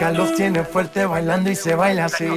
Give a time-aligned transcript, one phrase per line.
[0.00, 2.28] Los tiene fuerte bailando y se baila así.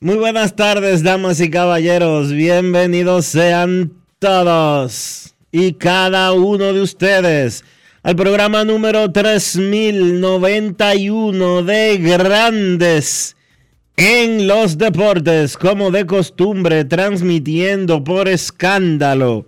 [0.00, 2.32] Muy buenas tardes, damas y caballeros.
[2.32, 7.64] Bienvenidos sean todos y cada uno de ustedes
[8.02, 13.36] al programa número 3091 de Grandes
[13.98, 19.44] en los Deportes, como de costumbre, transmitiendo por escándalo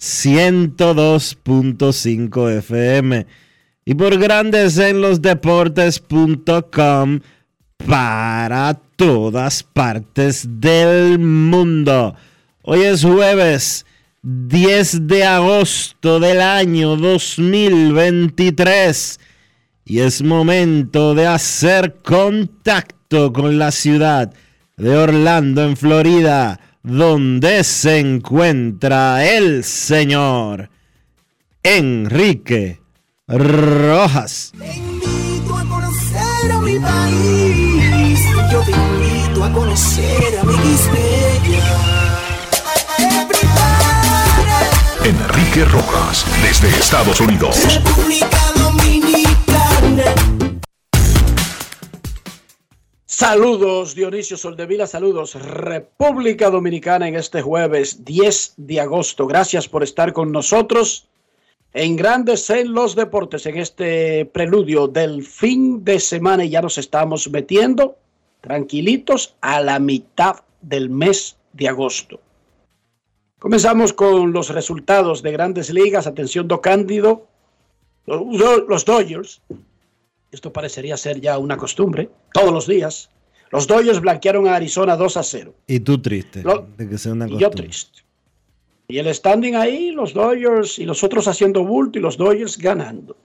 [0.00, 3.24] 102.5 FM
[3.84, 7.20] y por Grandes en los Deportes.com
[7.86, 12.16] para todas partes del mundo.
[12.62, 13.86] Hoy es jueves
[14.22, 19.20] 10 de agosto del año 2023
[19.84, 21.94] y es momento de hacer
[23.04, 24.32] contacto con la ciudad
[24.76, 30.70] de Orlando en Florida, donde se encuentra el señor
[31.62, 32.80] Enrique
[33.26, 34.52] Rojas.
[34.58, 38.20] Te invito a conocer a mi país.
[38.50, 40.54] Yo te invito a conocer a mi
[45.04, 47.58] Enrique Rojas, desde Estados Unidos.
[47.74, 49.23] República Dominicana.
[53.16, 59.28] Saludos Dionisio Soldevila, saludos República Dominicana en este jueves 10 de agosto.
[59.28, 61.06] Gracias por estar con nosotros
[61.74, 66.76] en Grandes en los Deportes en este preludio del fin de semana y ya nos
[66.76, 67.96] estamos metiendo
[68.40, 72.18] tranquilitos a la mitad del mes de agosto.
[73.38, 76.08] Comenzamos con los resultados de grandes ligas.
[76.08, 77.28] Atención, Do Cándido.
[78.06, 79.40] Los Dodgers.
[80.34, 82.10] Esto parecería ser ya una costumbre.
[82.32, 83.08] Todos los días.
[83.50, 85.54] Los Dodgers blanquearon a Arizona 2 a 0.
[85.68, 87.62] Y tú triste Lo- de que sea una Y yo costumbre.
[87.62, 88.00] triste.
[88.88, 93.16] Y el standing ahí, los Dodgers y los otros haciendo bulto y los Dodgers ganando.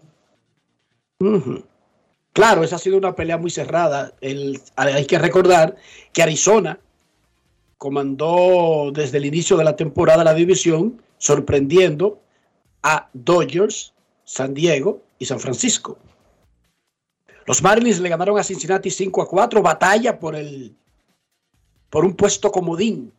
[2.34, 4.14] Claro, esa ha sido una pelea muy cerrada.
[4.22, 5.76] El- hay que recordar
[6.14, 6.80] que Arizona
[7.78, 12.22] comandó desde el inicio de la temporada la división, sorprendiendo
[12.84, 13.94] a Dodgers,
[14.24, 15.98] San Diego y San Francisco.
[17.50, 20.76] Los Marlins le ganaron a Cincinnati 5 a 4, batalla por el
[21.90, 23.12] por un puesto comodín.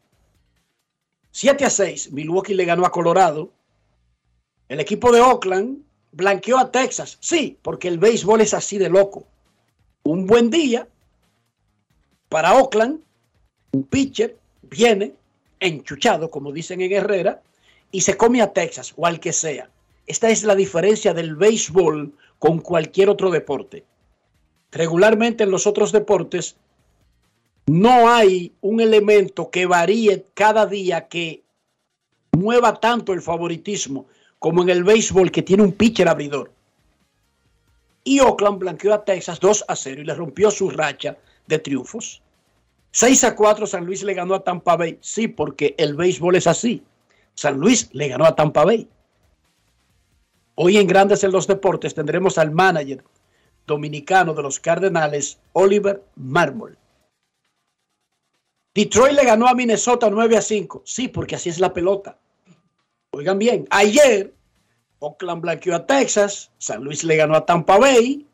[1.33, 3.51] 7 a 6, Milwaukee le ganó a Colorado.
[4.69, 5.83] El equipo de Oakland
[6.13, 7.19] blanqueó a Texas.
[7.19, 9.27] Sí, porque el béisbol es así de loco.
[10.05, 10.87] Un buen día
[12.29, 13.01] para Oakland,
[13.73, 15.13] un pitcher viene
[15.59, 17.43] enchuchado, como dicen en Herrera,
[17.91, 19.69] y se come a Texas o al que sea.
[20.07, 23.91] Esta es la diferencia del béisbol con cualquier otro deporte.
[24.73, 26.57] Regularmente en los otros deportes
[27.67, 31.43] no hay un elemento que varíe cada día que
[32.33, 34.07] mueva tanto el favoritismo
[34.39, 36.51] como en el béisbol que tiene un pitcher abridor.
[38.05, 42.23] Y Oakland blanqueó a Texas 2 a 0 y le rompió su racha de triunfos.
[42.93, 44.99] 6 a 4 San Luis le ganó a Tampa Bay.
[45.01, 46.83] Sí, porque el béisbol es así.
[47.35, 48.89] San Luis le ganó a Tampa Bay.
[50.55, 53.05] Hoy en Grandes en los Deportes tendremos al manager
[53.71, 56.77] dominicano de los Cardenales, Oliver Marmol.
[58.75, 60.83] Detroit le ganó a Minnesota 9 a 5.
[60.85, 62.19] Sí, porque así es la pelota.
[63.13, 64.35] Oigan bien, ayer
[64.99, 68.27] Oakland blanqueó a Texas, San Luis le ganó a Tampa Bay,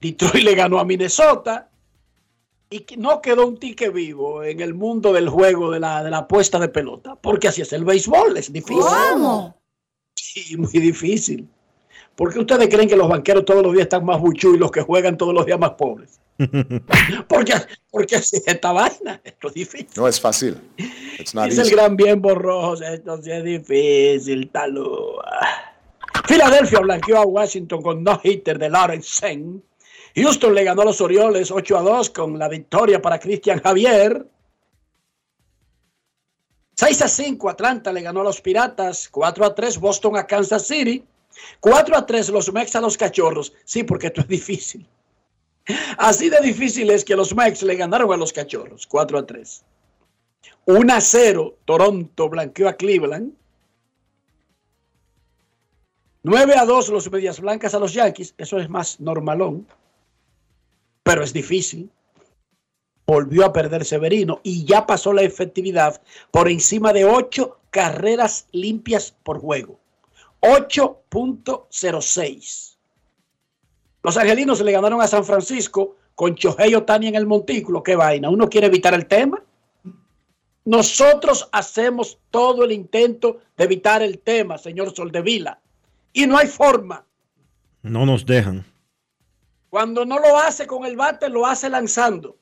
[0.00, 1.70] Detroit le ganó a Minnesota
[2.70, 6.18] y no quedó un tique vivo en el mundo del juego de la, de la
[6.18, 8.82] apuesta de pelota, porque así es el béisbol, es difícil.
[8.82, 9.60] ¿Cómo?
[10.14, 11.48] Sí, muy difícil.
[12.20, 14.70] ¿Por qué ustedes creen que los banqueros todos los días están más buchú y los
[14.70, 16.20] que juegan todos los días más pobres?
[17.28, 17.54] porque,
[17.90, 19.88] porque así es esta vaina, esto es difícil.
[19.96, 20.60] No es fácil.
[21.18, 21.76] It's not Dice el easy.
[21.76, 25.24] gran bien borroso, esto sí es difícil, talúa.
[26.26, 29.64] Filadelfia blanqueó a Washington con no hitter de Lawrence Sen.
[30.14, 34.26] Houston le ganó a los Orioles 8 a 2 con la victoria para Cristian Javier.
[36.74, 39.08] 6 a 5 Atlanta le ganó a los Piratas.
[39.08, 41.06] 4 a 3 Boston a Kansas City.
[41.60, 43.52] 4 a 3 los Mex a los Cachorros.
[43.64, 44.86] Sí, porque esto es difícil.
[45.98, 48.86] Así de difícil es que los Mex le ganaron a los Cachorros.
[48.86, 49.64] 4 a 3.
[50.66, 53.32] 1 a 0 Toronto blanqueó a Cleveland.
[56.22, 58.34] 9 a 2 los Medias Blancas a los Yankees.
[58.36, 59.66] Eso es más normalón.
[61.02, 61.90] Pero es difícil.
[63.06, 66.00] Volvió a perder Severino y ya pasó la efectividad
[66.30, 69.79] por encima de 8 carreras limpias por juego.
[70.40, 72.76] 8.06.
[74.02, 77.82] Los angelinos le ganaron a San Francisco con Chohei Otani en el montículo.
[77.82, 78.30] Qué vaina.
[78.30, 79.42] Uno quiere evitar el tema.
[80.64, 85.58] Nosotros hacemos todo el intento de evitar el tema, señor Soldevila.
[86.12, 87.04] Y no hay forma.
[87.82, 88.64] No nos dejan.
[89.68, 92.36] Cuando no lo hace con el bate, lo hace lanzando.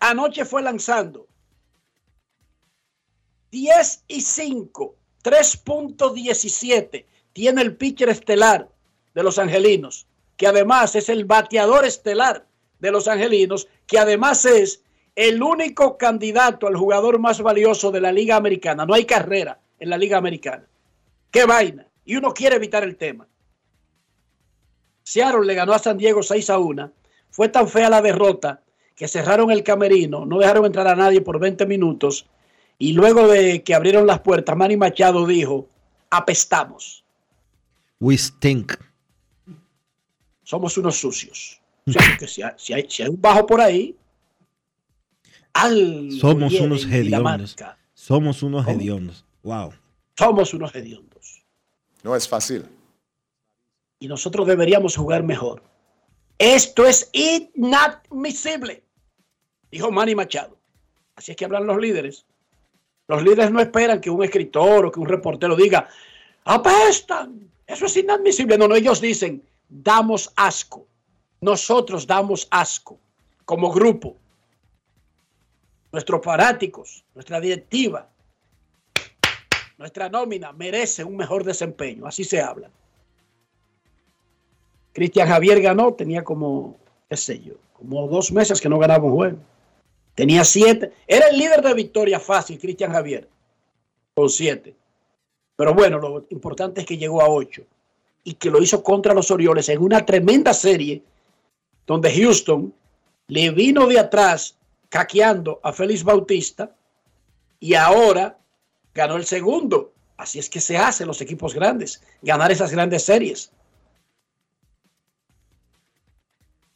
[0.00, 1.26] Anoche fue lanzando.
[3.50, 4.94] 10 y 5,
[5.26, 8.68] 3.17 tiene el pitcher estelar
[9.12, 10.06] de los angelinos,
[10.36, 12.46] que además es el bateador estelar
[12.78, 14.84] de los angelinos, que además es
[15.16, 18.86] el único candidato al jugador más valioso de la Liga Americana.
[18.86, 20.64] No hay carrera en la Liga Americana.
[21.32, 21.88] ¡Qué vaina!
[22.04, 23.26] Y uno quiere evitar el tema.
[25.02, 26.92] Seattle le ganó a San Diego 6 a 1.
[27.30, 28.62] Fue tan fea la derrota
[28.94, 32.26] que cerraron el camerino, no dejaron entrar a nadie por 20 minutos.
[32.78, 35.68] Y luego de que abrieron las puertas, Manny Machado dijo:
[36.10, 37.04] apestamos,
[38.00, 38.74] We stink.
[40.42, 41.60] somos unos sucios.
[41.86, 43.96] O sea, que si hay, si hay- si hay un bajo por ahí,
[45.54, 47.56] algo Somos unos hediondos.
[47.94, 48.76] Somos unos ¿Cómo?
[48.78, 49.24] hediondos.
[49.42, 49.72] Wow.
[50.18, 51.42] Somos unos hediondos.
[52.02, 52.66] No es fácil.
[53.98, 55.62] y nosotros deberíamos jugar mejor.
[56.38, 58.82] Esto es inadmisible,
[59.70, 60.58] dijo Manny Machado.
[61.14, 62.25] Así es que hablan los líderes.
[63.08, 65.88] Los líderes no esperan que un escritor o que un reportero diga,
[66.44, 68.58] apestan, eso es inadmisible.
[68.58, 70.86] No, no, ellos dicen, damos asco.
[71.40, 72.98] Nosotros damos asco
[73.44, 74.16] como grupo.
[75.92, 78.08] Nuestros fanáticos, nuestra directiva,
[79.78, 82.06] nuestra nómina merece un mejor desempeño.
[82.06, 82.70] Así se habla.
[84.92, 86.76] Cristian Javier ganó, tenía como,
[87.08, 89.38] qué sé yo, como dos meses que no ganaba un juego.
[90.16, 90.92] Tenía siete.
[91.06, 93.28] Era el líder de victoria fácil, Cristian Javier,
[94.14, 94.74] con siete.
[95.54, 97.62] Pero bueno, lo importante es que llegó a ocho
[98.24, 101.02] y que lo hizo contra los Orioles en una tremenda serie
[101.86, 102.74] donde Houston
[103.28, 104.56] le vino de atrás
[104.88, 106.74] caqueando a Félix Bautista
[107.60, 108.38] y ahora
[108.94, 109.92] ganó el segundo.
[110.16, 113.52] Así es que se hacen los equipos grandes, ganar esas grandes series.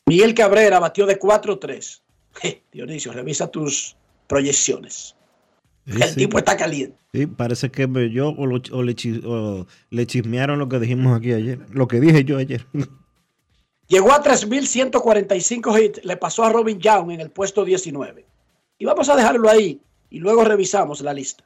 [0.05, 2.03] Miguel Cabrera batió de 4-3.
[2.35, 3.97] Je, Dionisio, revisa tus
[4.27, 5.17] proyecciones.
[5.87, 6.15] Sí, El sí.
[6.17, 6.97] tipo está caliente.
[7.13, 8.95] Sí, parece que yo o, lo- o le,
[9.25, 11.59] o le chismearon lo que dijimos aquí ayer.
[11.71, 12.67] Lo que dije yo ayer.
[13.89, 18.25] Llegó a 3.145 hits, le pasó a Robin Young en el puesto 19.
[18.79, 21.45] Y vamos a dejarlo ahí y luego revisamos la lista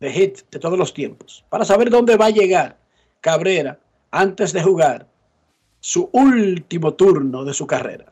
[0.00, 2.78] de hits de todos los tiempos para saber dónde va a llegar
[3.20, 3.78] Cabrera
[4.10, 5.06] antes de jugar
[5.80, 8.11] su último turno de su carrera.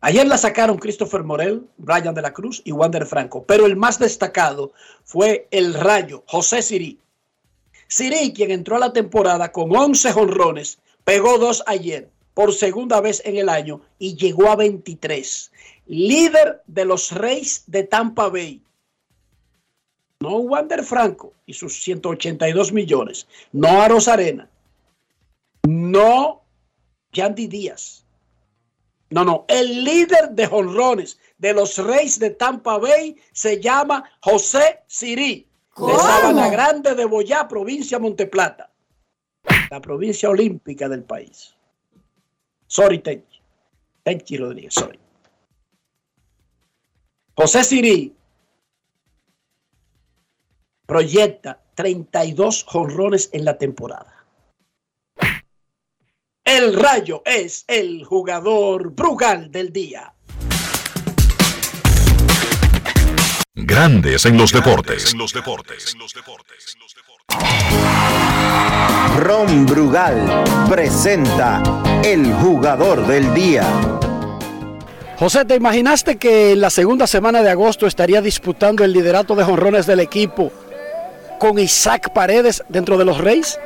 [0.00, 3.98] Ayer la sacaron Christopher Morel, Brian de la Cruz y Wander Franco, pero el más
[3.98, 7.00] destacado fue el rayo José Sirí.
[7.88, 13.20] Sirí, quien entró a la temporada con 11 jonrones, pegó dos ayer por segunda vez
[13.24, 15.50] en el año y llegó a 23.
[15.86, 18.62] Líder de los Reyes de Tampa Bay.
[20.20, 23.26] No Wander Franco y sus 182 millones.
[23.50, 24.48] No a Rosarena.
[25.66, 26.42] No
[27.12, 28.04] Yandy Díaz.
[29.10, 29.44] No, no.
[29.48, 35.48] El líder de jonrones de los Reyes de Tampa Bay se llama José Sirí.
[35.76, 35.92] De.
[35.96, 38.70] Sabana Grande de Boyá, provincia Monteplata.
[39.70, 41.54] La provincia olímpica del país.
[42.66, 43.40] Sorry, Tenchi.
[44.02, 44.98] Tenchi Rodríguez, sorry.
[47.34, 48.14] José Sirí
[50.86, 54.17] proyecta 32 jonrones en la temporada.
[56.48, 60.14] El Rayo es el jugador Brugal del día.
[63.54, 65.14] Grandes en los deportes.
[69.18, 71.62] Ron Brugal presenta
[72.02, 73.66] el jugador del día.
[75.18, 79.44] José, ¿te imaginaste que en la segunda semana de agosto estaría disputando el liderato de
[79.44, 80.50] jonrones del equipo
[81.38, 83.60] con Isaac Paredes dentro de los Reyes?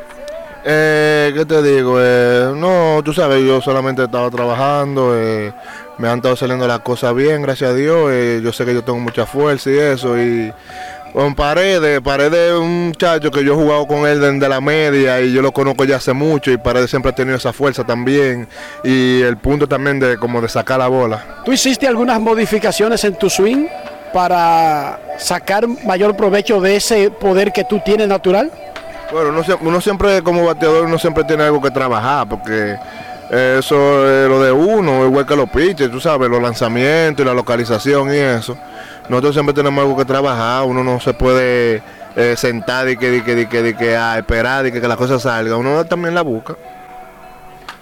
[0.64, 1.96] Eh, ¿Qué te digo?
[1.98, 5.52] Eh, no, tú sabes, yo solamente estaba trabajando, eh,
[5.98, 8.10] me han estado saliendo las cosas bien, gracias a Dios.
[8.12, 10.16] eh, yo sé que yo tengo mucha fuerza y eso.
[10.16, 10.52] Y
[11.12, 15.20] con Paredes, Paredes es un muchacho que yo he jugado con él desde la media
[15.20, 18.46] y yo lo conozco ya hace mucho y Paredes siempre ha tenido esa fuerza también.
[18.84, 21.42] Y el punto también de como de sacar la bola.
[21.44, 23.66] ¿Tú hiciste algunas modificaciones en tu swing
[24.12, 28.50] para sacar mayor provecho de ese poder que tú tienes natural?
[29.12, 32.76] Bueno, uno, sie- uno siempre como bateador, uno siempre tiene algo que trabajar, porque
[33.30, 37.34] eso es lo de uno, igual que los pitches, tú sabes, los lanzamientos y la
[37.34, 38.56] localización y eso.
[39.08, 41.82] Nosotros siempre tenemos algo que trabajar, uno no se puede
[42.16, 45.84] eh, sentar y que, que, que, que esperar y que, que la cosa salga, uno
[45.84, 46.54] también la busca.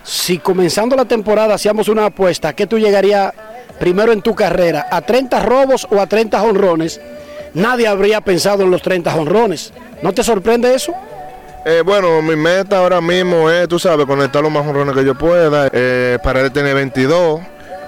[0.02, 3.32] Si comenzando la temporada hacíamos una apuesta, ¿qué tú llegarías
[3.78, 4.86] primero en tu carrera?
[4.90, 7.00] ¿A 30 robos o a 30 honrones?
[7.54, 9.72] Nadie habría pensado en los 30 honrones.
[10.02, 10.94] ¿No te sorprende eso?
[11.64, 15.14] Eh, bueno, mi meta ahora mismo es, tú sabes, conectar los más honrones que yo
[15.14, 15.68] pueda.
[15.72, 17.40] Eh, Paredes tiene 22.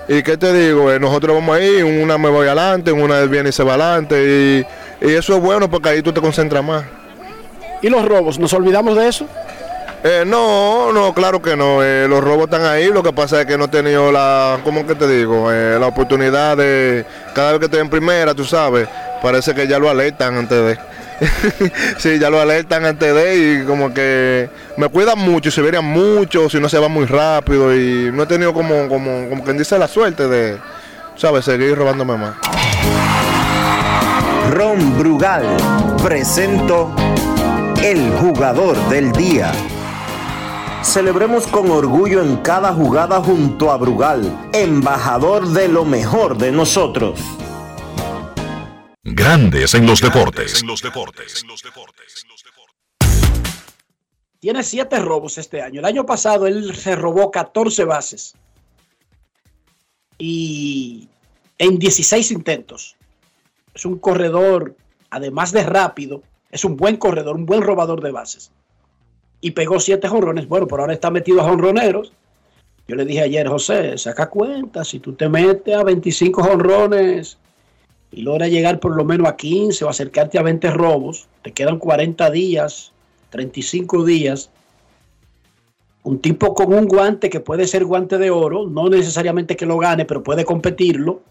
[0.08, 0.92] ¿Y qué te digo?
[0.92, 4.66] Eh, nosotros vamos ahí, una me voy adelante, una viene y se va adelante.
[5.00, 6.84] Y, y eso es bueno porque ahí tú te concentras más.
[7.80, 8.38] ¿Y los robos?
[8.38, 9.26] ¿Nos olvidamos de eso?
[10.04, 11.82] Eh, no, no, claro que no.
[11.82, 12.88] Eh, los robos están ahí.
[12.88, 15.50] Lo que pasa es que no he tenido la, ¿cómo que te digo?
[15.50, 18.86] La oportunidad de, cada vez que estoy en primera, tú sabes,
[19.22, 20.91] parece que ya lo alertan antes de.
[21.98, 26.48] sí, ya lo alertan antes de y como que me cuidan mucho se verían mucho
[26.48, 29.78] si no se va muy rápido y no he tenido como, como, como quien dice
[29.78, 30.58] la suerte de,
[31.16, 31.44] ¿sabes?
[31.44, 32.34] Seguir robándome más.
[34.50, 35.44] Ron Brugal
[36.02, 36.94] presento
[37.82, 39.52] el jugador del día.
[40.82, 47.20] Celebremos con orgullo en cada jugada junto a Brugal, embajador de lo mejor de nosotros.
[49.04, 50.62] Grandes en los deportes.
[54.38, 55.80] Tiene siete robos este año.
[55.80, 58.34] El año pasado él se robó 14 bases.
[60.18, 61.08] Y
[61.58, 62.96] en 16 intentos.
[63.74, 64.76] Es un corredor,
[65.10, 68.52] además de rápido, es un buen corredor, un buen robador de bases.
[69.40, 70.46] Y pegó siete jonrones.
[70.46, 72.12] Bueno, por ahora está metido a jonroneros.
[72.86, 77.38] Yo le dije ayer, José, saca cuenta, si tú te metes a 25 jonrones
[78.12, 81.78] y logra llegar por lo menos a 15 o acercarte a 20 robos, te quedan
[81.78, 82.92] 40 días,
[83.30, 84.50] 35 días.
[86.02, 89.78] Un tipo con un guante que puede ser guante de oro, no necesariamente que lo
[89.78, 91.22] gane, pero puede competirlo.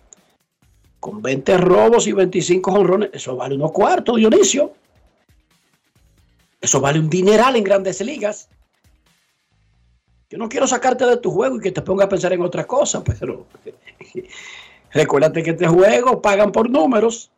[0.99, 4.73] Con 20 robos y 25 honrones, eso vale unos cuartos, Dionisio.
[6.59, 8.49] Eso vale un dineral en grandes ligas.
[10.29, 12.65] Yo no quiero sacarte de tu juego y que te ponga a pensar en otra
[12.65, 13.45] cosa, pero
[14.93, 17.31] recuérdate que este juego pagan por números.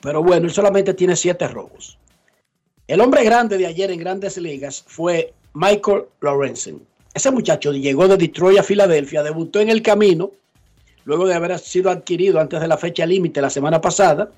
[0.00, 1.98] Pero bueno, él solamente tiene siete robos.
[2.86, 6.84] El hombre grande de ayer en grandes ligas fue Michael Lorenzen.
[7.14, 10.30] Ese muchacho llegó de Detroit a Filadelfia, debutó en el camino,
[11.04, 14.30] luego de haber sido adquirido antes de la fecha límite la semana pasada,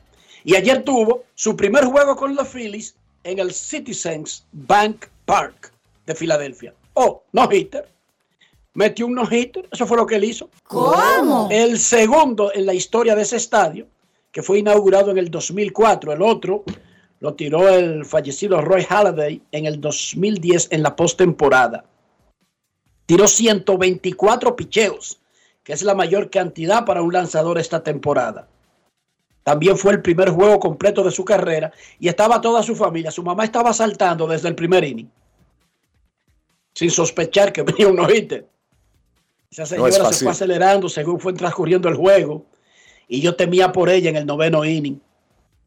[0.44, 5.72] y ayer tuvo su primer juego con los Phillies en el Citizens Bank Park
[6.06, 6.74] de Filadelfia.
[6.94, 7.91] Oh, no hitter.
[8.74, 10.48] Metió un no hitter, eso fue lo que él hizo.
[10.64, 11.48] ¿Cómo?
[11.50, 13.86] El segundo en la historia de ese estadio,
[14.30, 16.12] que fue inaugurado en el 2004.
[16.12, 16.64] El otro
[17.20, 21.84] lo tiró el fallecido Roy Halladay en el 2010 en la postemporada.
[23.04, 25.20] Tiró 124 picheos,
[25.62, 28.48] que es la mayor cantidad para un lanzador esta temporada.
[29.44, 33.10] También fue el primer juego completo de su carrera y estaba toda su familia.
[33.10, 35.10] Su mamá estaba saltando desde el primer inning,
[36.74, 38.48] sin sospechar que venía un no-hitter.
[39.52, 42.46] Esa No señora es se fue acelerando según fue transcurriendo el juego
[43.06, 44.98] y yo temía por ella en el noveno inning.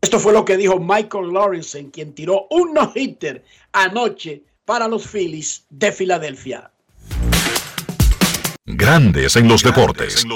[0.02, 5.66] Esto fue lo que dijo Michael Lawrence, quien tiró un no-hitter anoche para los Phillies
[5.70, 6.72] de Filadelfia.
[8.66, 10.24] Grandes en los deportes.
[10.24, 10.30] En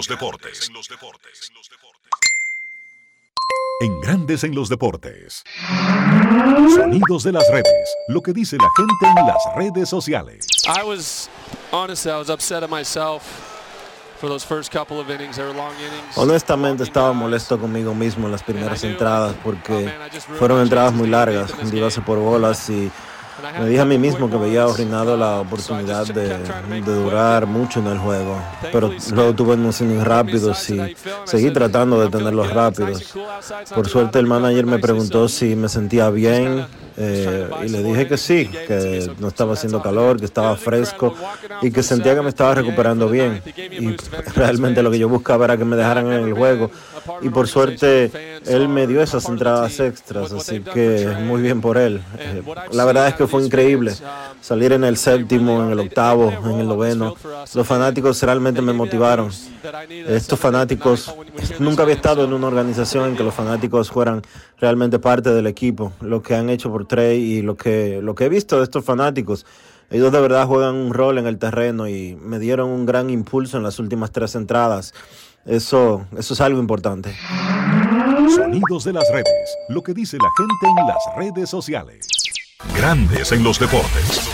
[3.88, 5.42] Grandes en los deportes.
[6.76, 7.96] Sonidos de las redes.
[8.10, 10.46] Lo que dice la gente en las redes sociales.
[10.68, 11.30] I was
[11.72, 13.24] honestly, I was upset at myself
[14.20, 15.38] for those first couple of innings.
[15.38, 16.18] They were long innings.
[16.18, 19.90] Honestamente estaba molesto conmigo mismo en las primeras entradas porque
[20.38, 22.92] fueron entradas muy largas, con base por bolas y
[23.60, 26.38] Me dije a mí mismo que había arruinado la oportunidad de,
[26.84, 28.38] durar mucho en el juego,
[28.72, 33.14] pero luego tuve unos innings rápidos y seguí tratando de tenerlos rápidos.
[33.74, 36.66] Por suerte el manager me preguntó si me sentía bien
[37.02, 41.16] eh, y le dije que sí, que no estaba haciendo calor, que estaba fresco
[41.62, 43.42] y que sentía que me estaba recuperando bien.
[43.56, 43.96] Y
[44.36, 46.70] realmente lo que yo buscaba era que me dejaran en el juego.
[47.22, 48.12] Y por suerte
[48.46, 52.02] él me dio esas entradas extras, así que muy bien por él.
[52.18, 53.94] Eh, la verdad es que fue increíble
[54.42, 57.16] salir en el séptimo, en el octavo, en el noveno.
[57.54, 59.32] Los fanáticos realmente me motivaron.
[60.08, 61.14] Estos fanáticos,
[61.60, 64.22] nunca había estado en una organización en que los fanáticos fueran
[64.60, 65.94] realmente parte del equipo.
[66.02, 69.46] Lo que han hecho por Y lo que, lo que he visto de estos fanáticos.
[69.92, 73.58] Ellos de verdad juegan un rol en el terreno y me dieron un gran impulso
[73.58, 74.94] en las últimas tres entradas.
[75.46, 77.16] Eso, eso es algo importante.
[78.36, 79.58] Sonidos de las redes.
[79.70, 82.08] Lo que dice la gente en las redes sociales.
[82.76, 84.30] Grandes en los deportes.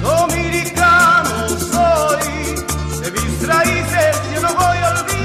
[0.00, 2.54] Dominicano soy,
[3.00, 5.15] de mis raíces yo no voy a olvidarme.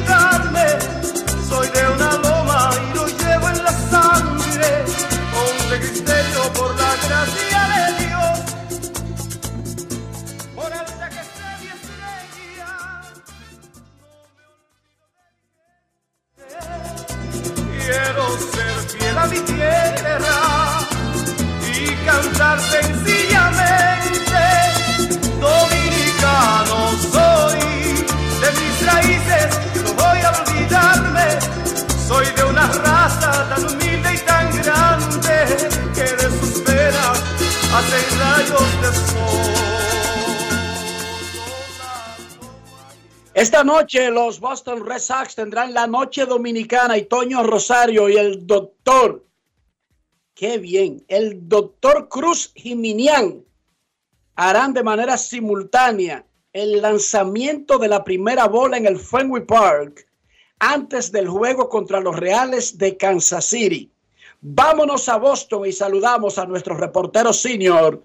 [19.11, 20.39] Ser fiel a mi tierra
[21.73, 24.43] y cantar sencillamente.
[25.39, 27.59] Dominicano soy,
[28.41, 29.49] de mis raíces
[29.83, 31.39] no voy a olvidarme.
[32.07, 35.35] Soy de una raza tan humilde y tan grande
[35.95, 37.17] que de sus venas
[37.75, 39.80] hacen rayos de sol.
[43.33, 48.45] Esta noche los Boston Red Sox tendrán la noche dominicana y Toño Rosario y el
[48.45, 49.25] doctor,
[50.33, 53.41] qué bien, el doctor Cruz Jiminián
[54.35, 60.05] harán de manera simultánea el lanzamiento de la primera bola en el Fenway Park
[60.59, 63.89] antes del juego contra los Reales de Kansas City.
[64.41, 68.03] Vámonos a Boston y saludamos a nuestro reportero senior,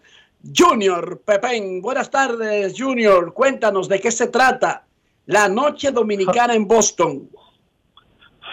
[0.56, 1.82] Junior Pepén.
[1.82, 3.34] Buenas tardes, Junior.
[3.34, 4.85] Cuéntanos de qué se trata
[5.26, 7.28] la noche dominicana en Boston.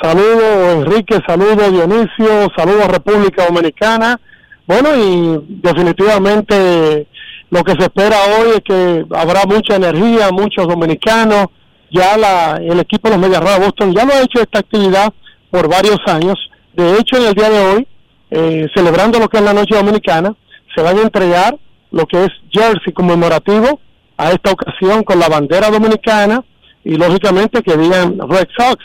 [0.02, 4.20] Saludos Enrique, saludos Dionisio, saludos República Dominicana.
[4.66, 7.08] Bueno, y definitivamente
[7.50, 11.48] lo que se espera hoy es que habrá mucha energía, muchos dominicanos.
[11.92, 14.60] Ya la, el equipo de los Medias Rojas de Boston ya lo ha hecho esta
[14.60, 15.14] actividad
[15.52, 16.36] por varios años.
[16.74, 17.88] De hecho, en el día de hoy,
[18.32, 20.36] eh, celebrando lo que es la noche dominicana,
[20.76, 21.56] se van a entregar
[21.92, 23.80] lo que es jersey conmemorativo
[24.18, 26.44] a esta ocasión con la bandera dominicana
[26.84, 28.84] y lógicamente que digan Red Sox.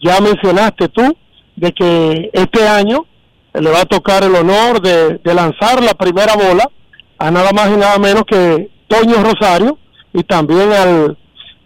[0.00, 1.16] Ya mencionaste tú
[1.56, 3.06] de que este año
[3.54, 6.68] le va a tocar el honor de, de lanzar la primera bola
[7.18, 9.78] a nada más y nada menos que Toño Rosario
[10.12, 11.16] y también al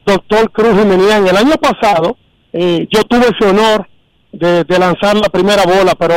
[0.06, 1.28] doctor Cruz Jiménez.
[1.28, 2.16] El año pasado
[2.52, 3.86] eh, yo tuve ese honor
[4.32, 6.14] de, de, lanzar la primera bola, pero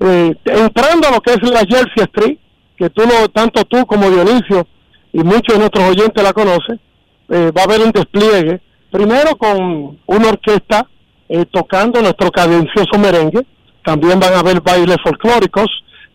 [0.00, 2.38] eh, entrando a lo que es la Jersey Street,
[2.76, 4.66] que tú lo, tanto tú como Dionisio
[5.12, 6.80] y muchos de nuestros oyentes la conocen,
[7.28, 8.60] eh, va a haber un despliegue,
[8.94, 10.86] primero con una orquesta
[11.28, 13.44] eh, tocando nuestro cadencioso merengue,
[13.84, 15.66] también van a haber bailes folclóricos,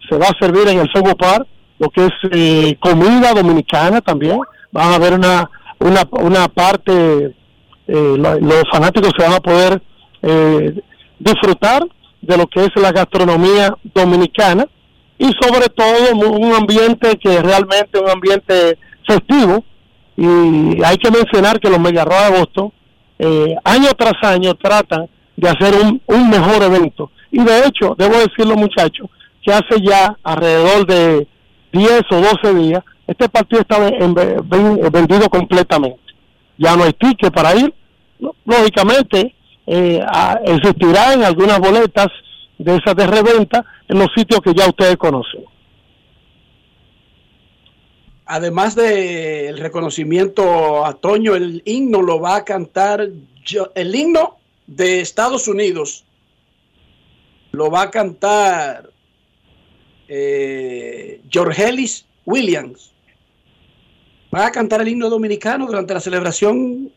[0.09, 1.45] se va a servir en el Fuego Park
[1.77, 4.39] lo que es eh, comida dominicana también,
[4.71, 7.35] van a haber una, una, una parte,
[7.87, 9.81] eh, lo, los fanáticos se van a poder
[10.21, 10.81] eh,
[11.19, 11.83] disfrutar
[12.21, 14.65] de lo que es la gastronomía dominicana
[15.17, 19.65] y sobre todo un ambiente que realmente un ambiente festivo
[20.19, 22.71] y hay que mencionar que los Mediarroa de Boston
[23.17, 28.15] eh, año tras año tratan de hacer un, un mejor evento y de hecho debo
[28.17, 29.09] decirlo muchachos
[29.41, 31.27] que hace ya alrededor de
[31.71, 35.99] 10 o 12 días, este partido está en, en, vendido completamente.
[36.57, 37.73] Ya no hay ticket para ir.
[38.45, 42.07] Lógicamente, eh, a, existirá en algunas boletas
[42.57, 45.43] de esas de reventa en los sitios que ya ustedes conocen.
[48.31, 54.37] Además del reconocimiento a Toño, el himno lo va a cantar, el himno
[54.67, 56.05] de Estados Unidos
[57.51, 58.91] lo va a cantar
[60.07, 62.91] eh, George Ellis Williams.
[64.31, 66.91] ¿Va a cantar el himno dominicano durante la celebración?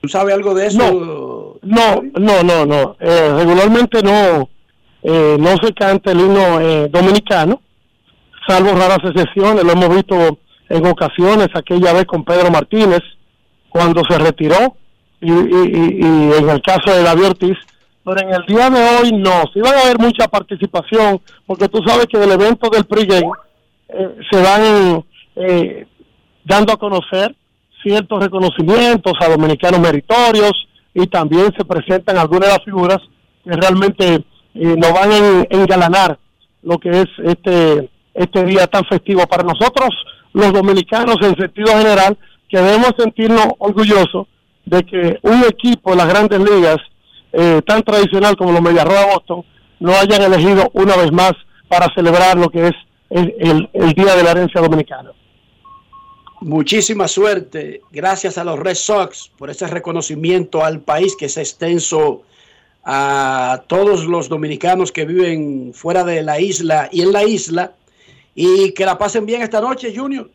[0.00, 1.60] ¿Tú sabes algo de eso?
[1.62, 2.96] No, no, no, no.
[2.98, 4.50] Eh, regularmente no,
[5.04, 7.62] eh, no se canta el himno eh, dominicano,
[8.46, 9.64] salvo raras excepciones.
[9.64, 13.00] Lo hemos visto en ocasiones, aquella vez con Pedro Martínez,
[13.68, 14.76] cuando se retiró,
[15.20, 17.56] y, y, y, y en el caso de David Ortiz,
[18.02, 19.42] pero en el día de hoy no.
[19.52, 23.30] Sí va a haber mucha participación, porque tú sabes que el evento del pregame
[23.88, 25.04] eh, se van
[25.36, 25.86] eh,
[26.44, 27.36] dando a conocer
[27.82, 30.52] ciertos reconocimientos a dominicanos meritorios
[30.94, 32.98] y también se presentan algunas de las figuras
[33.44, 34.22] que realmente eh,
[34.54, 36.18] nos van a en- engalanar
[36.62, 39.90] lo que es este este día tan festivo para nosotros
[40.32, 42.16] los dominicanos en sentido general
[42.48, 44.26] que debemos sentirnos orgullosos
[44.64, 46.78] de que un equipo de las grandes ligas
[47.32, 49.44] eh, tan tradicional como los Mediarroa Boston
[49.78, 51.32] no hayan elegido una vez más
[51.68, 52.74] para celebrar lo que es
[53.08, 55.10] el Día de la Herencia Dominicana.
[56.40, 57.82] Muchísima suerte.
[57.92, 62.22] Gracias a los Red Sox por ese reconocimiento al país que es extenso
[62.82, 67.74] a todos los dominicanos que viven fuera de la isla y en la isla.
[68.42, 70.30] Y que la pasen bien esta noche, Junior.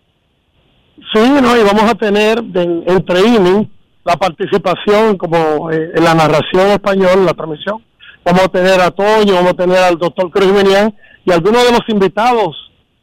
[1.14, 3.68] Sí, no, y vamos a tener de- entre inning
[4.04, 7.84] la participación como eh, en la narración español, la transmisión.
[8.24, 11.72] Vamos a tener a Toño, vamos a tener al doctor Cruz Menián y algunos de
[11.72, 12.56] los invitados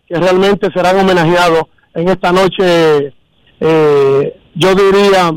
[0.06, 3.12] que realmente serán homenajeados en esta noche,
[3.60, 5.32] eh, yo diría,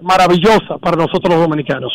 [0.00, 1.92] maravillosa para nosotros los dominicanos.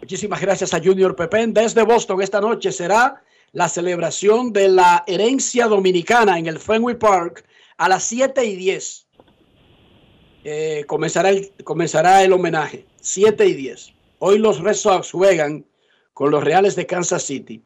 [0.00, 1.52] Muchísimas gracias a Junior Pepén.
[1.52, 3.20] Desde Boston esta noche será
[3.52, 7.44] la celebración de la herencia dominicana en el Fenway Park
[7.78, 9.06] a las 7 y 10.
[10.44, 12.86] Eh, comenzará, el, comenzará el homenaje.
[13.00, 13.92] 7 y 10.
[14.18, 15.64] Hoy los Red Sox juegan
[16.12, 17.62] con los Reales de Kansas City.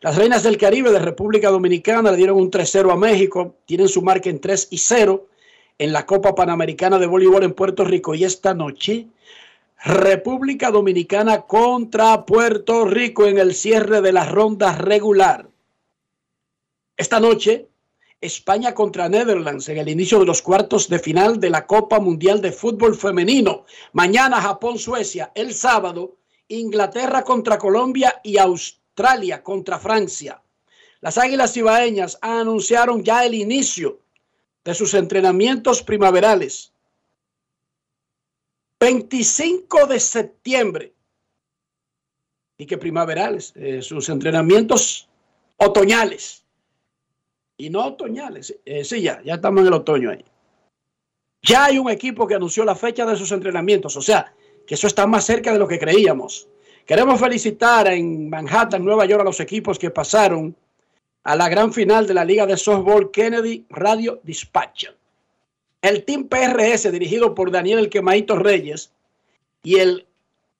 [0.00, 3.54] Las Reinas del Caribe de República Dominicana le dieron un 3-0 a México.
[3.64, 5.26] Tienen su marca en 3 y 0
[5.78, 8.14] en la Copa Panamericana de Voleibol en Puerto Rico.
[8.14, 9.06] Y esta noche
[9.84, 15.46] República Dominicana contra Puerto Rico en el cierre de la ronda regular.
[16.96, 17.68] Esta noche,
[18.18, 22.40] España contra Netherlands en el inicio de los cuartos de final de la Copa Mundial
[22.40, 23.66] de Fútbol Femenino.
[23.92, 25.32] Mañana Japón-Suecia.
[25.34, 26.16] El sábado,
[26.48, 30.40] Inglaterra contra Colombia y Australia contra Francia.
[31.02, 34.00] Las Águilas Ibaeñas anunciaron ya el inicio
[34.64, 36.73] de sus entrenamientos primaverales.
[38.84, 40.92] 25 de septiembre.
[42.58, 45.08] Y que primaverales, eh, sus entrenamientos
[45.56, 46.44] otoñales.
[47.56, 48.54] Y no otoñales.
[48.66, 50.22] eh, sí, ya, ya estamos en el otoño ahí.
[51.40, 53.96] Ya hay un equipo que anunció la fecha de sus entrenamientos.
[53.96, 54.34] O sea,
[54.66, 56.46] que eso está más cerca de lo que creíamos.
[56.84, 60.54] Queremos felicitar en Manhattan, Nueva York, a los equipos que pasaron
[61.22, 64.88] a la gran final de la Liga de Softball Kennedy Radio Dispatch.
[65.84, 68.90] El Team PRS, dirigido por Daniel El Quemaito Reyes,
[69.62, 70.06] y el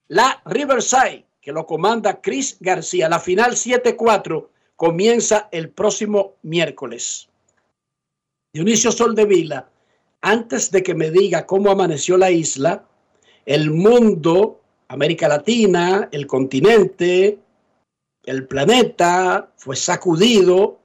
[0.07, 3.09] La Riverside, que lo comanda Chris García.
[3.09, 7.27] La final 7-4 comienza el próximo miércoles.
[8.53, 9.67] Dionisio Soldevila,
[10.21, 12.85] antes de que me diga cómo amaneció la isla,
[13.47, 17.39] el mundo, América Latina, el continente,
[18.25, 20.77] el planeta, fue sacudido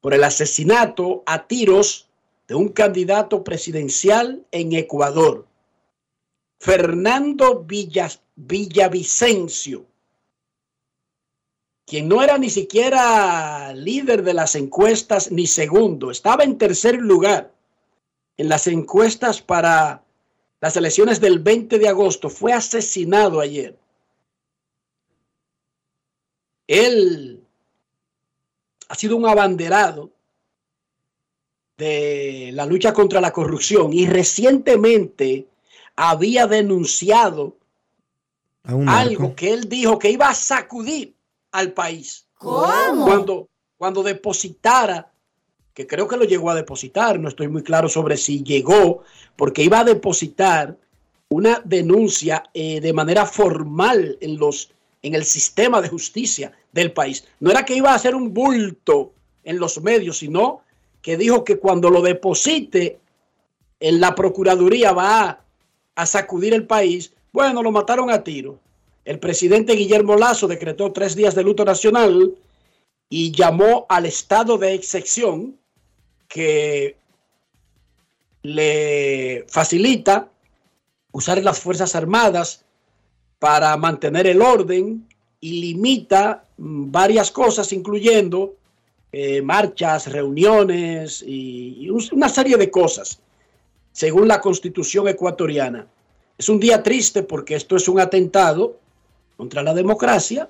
[0.00, 2.09] por el asesinato a tiros
[2.50, 5.46] de un candidato presidencial en Ecuador,
[6.58, 9.86] Fernando Villas, Villavicencio,
[11.86, 17.54] quien no era ni siquiera líder de las encuestas ni segundo, estaba en tercer lugar
[18.36, 20.02] en las encuestas para
[20.60, 23.78] las elecciones del 20 de agosto, fue asesinado ayer.
[26.66, 27.46] Él
[28.88, 30.10] ha sido un abanderado
[31.80, 35.46] de la lucha contra la corrupción y recientemente
[35.96, 37.56] había denunciado
[38.86, 41.14] algo que él dijo que iba a sacudir
[41.52, 42.26] al país.
[42.36, 45.10] Cuando, cuando depositara,
[45.72, 49.02] que creo que lo llegó a depositar, no estoy muy claro sobre si llegó,
[49.36, 50.76] porque iba a depositar
[51.30, 54.70] una denuncia eh, de manera formal en los
[55.02, 57.24] en el sistema de justicia del país.
[57.40, 59.14] No era que iba a hacer un bulto
[59.44, 60.60] en los medios, sino
[61.02, 62.98] que dijo que cuando lo deposite
[63.80, 65.40] en la Procuraduría va
[65.94, 67.12] a, sacudir el país.
[67.32, 68.58] Bueno, lo mataron a tiro.
[69.04, 72.34] El presidente Guillermo Lazo decretó tres días de luto nacional
[73.08, 75.58] y llamó al estado de excepción
[76.28, 76.96] que
[78.42, 80.28] le facilita
[81.12, 82.64] usar las Fuerzas Armadas
[83.38, 85.06] para mantener el orden
[85.40, 88.54] y limita mm, varias cosas, incluyendo
[89.12, 93.20] eh, marchas, reuniones y, y un- una serie de cosas,
[93.92, 95.86] según la constitución ecuatoriana.
[96.38, 98.78] Es un día triste porque esto es un atentado
[99.36, 100.48] contra la democracia,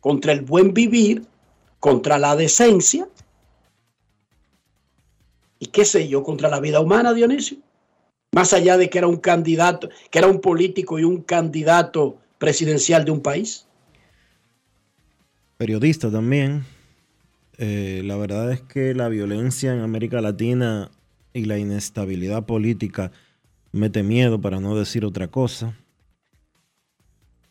[0.00, 1.24] contra el buen vivir,
[1.78, 3.08] contra la decencia
[5.58, 7.58] y qué sé yo, contra la vida humana, Dionisio.
[8.32, 13.04] Más allá de que era un candidato, que era un político y un candidato presidencial
[13.04, 13.66] de un país.
[15.56, 16.64] Periodista también.
[17.62, 20.90] Eh, la verdad es que la violencia en América Latina
[21.34, 23.12] y la inestabilidad política
[23.70, 25.76] mete miedo para no decir otra cosa.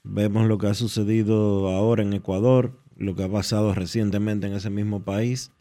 [0.04, 4.72] Vemos lo que ha sucedido ahora en Ecuador, lo que ha pasado recientemente en ese
[4.72, 5.52] mismo país.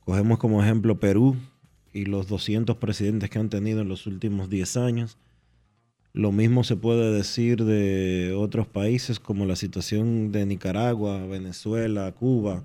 [0.00, 1.36] Cogemos como ejemplo Perú
[1.92, 5.18] y los 200 presidentes que han tenido en los últimos 10 años.
[6.14, 12.64] Lo mismo se puede decir de otros países como la situación de Nicaragua, Venezuela, Cuba.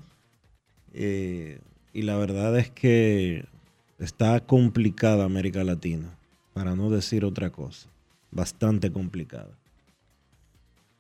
[0.94, 1.60] Eh,
[1.94, 3.46] y la verdad es que
[4.00, 6.18] está complicada América Latina,
[6.54, 7.90] para no decir otra cosa.
[8.32, 9.58] Bastante complicada.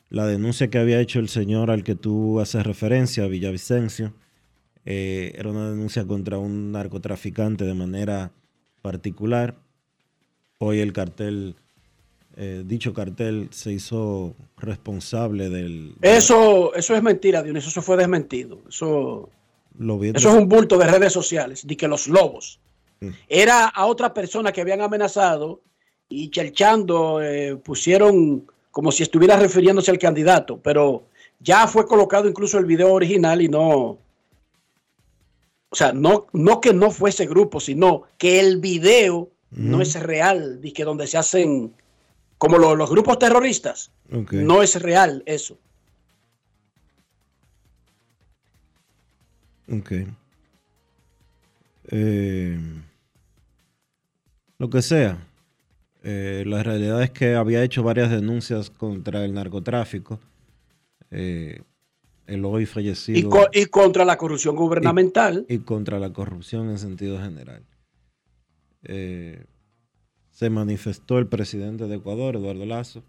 [0.10, 4.14] La denuncia que había hecho el señor al que tú haces referencia, Villavicencio,
[4.86, 8.32] eh, era una denuncia contra un narcotraficante de manera
[8.82, 9.56] particular.
[10.58, 11.56] Hoy el cartel,
[12.36, 15.96] eh, dicho cartel, se hizo responsable del...
[16.02, 18.62] Eso, eso es mentira, Dionisio, eso fue desmentido.
[18.68, 19.30] Eso,
[20.18, 22.60] Eso es un bulto de redes sociales, de que los lobos.
[23.00, 23.10] Mm.
[23.28, 25.62] Era a otra persona que habían amenazado
[26.10, 31.04] y chelchando eh, pusieron como si estuviera refiriéndose al candidato, pero
[31.40, 33.98] ya fue colocado incluso el video original y no,
[35.70, 39.82] o sea, no, no que no fuese grupo, sino que el video no Ujú.
[39.84, 41.74] es real, y que donde se hacen
[42.38, 43.92] como lo- los grupos terroristas,
[44.46, 45.58] no es real eso.
[49.72, 49.92] Ok.
[51.92, 52.60] Eh,
[54.58, 55.28] lo que sea.
[56.04, 60.20] Eh, la realidad es que había hecho varias denuncias contra el narcotráfico.
[61.12, 61.62] Eh,
[62.28, 63.20] el hoy fallecido.
[63.20, 65.46] Y, co- y contra la corrupción gubernamental.
[65.50, 67.64] y contra la corrupción en sentido general.
[68.84, 69.46] Eh,
[70.32, 73.04] se manifestó el presidente de Ecuador, Eduardo Lazo.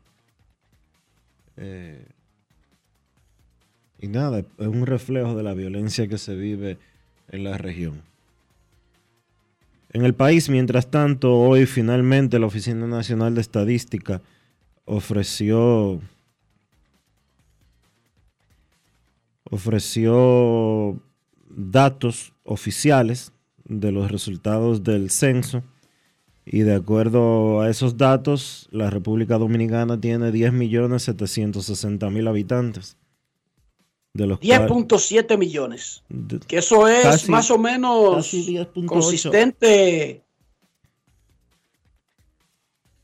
[4.02, 6.76] Y nada, es un reflejo de la violencia que se vive
[7.28, 8.02] en la región.
[9.92, 14.20] En el país, mientras tanto, hoy finalmente la Oficina Nacional de Estadística
[14.86, 16.00] ofreció
[19.44, 21.00] ofreció
[21.48, 23.32] datos oficiales
[23.64, 25.62] de los resultados del censo
[26.44, 32.96] y de acuerdo a esos datos, la República Dominicana tiene 10.760.000 habitantes.
[34.14, 36.02] De los cuales- 10.7 millones.
[36.08, 38.86] de- Que eso es Casi- más o menos casi 10.8.
[38.86, 40.22] consistente.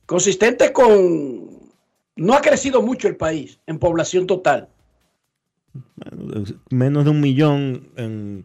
[0.07, 1.59] Consistente con.
[2.17, 4.69] No ha crecido mucho el país en población total.
[6.71, 8.45] menos de un millón en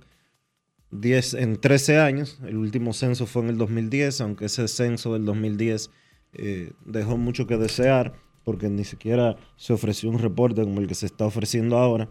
[0.91, 2.37] 10, en 13 años.
[2.45, 5.89] El último censo fue en el 2010, aunque ese censo del 2010
[6.33, 10.95] eh, dejó mucho que desear, porque ni siquiera se ofreció un reporte como el que
[10.95, 12.09] se está ofreciendo ahora.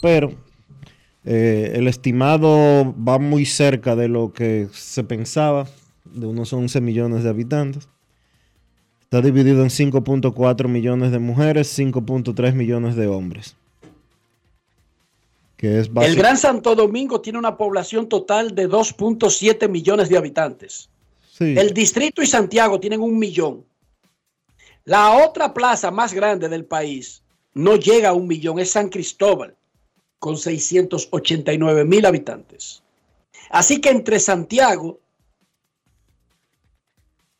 [0.00, 0.32] Pero
[1.24, 5.66] eh, el estimado va muy cerca de lo que se pensaba,
[6.04, 7.88] de unos 11 millones de habitantes.
[9.02, 13.56] Está dividido en 5.4 millones de mujeres, 5.3 millones de hombres.
[15.56, 20.90] Que es El Gran Santo Domingo tiene una población total de 2.7 millones de habitantes.
[21.32, 21.54] Sí.
[21.56, 23.64] El Distrito y Santiago tienen un millón.
[24.84, 27.22] La otra plaza más grande del país
[27.54, 29.56] no llega a un millón, es San Cristóbal,
[30.18, 32.82] con 689 mil habitantes.
[33.50, 34.98] Así que entre Santiago,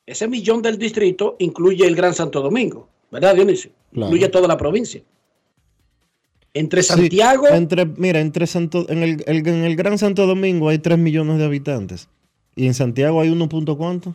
[0.07, 3.71] ese millón del distrito incluye el Gran Santo Domingo, ¿verdad, Dionisio?
[3.93, 4.07] Claro.
[4.09, 5.03] Incluye toda la provincia.
[6.55, 10.69] Entre Sí, Santiago, entre, mira, entre Santo, en, el, el- en el Gran Santo Domingo
[10.69, 12.09] hay 3 millones de habitantes.
[12.55, 14.15] Y en Santiago hay 1 punto cuánto.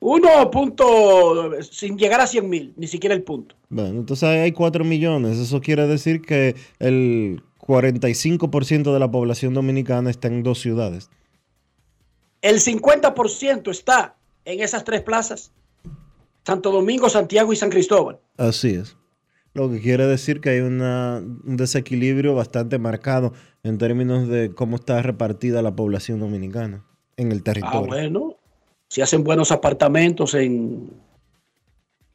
[0.00, 3.56] uno punto, sin llegar a 100 mil, ni siquiera el punto.
[3.68, 5.36] Bueno, entonces hay 4 millones.
[5.38, 11.10] Eso quiere decir que el 45% de la población dominicana está en dos ciudades.
[12.42, 15.52] El 50% está en esas tres plazas.
[16.46, 18.18] Santo Domingo, Santiago y San Cristóbal.
[18.36, 18.96] Así es.
[19.54, 24.76] Lo que quiere decir que hay una- un desequilibrio bastante marcado en términos de cómo
[24.76, 26.84] está repartida la población dominicana
[27.16, 27.86] en el Ah, territorio.
[27.86, 28.36] bueno.
[28.88, 30.90] Si hacen buenos apartamentos en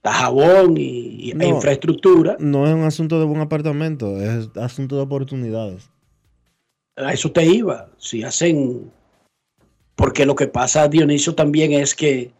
[0.02, 0.82] Tajabón y,
[1.28, 1.46] y- e No.
[1.46, 5.90] infraestructura, No es un asunto de buen apartamento, es asunto de oportunidades.
[6.96, 7.90] a eso te iba.
[7.98, 8.92] Si hacen.
[9.96, 12.32] Porque lo que pasa, Dionisio, también es que,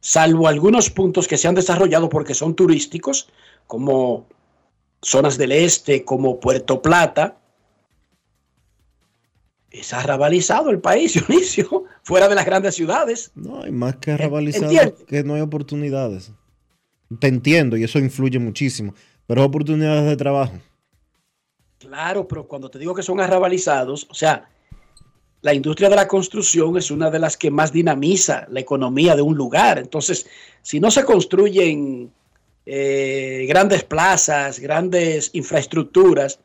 [0.00, 3.28] salvo algunos puntos que se han desarrollado porque son turísticos,
[3.66, 4.26] como
[5.02, 7.36] zonas del este, como Puerto Plata,
[9.70, 13.32] es arrabalizado el país, Dionisio, fuera de las grandes ciudades.
[13.34, 15.04] No, hay más que arrabalizado entiende.
[15.06, 16.32] que no hay oportunidades.
[17.20, 18.94] Te entiendo y eso influye muchísimo,
[19.26, 20.54] pero oportunidades de trabajo.
[21.78, 24.48] Claro, pero cuando te digo que son arrabalizados, o sea,
[25.42, 29.20] la industria de la construcción es una de las que más dinamiza la economía de
[29.22, 29.78] un lugar.
[29.78, 30.26] Entonces,
[30.62, 32.10] si no se construyen
[32.66, 36.40] eh, grandes plazas, grandes infraestructuras,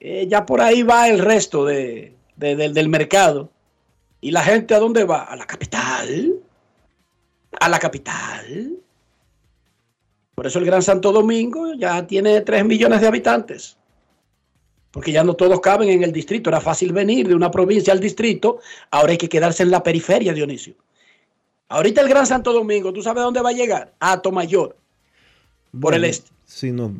[0.00, 3.52] eh, ya por ahí va el resto de- de- del- del mercado.
[4.20, 5.22] ¿Y la gente a dónde va?
[5.22, 6.34] A la capital.
[7.60, 8.72] A la capital.
[10.38, 13.76] Por eso el Gran Santo Domingo ya tiene 3 millones de habitantes.
[14.92, 16.48] Porque ya no todos caben en el distrito.
[16.48, 18.60] Era fácil venir de una provincia al distrito.
[18.92, 20.76] Ahora hay que quedarse en la periferia, Dionisio.
[21.68, 23.94] Ahorita el Gran Santo Domingo, ¿tú sabes dónde va a llegar?
[23.98, 24.76] A Tomayor,
[25.80, 26.30] por el este.
[26.46, 26.94] Sí, no,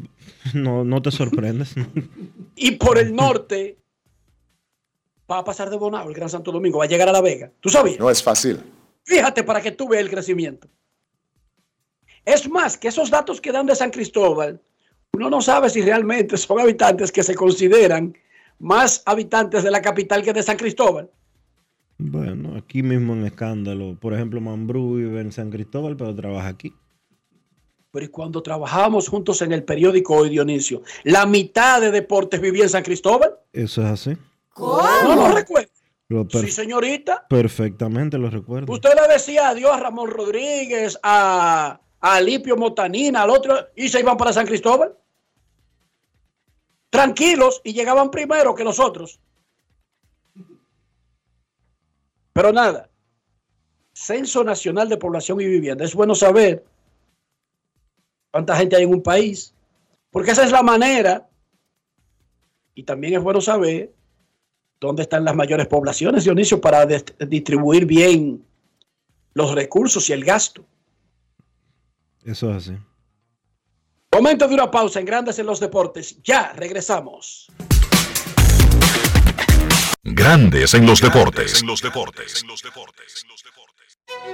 [0.52, 1.74] no, no te sorprendes.
[2.60, 3.76] Y por el norte
[5.30, 7.52] va a pasar de Bonao, el Gran Santo Domingo, va a llegar a La Vega.
[7.60, 8.00] ¿Tú sabías?
[8.00, 8.60] No es fácil.
[9.04, 10.66] Fíjate para que tú veas el crecimiento.
[12.28, 14.60] Es más, que esos datos que dan de San Cristóbal,
[15.14, 18.14] uno no sabe si realmente son habitantes que se consideran
[18.58, 21.08] más habitantes de la capital que de San Cristóbal.
[21.96, 26.74] Bueno, aquí mismo en Escándalo, por ejemplo, Mambrú vive en San Cristóbal, pero trabaja aquí.
[27.90, 32.64] Pero y cuando trabajábamos juntos en el periódico Hoy Dionisio, la mitad de deportes vivía
[32.64, 33.30] en San Cristóbal.
[33.54, 34.16] Eso es así.
[34.58, 35.70] No lo recuerdo.
[36.10, 37.26] Lo Sí, señorita.
[37.28, 38.70] perfectamente lo recuerdo.
[38.72, 44.00] Usted le decía adiós a Ramón Rodríguez, a, a Alipio Motanina, al otro, y se
[44.00, 44.96] iban para San Cristóbal.
[46.90, 49.20] Tranquilos y llegaban primero que nosotros.
[52.32, 52.88] Pero nada.
[53.92, 55.84] Censo Nacional de Población y Vivienda.
[55.84, 56.64] Es bueno saber
[58.30, 59.52] cuánta gente hay en un país.
[60.10, 61.28] Porque esa es la manera.
[62.74, 63.92] Y también es bueno saber
[64.80, 68.44] dónde están las mayores poblaciones, Dionisio, para distribuir bien
[69.34, 70.64] los recursos y el gasto.
[72.28, 72.78] Eso es así.
[74.12, 76.22] Momento de una pausa en Grandes en los Deportes.
[76.22, 77.50] Ya regresamos.
[80.02, 81.64] Grandes en los deportes.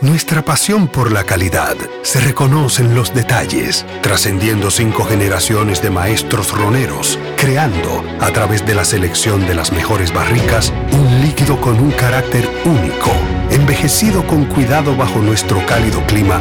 [0.00, 6.52] Nuestra pasión por la calidad se reconoce en los detalles, trascendiendo cinco generaciones de maestros
[6.52, 11.92] roneros, creando, a través de la selección de las mejores barricas, un líquido con un
[11.92, 13.11] carácter único,
[13.50, 16.40] envejecido con cuidado bajo nuestro cálido clima,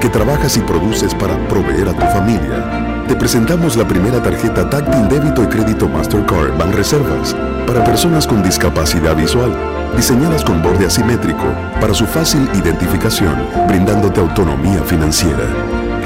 [0.00, 3.04] Que trabajas y produces para proveer a tu familia.
[3.06, 7.36] Te presentamos la primera tarjeta táctil débito y crédito Mastercard Banreservas
[7.66, 9.52] para personas con discapacidad visual,
[9.94, 11.44] diseñadas con borde asimétrico
[11.80, 13.34] para su fácil identificación,
[13.68, 15.44] brindándote autonomía financiera,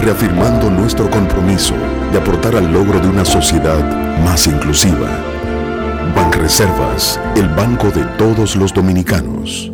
[0.01, 1.75] reafirmando nuestro compromiso
[2.11, 5.09] de aportar al logro de una sociedad más inclusiva.
[6.17, 9.74] Banreservas, el banco de todos los dominicanos.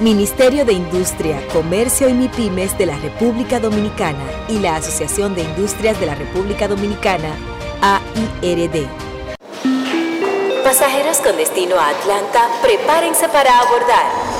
[0.00, 6.00] Ministerio de Industria, Comercio y MIPIMES de la República Dominicana y la Asociación de Industrias
[6.00, 7.36] de la República Dominicana,
[7.82, 8.86] AIRD.
[10.64, 14.39] Pasajeros con destino a Atlanta, prepárense para abordar.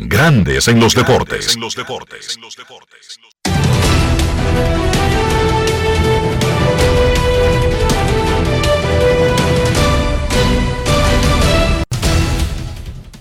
[0.00, 1.58] Grandes en los deportes.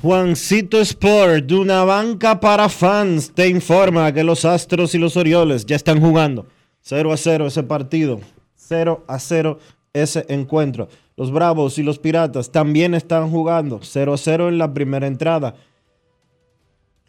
[0.03, 5.65] Juancito Sport, de una banca para fans, te informa que los Astros y los Orioles
[5.65, 6.45] ya están jugando
[6.81, 8.21] 0 a 0 ese partido,
[8.55, 9.57] 0 a 0
[9.93, 10.89] ese encuentro.
[11.15, 15.55] Los Bravos y los Piratas también están jugando 0 a 0 en la primera entrada.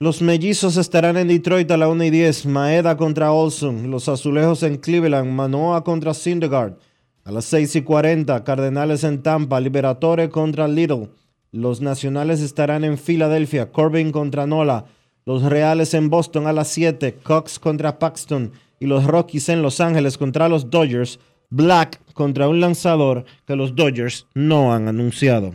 [0.01, 2.46] Los mellizos estarán en Detroit a la 1 y 10.
[2.46, 3.90] Maeda contra Olson.
[3.90, 5.32] Los azulejos en Cleveland.
[5.32, 6.74] Manoa contra Syndergaard.
[7.24, 8.44] A las 6 y 40.
[8.44, 9.59] Cardenales en Tampa.
[9.59, 11.09] Liberatore contra Little.
[11.51, 13.72] Los nacionales estarán en Filadelfia.
[13.72, 14.84] Corbin contra Nola.
[15.26, 17.18] Los Reales en Boston a las 7.
[17.24, 18.53] Cox contra Paxton.
[18.78, 21.18] Y los Rockies en Los Ángeles contra los Dodgers.
[21.51, 25.55] Black contra un lanzador que los Dodgers no han anunciado.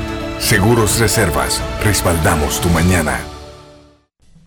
[0.41, 3.19] Seguros Reservas, respaldamos tu mañana.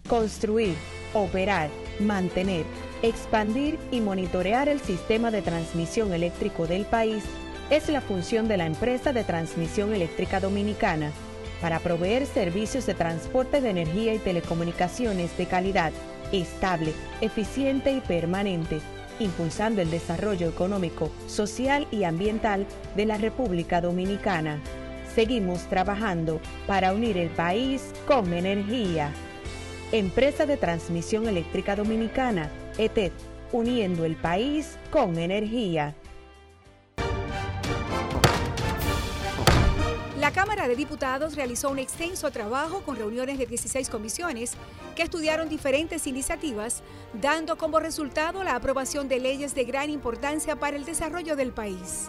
[0.08, 0.74] Construir,
[1.14, 1.70] operar,
[2.00, 2.66] mantener,
[3.00, 7.22] expandir y monitorear el sistema de transmisión eléctrico del país
[7.70, 11.12] es la función de la empresa de transmisión eléctrica dominicana
[11.62, 15.92] para proveer servicios de transporte de energía y telecomunicaciones de calidad,
[16.32, 16.92] estable,
[17.22, 18.80] eficiente y permanente
[19.20, 22.66] impulsando el desarrollo económico, social y ambiental
[22.96, 24.60] de la República Dominicana.
[25.14, 29.12] Seguimos trabajando para unir el país con energía.
[29.92, 33.12] Empresa de Transmisión Eléctrica Dominicana, ETED,
[33.52, 35.94] uniendo el país con energía.
[40.18, 44.54] La Cámara de Diputados realizó un extenso trabajo con reuniones de 16 comisiones
[44.96, 46.82] que estudiaron diferentes iniciativas,
[47.20, 52.08] dando como resultado la aprobación de leyes de gran importancia para el desarrollo del país.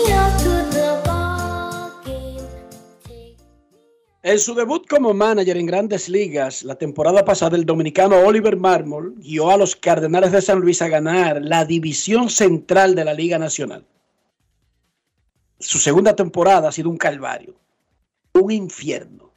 [4.23, 9.15] En su debut como manager en grandes ligas, la temporada pasada, el dominicano Oliver Marmol
[9.17, 13.39] guió a los Cardenales de San Luis a ganar la división central de la Liga
[13.39, 13.83] Nacional.
[15.57, 17.55] Su segunda temporada ha sido un calvario,
[18.33, 19.31] un infierno.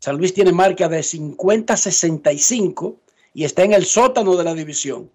[0.00, 2.96] San Luis tiene marca de 50-65
[3.34, 5.10] y está en el sótano de la división.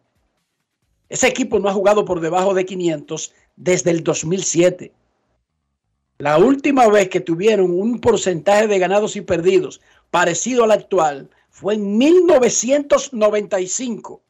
[1.09, 4.93] Ese equipo no ha jugado por debajo de 500 desde el 2007.
[6.21, 11.73] La última vez que tuvieron un porcentaje de ganados y perdidos parecido al actual fue
[11.73, 14.21] en 1995.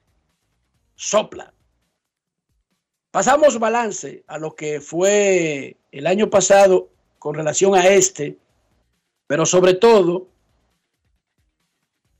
[0.96, 1.54] Sopla.
[3.12, 6.88] Pasamos balance a lo que fue el año pasado
[7.20, 8.38] con relación a este,
[9.28, 10.30] pero sobre todo,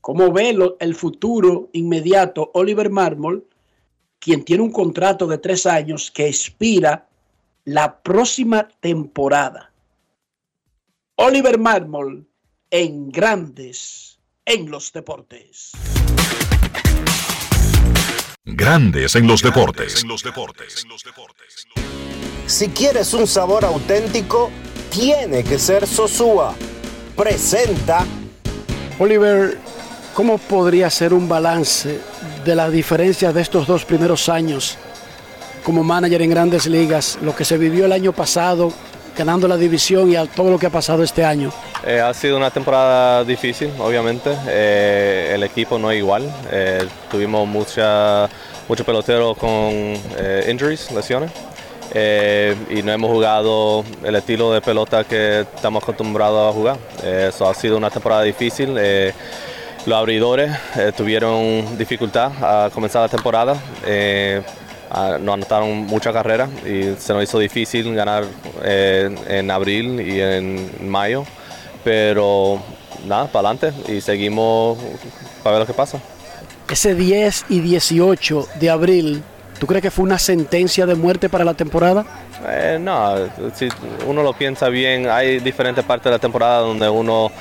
[0.02, 3.48] cómo ve el futuro inmediato Oliver Marmol,
[4.18, 7.08] quien tiene un contrato de tres años que expira
[7.64, 9.72] la próxima temporada.
[11.16, 12.26] Oliver Marmol
[12.70, 15.72] en Grandes en los Deportes.
[18.44, 20.04] Grandes en los deportes.
[22.46, 24.50] Si quieres un sabor auténtico,
[24.90, 26.54] tiene que ser Sosúa.
[27.16, 28.04] Presenta.
[28.98, 29.58] Oliver,
[30.14, 32.00] ¿cómo podría ser un balance
[32.44, 34.76] de las diferencias de estos dos primeros años
[35.62, 38.72] como manager en grandes ligas, lo que se vivió el año pasado,
[39.16, 41.52] ganando la división y a todo lo que ha pasado este año?
[41.84, 44.30] Eh, ha sido una temporada difícil, obviamente.
[44.48, 46.30] Eh, el equipo no es igual.
[46.50, 48.28] Eh, tuvimos mucha,
[48.68, 49.94] muchos peloteros con
[50.48, 51.30] injuries, lesiones.
[52.70, 56.76] y no hemos jugado el estilo de pelota que estamos acostumbrados a jugar.
[57.04, 58.74] Eso ha sido una temporada difícil.
[59.84, 60.50] los abridores
[60.96, 63.56] tuvieron dificultad a comenzar la temporada
[64.94, 68.24] Ah, nos anotaron mucha carrera y se nos hizo difícil ganar
[68.62, 71.24] eh, en abril y en mayo,
[71.82, 72.60] pero
[73.06, 74.76] nada, para adelante y seguimos
[75.42, 75.98] para ver lo que pasa.
[76.70, 79.22] Ese 10 y 18 de abril,
[79.58, 82.04] ¿tú crees que fue una sentencia de muerte para la temporada?
[82.46, 83.14] Eh, no,
[83.54, 83.70] si
[84.06, 87.32] uno lo piensa bien, hay diferentes partes de la temporada donde uno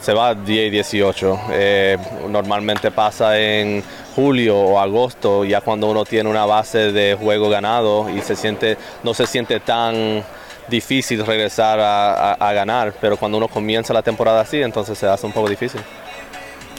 [0.00, 1.40] se va 10 y 18.
[1.52, 1.98] Eh,
[2.28, 3.82] normalmente pasa en
[4.14, 8.76] julio o agosto, ya cuando uno tiene una base de juego ganado y se siente,
[9.02, 10.24] no se siente tan
[10.68, 15.26] difícil regresar a, a ganar, pero cuando uno comienza la temporada así, entonces se hace
[15.26, 15.80] un poco difícil.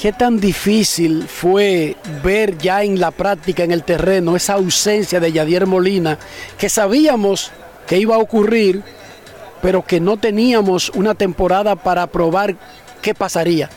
[0.01, 5.31] ¿Qué tan difícil fue ver ya en la práctica, en el terreno, esa ausencia de
[5.31, 6.17] Yadier Molina,
[6.57, 7.51] que sabíamos
[7.85, 8.81] que iba a ocurrir,
[9.61, 12.55] pero que no teníamos una temporada para probar
[13.01, 13.69] qué pasaría?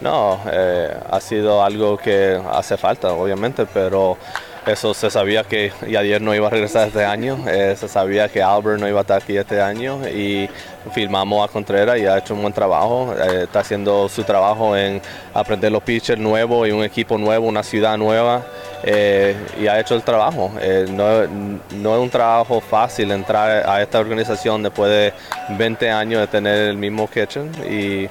[0.00, 4.16] No, eh, ha sido algo que hace falta, obviamente, pero
[4.64, 8.40] eso se sabía que Yadier no iba a regresar este año, eh, se sabía que
[8.40, 10.48] Albert no iba a estar aquí este año y
[10.92, 15.02] filmamos a Contreras y ha hecho un buen trabajo, eh, está haciendo su trabajo en
[15.34, 18.44] aprender los pitchers nuevos y un equipo nuevo, una ciudad nueva
[18.84, 20.52] y ha hecho el trabajo.
[20.90, 21.26] No,
[21.72, 25.12] no, es un trabajo fácil entrar a esta organización después de
[25.56, 28.08] 20 años de tener el mismo kitchen y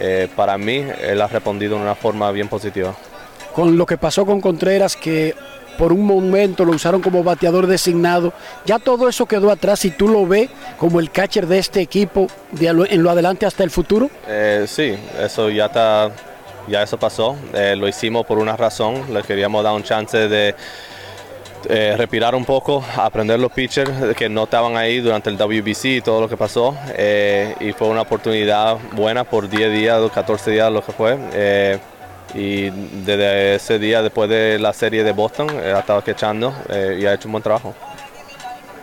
[0.00, 2.94] eh, para mí él ha respondido de una forma bien positiva.
[3.54, 5.34] Con lo que pasó con Contreras, que
[5.76, 8.32] por un momento lo usaron como bateador designado,
[8.66, 12.26] ya todo eso quedó atrás y tú lo ves como el catcher de este equipo
[12.60, 14.10] en lo adelante hasta el futuro.
[14.26, 16.10] Eh, sí, eso ya está,
[16.68, 17.36] ya eso pasó.
[17.54, 20.54] Eh, lo hicimos por una razón, le queríamos dar un chance de
[21.68, 26.00] eh, respirar un poco, aprender los pitchers que no estaban ahí durante el WBC y
[26.00, 26.76] todo lo que pasó.
[26.96, 31.18] Eh, y fue una oportunidad buena por 10 días, 14 días, lo que fue.
[31.32, 31.78] Eh,
[32.34, 36.54] y desde ese día, después de la serie de Boston, ha estado quechando
[36.96, 37.74] y ha hecho un buen trabajo.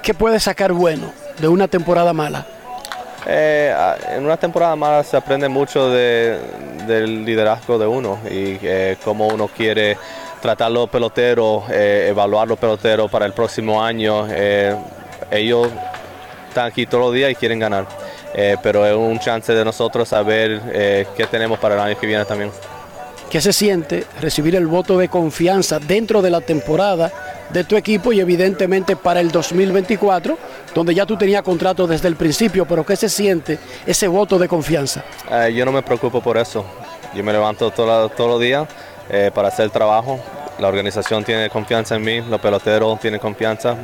[0.01, 2.45] ¿Qué puede sacar bueno de una temporada mala?
[3.29, 8.57] en una temporada mala se aprende mucho del liderazgo de uno y
[9.03, 9.97] cómo uno quiere
[10.41, 14.27] tratar los peloteros, eh, evaluar los peloteros para el próximo año.
[14.29, 14.75] Eh,
[15.31, 15.69] ellos
[16.47, 17.87] están aquí todos los días y quieren ganar,
[18.33, 20.61] eh, pero es un chance de nosotros saber
[21.15, 22.51] qué tenemos para el año que viene también.
[23.29, 27.11] ¿Qué se siente recibir el voto de confianza dentro de la temporada
[27.49, 30.37] de tu equipo y evidentemente para el 2024,
[30.73, 34.47] donde ya tú tenías contrato desde el principio, pero qué se siente ese voto de
[34.47, 35.03] confianza?
[35.53, 36.65] yo no me preocupo por eso.
[37.13, 38.67] Yo me levanto todos los días
[39.09, 40.19] eh, para hacer el trabajo.
[40.59, 43.77] La organización tiene confianza en mí, los peloteros tienen confianza,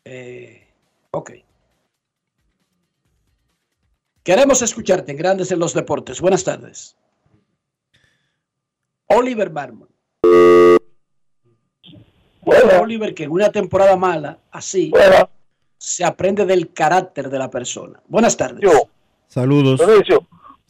[0.05, 0.69] Eh,
[1.12, 1.33] ok.
[4.23, 6.21] Queremos escucharte en Grandes en los Deportes.
[6.21, 6.97] Buenas tardes.
[9.07, 9.89] Oliver Barman.
[12.81, 14.93] Oliver, que en una temporada mala, así,
[15.79, 18.01] se aprende del carácter de la persona.
[18.09, 18.70] Buenas tardes.
[19.29, 19.81] Saludos.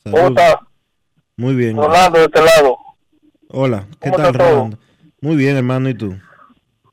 [0.04, 0.60] ¿Cómo está?
[1.36, 1.76] Muy bien.
[1.76, 2.76] Rolando de este lado.
[3.48, 4.78] Hola, ¿qué tal, Rolando?
[5.20, 6.16] Muy bien, hermano, ¿y tú?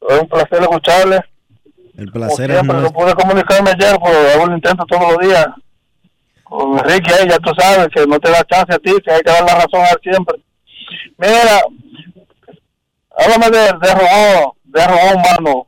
[0.10, 1.20] Es un placer escucharle.
[1.98, 2.82] El placer es nuestro.
[2.82, 5.48] No pude comunicarme ayer, pero hago un intento todos los días.
[6.44, 9.32] Con Enrique, ya tú sabes que no te da chance a ti, que hay que
[9.32, 10.44] dar la razón a él siempre.
[11.18, 11.62] Mira,
[13.18, 15.68] háblame de, de robo, de robo humano.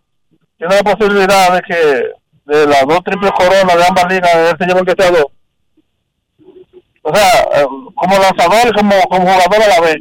[0.58, 2.12] Tiene la posibilidad de que
[2.46, 5.26] de las dos triples coronas de ambas ligas, de este lleven que sea dos.
[7.02, 7.66] O sea, eh,
[7.96, 9.98] como lanzador y como, como jugador a la vez.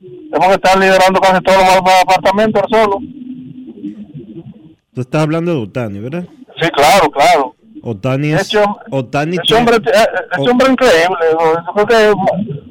[0.00, 2.98] Tenemos que estar liderando casi todos los apartamentos solo.
[4.94, 6.24] Tú estás hablando de Otani, ¿verdad?
[6.60, 7.54] Sí, claro, claro.
[7.82, 8.42] Otani es...
[8.42, 11.16] Ese, Otani ese hombre, ese hombre increíble.
[11.32, 12.14] Yo creo que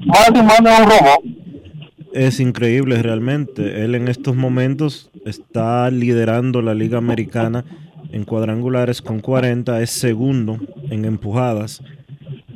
[0.06, 1.20] más y más es un robot.
[2.14, 3.84] es increíble realmente.
[3.84, 7.66] Él en estos momentos está liderando la Liga Americana
[8.12, 10.58] en cuadrangulares con 40, es segundo
[10.90, 11.82] en empujadas.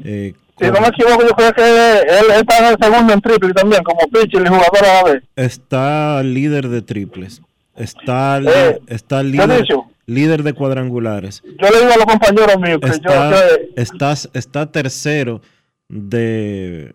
[0.03, 1.61] Eh, Si no me equivoco, yo creo que
[2.01, 5.23] él está en el segundo en triple también, como pitcher y jugador a la vez.
[5.35, 7.41] está líder de triples,
[7.75, 9.65] está, Eh, está ¿qué líder,
[10.05, 11.41] líder de cuadrangulares.
[11.43, 13.37] Yo le digo a los compañeros míos que Está, yo,
[13.75, 15.41] que estás- está tercero
[15.89, 16.93] de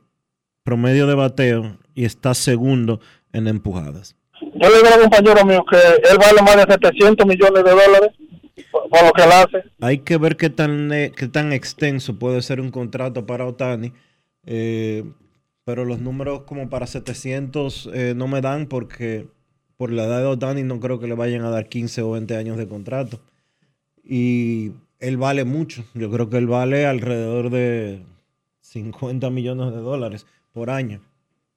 [0.64, 3.00] promedio de bateo y está segundo
[3.32, 4.16] en empujadas.
[4.40, 7.70] yo le digo a los compañeros míos que él vale más de 700 millones de
[7.70, 8.10] dólares
[8.70, 9.70] por, por lo que él hace.
[9.80, 13.92] Hay que ver qué tan, eh, qué tan extenso puede ser un contrato para Otani.
[14.44, 15.04] eh,
[15.64, 19.28] pero los números como para 700 eh, no me dan porque
[19.76, 22.36] por la edad de Otani no creo que le vayan a dar 15 o 20
[22.36, 23.20] años de contrato.
[24.02, 25.84] Y él vale mucho.
[25.94, 28.02] Yo creo que él vale alrededor de
[28.62, 31.00] 50 millones de dólares por año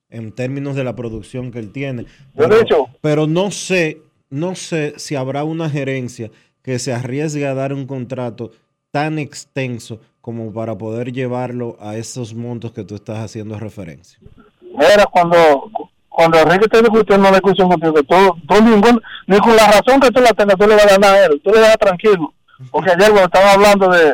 [0.09, 2.05] en términos de la producción que él tiene.
[2.35, 3.99] Pero, pero no sé,
[4.29, 6.29] no sé si habrá una gerencia
[6.63, 8.51] que se arriesgue a dar un contrato
[8.91, 14.17] tan extenso como para poder llevarlo a esos montos que tú estás haciendo referencia.
[14.61, 15.69] Mira, cuando,
[16.07, 18.15] cuando Enrique esté discutiendo una discusión contigo, tú,
[18.47, 21.15] tú ningún, ni con la razón que tú la tengas, tú le vas a ganar
[21.15, 22.33] a él, tú le vas tranquilo.
[22.71, 24.13] Porque ayer cuando estaban hablando de,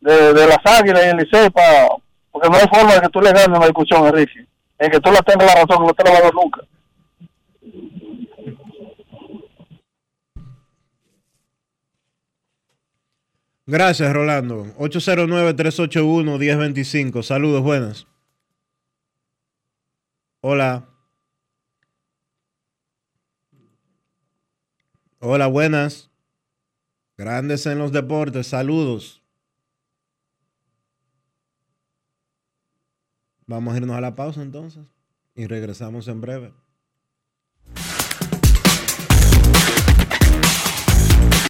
[0.00, 1.96] de, las águilas y el Licey, pa-
[2.32, 4.46] porque no hay forma de que tú le ganes una discusión a Enrique.
[4.78, 6.62] En que tú la tengas la razón, no te la vas a dar nunca.
[13.66, 14.66] Gracias, Rolando.
[14.78, 17.22] 809-381-1025.
[17.22, 18.08] Saludos, buenas.
[20.40, 20.88] Hola.
[25.20, 26.10] Hola, buenas.
[27.16, 28.48] Grandes en los deportes.
[28.48, 29.22] Saludos.
[33.46, 34.84] Vamos a irnos a la pausa entonces
[35.34, 36.52] y regresamos en breve.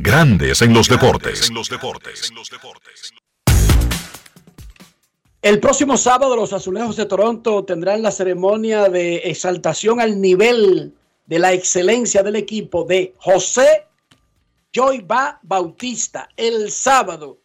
[0.00, 1.52] Grandes en los deportes.
[5.40, 10.92] El próximo sábado los Azulejos de Toronto tendrán la ceremonia de exaltación al nivel
[11.26, 13.86] de la excelencia del equipo de José
[14.74, 17.38] Joyba Bautista el sábado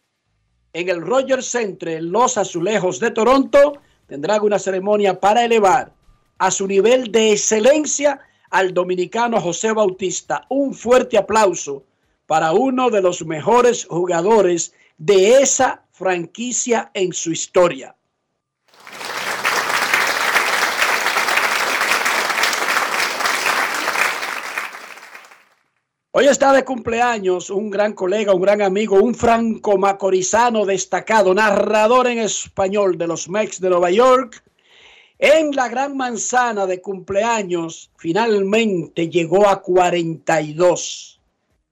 [0.72, 2.02] en el Rogers Centre.
[2.02, 3.74] Los Azulejos de Toronto
[4.08, 5.92] tendrán una ceremonia para elevar
[6.38, 8.20] a su nivel de excelencia
[8.50, 10.46] al dominicano José Bautista.
[10.48, 11.84] Un fuerte aplauso
[12.30, 17.96] para uno de los mejores jugadores de esa franquicia en su historia.
[26.12, 32.06] Hoy está de cumpleaños un gran colega, un gran amigo, un franco macorizano destacado, narrador
[32.06, 34.40] en español de los Mex de Nueva York.
[35.18, 41.19] En la gran manzana de cumpleaños, finalmente llegó a 42.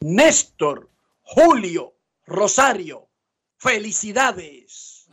[0.01, 0.89] Néstor
[1.23, 1.95] Julio
[2.25, 3.09] Rosario,
[3.59, 5.09] felicidades.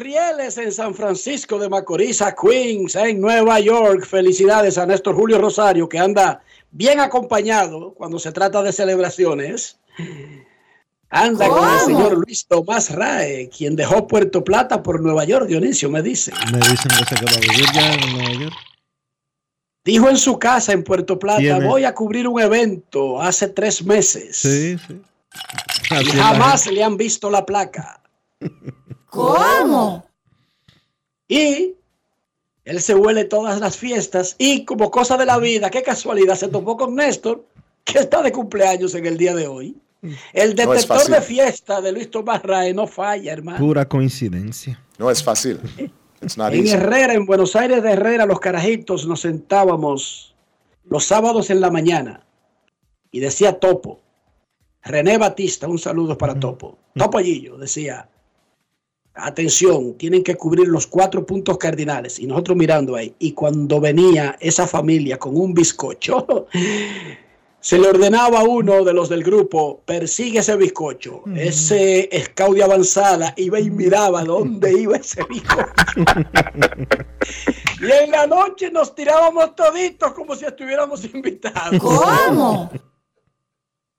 [0.00, 4.04] Rieles en San Francisco de Macorís a Queens, en Nueva York.
[4.06, 9.78] Felicidades a Néstor Julio Rosario, que anda bien acompañado cuando se trata de celebraciones.
[11.10, 15.90] Anda con el señor Luis Tomás Rae, quien dejó Puerto Plata por Nueva York, Dionisio,
[15.90, 16.32] me dice.
[16.52, 18.54] Me dicen que se quedó a vivir ya en Nueva York.
[19.84, 23.84] Dijo en su casa en Puerto Plata, Tiene- voy a cubrir un evento hace tres
[23.84, 24.36] meses.
[24.36, 25.00] Sí, sí.
[25.90, 28.00] Así jamás le han visto la placa.
[29.10, 30.04] ¿Cómo?
[31.28, 31.74] Y
[32.64, 36.48] él se huele todas las fiestas y como cosa de la vida, qué casualidad, se
[36.48, 37.44] topó con Néstor,
[37.84, 39.76] que está de cumpleaños en el día de hoy.
[40.32, 43.58] El detector de fiesta de Luis Tomás Rae no falla, hermano.
[43.58, 44.82] Pura coincidencia.
[44.98, 45.60] No es fácil.
[46.22, 46.66] It's not En.
[46.66, 50.34] Herrera, en Buenos Aires de Herrera, los carajitos nos sentábamos
[50.84, 52.26] los sábados en la mañana
[53.10, 54.00] y decía Topo,
[54.82, 56.78] René Batista, un saludo para Topo.
[56.94, 58.09] Topo Allillo decía,
[59.14, 63.14] atención, tienen que cubrir los cuatro puntos cardinales y nosotros mirando ahí.
[63.18, 66.46] Y cuando venía esa familia con un bizcocho,
[67.60, 71.22] se le ordenaba a uno de los del grupo, persigue ese bizcocho.
[71.36, 75.64] Ese scout de avanzada iba y miraba dónde iba ese bizcocho.
[77.80, 81.80] Y en la noche nos tirábamos toditos como si estuviéramos invitados.
[81.80, 82.70] ¿Cómo?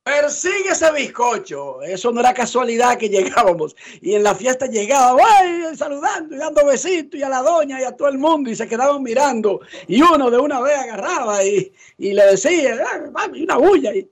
[0.03, 1.81] Persigue ese bizcocho.
[1.83, 3.75] Eso no era casualidad que llegábamos.
[4.01, 5.75] Y en la fiesta llegaba, ¡ay!
[5.77, 8.49] saludando y dando besitos y a la doña y a todo el mundo.
[8.49, 9.59] Y se quedaban mirando.
[9.87, 13.93] Y uno de una vez agarraba y, y le decía, "Ah, mami, una bulla.
[13.93, 14.09] Y,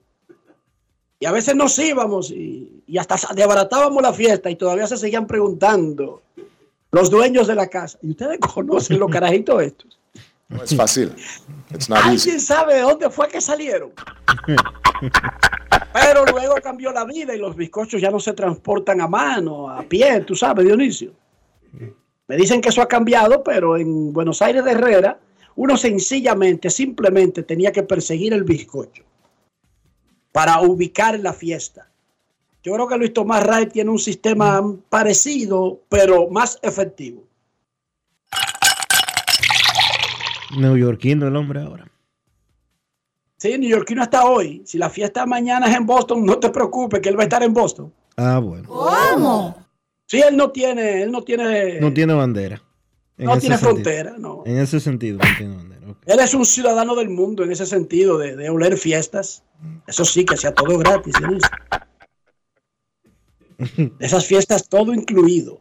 [1.18, 5.26] y a veces nos íbamos y, y hasta desbaratábamos la fiesta y todavía se seguían
[5.26, 6.22] preguntando
[6.92, 7.98] los dueños de la casa.
[8.02, 9.98] ¿Y ustedes conocen los carajitos estos?
[10.48, 11.12] No es fácil.
[11.72, 11.92] Easy.
[11.92, 13.92] ¿Alguien sabe de dónde fue que salieron?
[15.92, 19.82] Pero luego cambió la vida y los bizcochos ya no se transportan a mano, a
[19.82, 21.12] pie, tú sabes, Dionisio.
[22.28, 25.18] Me dicen que eso ha cambiado, pero en Buenos Aires de Herrera,
[25.56, 29.02] uno sencillamente, simplemente tenía que perseguir el bizcocho
[30.30, 31.88] para ubicar la fiesta.
[32.62, 37.24] Yo creo que Luis Tomás Ray tiene un sistema parecido, pero más efectivo.
[40.56, 41.89] Neoyorquino el hombre ahora.
[43.40, 44.62] Sí, neoyorquino hasta hoy.
[44.66, 47.42] Si la fiesta mañana es en Boston, no te preocupes que él va a estar
[47.42, 47.92] en Boston.
[48.16, 48.68] Ah, bueno.
[48.68, 49.56] ¿Cómo?
[50.06, 52.62] Sí, él no tiene, él no tiene, No tiene bandera.
[53.16, 53.58] No tiene sentido.
[53.58, 54.42] frontera, no.
[54.44, 55.80] En ese sentido, no tiene bandera.
[56.04, 59.42] Él es un ciudadano del mundo en ese sentido de, de oler fiestas.
[59.86, 61.14] Eso sí, que sea todo gratis.
[61.18, 61.48] Dionisio.
[64.00, 65.60] Esas fiestas todo incluido.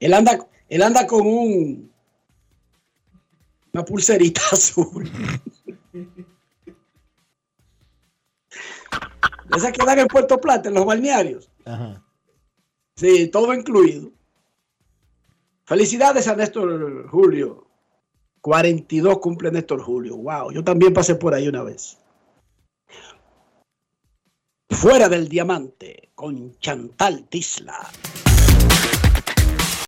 [0.00, 1.90] Él anda, él anda con un
[3.72, 5.08] una pulserita azul.
[9.56, 11.50] Esas que dan en Puerto Plata, en los balnearios.
[11.64, 12.02] Ajá.
[12.96, 14.10] Sí, todo incluido.
[15.64, 17.66] Felicidades a Néstor Julio.
[18.40, 20.16] 42 cumple Néstor Julio.
[20.16, 21.98] Wow, yo también pasé por ahí una vez.
[24.68, 27.90] Fuera del diamante con Chantal Tisla.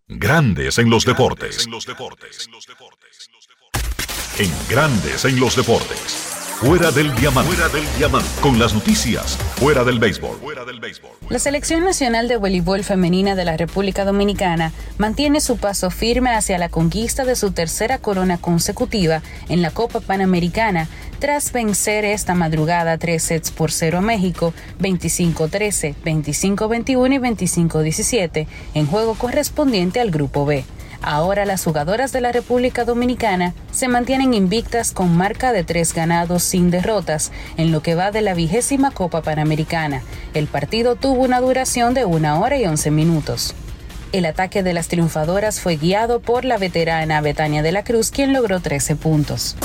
[0.07, 1.67] Grandes en los deportes.
[4.37, 6.42] En Grandes en los deportes.
[6.63, 7.51] Fuera del diamante.
[7.51, 8.29] Fuera del diamante.
[8.39, 9.37] Con las noticias.
[9.57, 10.37] Fuera del béisbol.
[11.27, 16.57] La Selección Nacional de Voleibol Femenina de la República Dominicana mantiene su paso firme hacia
[16.57, 20.87] la conquista de su tercera corona consecutiva en la Copa Panamericana
[21.19, 28.87] tras vencer esta madrugada tres sets por cero a México, 25-13, 25-21 y 25-17, en
[28.87, 30.63] juego correspondiente al Grupo B.
[31.05, 36.43] Ahora las jugadoras de la República Dominicana se mantienen invictas con marca de tres ganados
[36.43, 40.01] sin derrotas en lo que va de la vigésima Copa Panamericana.
[40.33, 43.53] El partido tuvo una duración de una hora y once minutos.
[44.13, 48.31] El ataque de las triunfadoras fue guiado por la veterana Betania de la Cruz, quien
[48.31, 49.57] logró 13 puntos.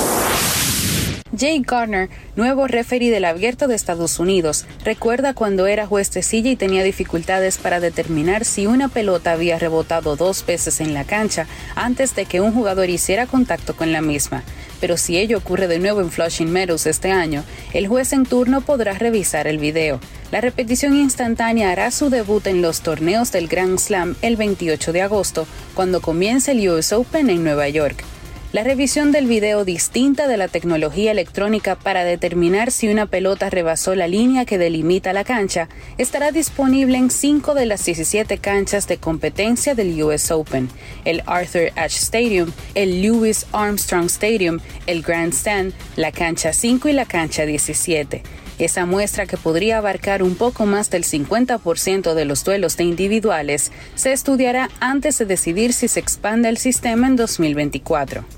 [1.38, 6.50] Jay Garner, nuevo referee del Abierto de Estados Unidos, recuerda cuando era juez de silla
[6.50, 11.46] y tenía dificultades para determinar si una pelota había rebotado dos veces en la cancha
[11.76, 14.42] antes de que un jugador hiciera contacto con la misma.
[14.80, 18.60] Pero si ello ocurre de nuevo en Flushing Meadows este año, el juez en turno
[18.60, 20.00] podrá revisar el video.
[20.32, 25.02] La repetición instantánea hará su debut en los torneos del Grand Slam el 28 de
[25.02, 28.04] agosto, cuando comience el US Open en Nueva York.
[28.50, 33.94] La revisión del video distinta de la tecnología electrónica para determinar si una pelota rebasó
[33.94, 35.68] la línea que delimita la cancha
[35.98, 40.70] estará disponible en 5 de las 17 canchas de competencia del US Open,
[41.04, 47.04] el Arthur Ashe Stadium, el Louis Armstrong Stadium, el Grandstand, la cancha 5 y la
[47.04, 48.22] cancha 17.
[48.58, 53.72] Esa muestra que podría abarcar un poco más del 50% de los duelos de individuales
[53.94, 58.37] se estudiará antes de decidir si se expande el sistema en 2024.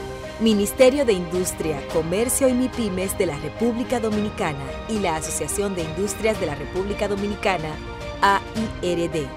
[0.41, 6.39] Ministerio de Industria, Comercio y MIPIMES de la República Dominicana y la Asociación de Industrias
[6.39, 7.69] de la República Dominicana,
[8.23, 9.27] AIRD.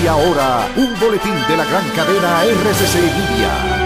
[0.00, 3.77] Y ahora, un boletín de la gran cadena RCC Media.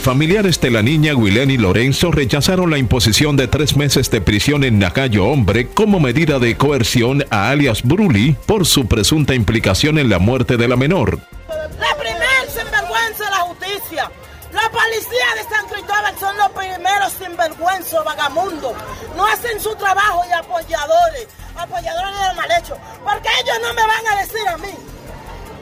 [0.00, 4.78] Familiares de la niña Wileni Lorenzo rechazaron la imposición de tres meses de prisión en
[4.78, 10.18] Nacayo Hombre como medida de coerción a alias Bruli por su presunta implicación en la
[10.18, 11.18] muerte de la menor.
[11.48, 14.10] La primer sinvergüenza de la justicia.
[14.54, 18.72] La policía de San Cristóbal son los primeros sinvergüenzos vagamundos.
[19.14, 22.74] No hacen su trabajo y apoyadores, apoyadores del mal hecho.
[23.04, 24.74] Porque ellos no me van a decir a mí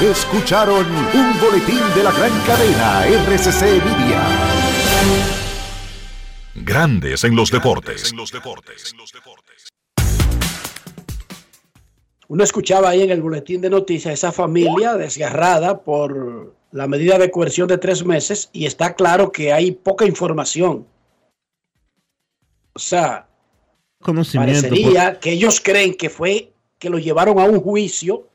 [0.02, 4.24] Escucharon un boletín de la gran cadena RCC Media.
[6.56, 8.14] Grandes en los deportes.
[12.28, 17.32] Uno escuchaba ahí en el boletín de noticias esa familia desgarrada por la medida de
[17.32, 20.88] coerción de tres meses y está claro que hay poca información.
[22.74, 23.28] O sea,
[24.02, 24.62] Conocimiento.
[24.62, 28.28] parecería que ellos creen que fue que lo llevaron a un juicio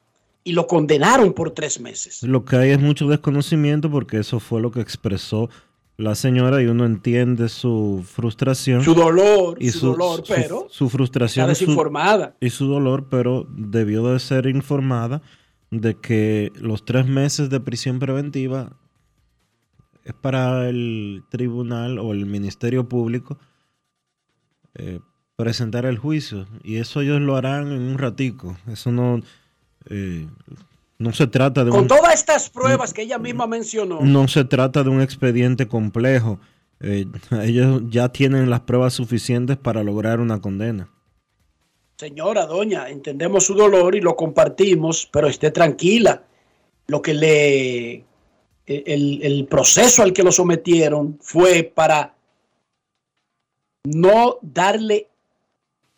[0.45, 2.23] y lo condenaron por tres meses.
[2.23, 5.51] Lo que hay es mucho desconocimiento porque eso fue lo que expresó
[5.97, 8.83] la señora y uno entiende su frustración.
[8.83, 12.37] Su dolor, y su dolor, pero su frustración está desinformada.
[12.41, 15.21] y su dolor, pero debió de ser informada
[15.71, 18.73] de que los tres meses de prisión preventiva
[20.05, 23.39] es para el tribunal o el ministerio público
[24.75, 25.01] eh,
[25.37, 28.57] presentar el juicio y eso ellos lo harán en un ratico.
[28.67, 29.21] Eso no
[29.89, 30.27] eh,
[30.99, 34.45] no se trata de Con un todas estas pruebas que ella misma mencionó, no se
[34.45, 36.39] trata de un expediente complejo.
[36.81, 37.07] Eh,
[37.43, 40.91] ellos ya tienen las pruebas suficientes para lograr una condena.
[41.97, 46.25] señora, doña, entendemos su dolor y lo compartimos, pero esté tranquila.
[46.87, 48.05] Lo que le.
[48.67, 52.15] El, el proceso al que lo sometieron fue para
[53.85, 55.09] no darle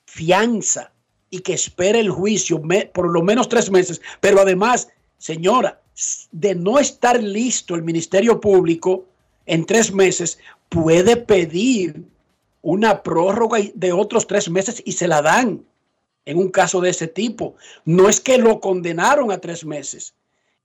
[0.06, 0.91] fianza
[1.32, 4.00] y que espere el juicio me- por lo menos tres meses.
[4.20, 5.80] Pero además, señora,
[6.30, 9.06] de no estar listo el Ministerio Público
[9.46, 12.02] en tres meses, puede pedir
[12.60, 15.64] una prórroga de otros tres meses y se la dan
[16.26, 17.56] en un caso de ese tipo.
[17.86, 20.14] No es que lo condenaron a tres meses.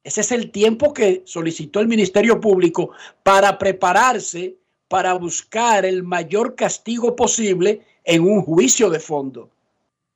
[0.04, 2.92] Ese es el tiempo que solicitó el Ministerio Público
[3.24, 4.56] para prepararse
[4.90, 9.50] para buscar el mayor castigo posible en un juicio de fondo.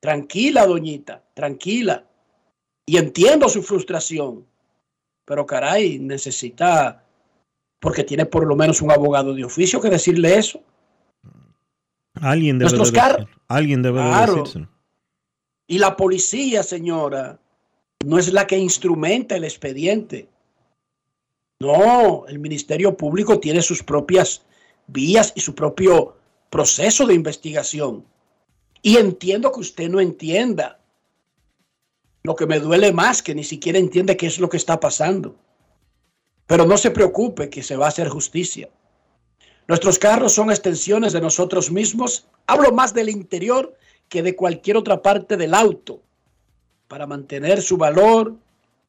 [0.02, 2.04] Tranquila, doñita, tranquila.
[2.86, 4.46] Y entiendo su frustración,
[5.24, 7.06] pero caray, necesita,
[7.80, 10.62] porque tiene por lo menos un abogado de oficio que decirle eso.
[12.16, 14.34] Alguien debe, Nuestros de, alguien debe de Claro.
[14.34, 14.68] decírselo.
[15.68, 17.40] Y la policía, señora,
[18.04, 20.28] no es la que instrumenta el expediente.
[21.60, 24.42] No, el Ministerio Público tiene sus propias
[24.88, 26.18] vías y su propio
[26.50, 28.04] proceso de investigación.
[28.82, 30.80] Y entiendo que usted no entienda.
[32.24, 35.36] Lo que me duele más que ni siquiera entiende qué es lo que está pasando.
[36.48, 38.70] Pero no se preocupe que se va a hacer justicia.
[39.68, 42.28] Nuestros carros son extensiones de nosotros mismos.
[42.48, 43.76] Hablo más del interior
[44.10, 46.02] que de cualquier otra parte del auto.
[46.88, 48.36] Para mantener su valor,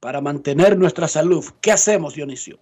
[0.01, 1.45] para mantener nuestra salud.
[1.61, 2.59] ¿Qué hacemos, Dionisio?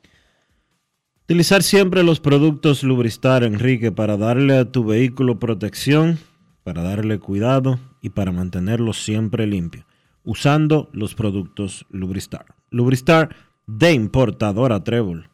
[1.25, 6.19] Utilizar siempre los productos Lubristar, Enrique, para darle a tu vehículo protección,
[6.63, 9.87] para darle cuidado y para mantenerlo siempre limpio.
[10.25, 12.47] Usando los productos Lubristar.
[12.71, 13.35] Lubristar
[13.67, 15.29] de importadora Trébol.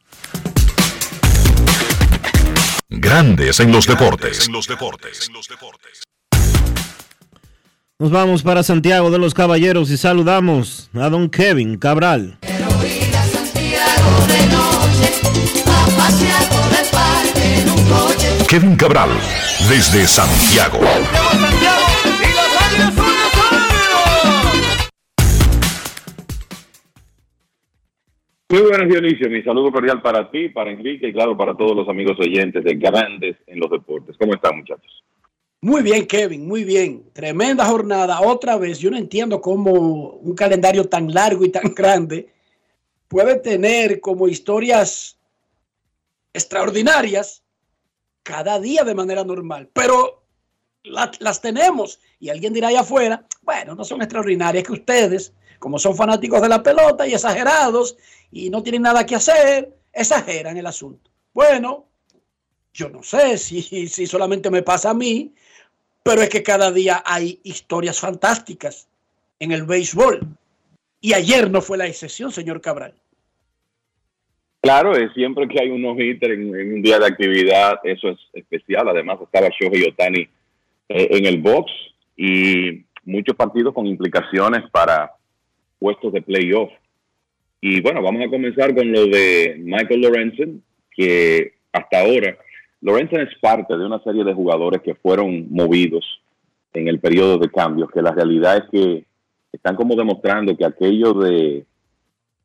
[2.89, 4.49] Grandes en los deportes.
[7.99, 12.39] Nos vamos para Santiago de los Caballeros y saludamos a don Kevin Cabral.
[18.49, 19.11] Kevin Cabral,
[19.69, 20.79] desde Santiago.
[28.49, 29.29] Muy buenas, Dionisio.
[29.29, 32.77] Mi saludo cordial para ti, para Enrique y, claro, para todos los amigos oyentes de
[32.77, 34.17] Grandes en los Deportes.
[34.17, 35.03] ¿Cómo están, muchachos?
[35.61, 37.03] Muy bien, Kevin, muy bien.
[37.13, 38.21] Tremenda jornada.
[38.21, 42.29] Otra vez, yo no entiendo cómo un calendario tan largo y tan grande
[43.09, 45.19] puede tener como historias
[46.33, 47.43] extraordinarias
[48.27, 49.71] cada día de manera normal.
[49.73, 50.25] Pero
[50.83, 52.01] la- las tenemos.
[52.19, 56.49] Y alguien dirá allá afuera, bueno, no son extraordinarias, que ustedes, como son fanáticos de
[56.49, 57.97] la pelota y exagerados
[58.33, 61.09] y no tienen nada que hacer, exageran el asunto.
[61.33, 61.87] Bueno,
[62.75, 65.33] yo no sé si, si solamente me pasa a mí,
[66.03, 68.89] pero es que cada día hay historias fantásticas
[69.39, 70.27] en el béisbol.
[71.01, 72.95] Y ayer no fue la excepción, señor Cabral.
[74.67, 78.89] Claro, es siempre que hay un no-hitter en, un día de actividad, eso es especial.
[78.89, 80.23] Además, estaba Shohei Otani
[80.89, 81.71] eh, en el box
[82.17, 85.13] y muchos partidos con implicaciones para
[85.79, 86.73] puestos de playoff.
[87.61, 90.61] Y bueno, vamos a comenzar con lo de Michael Lorenzen,
[90.91, 92.37] que hasta ahora,
[92.81, 96.05] Lorenzen es parte de una serie de jugadores que fueron movidos
[96.73, 99.05] en el periodo de cambios, que la realidad es que
[99.53, 101.65] están como demostrando que aquello de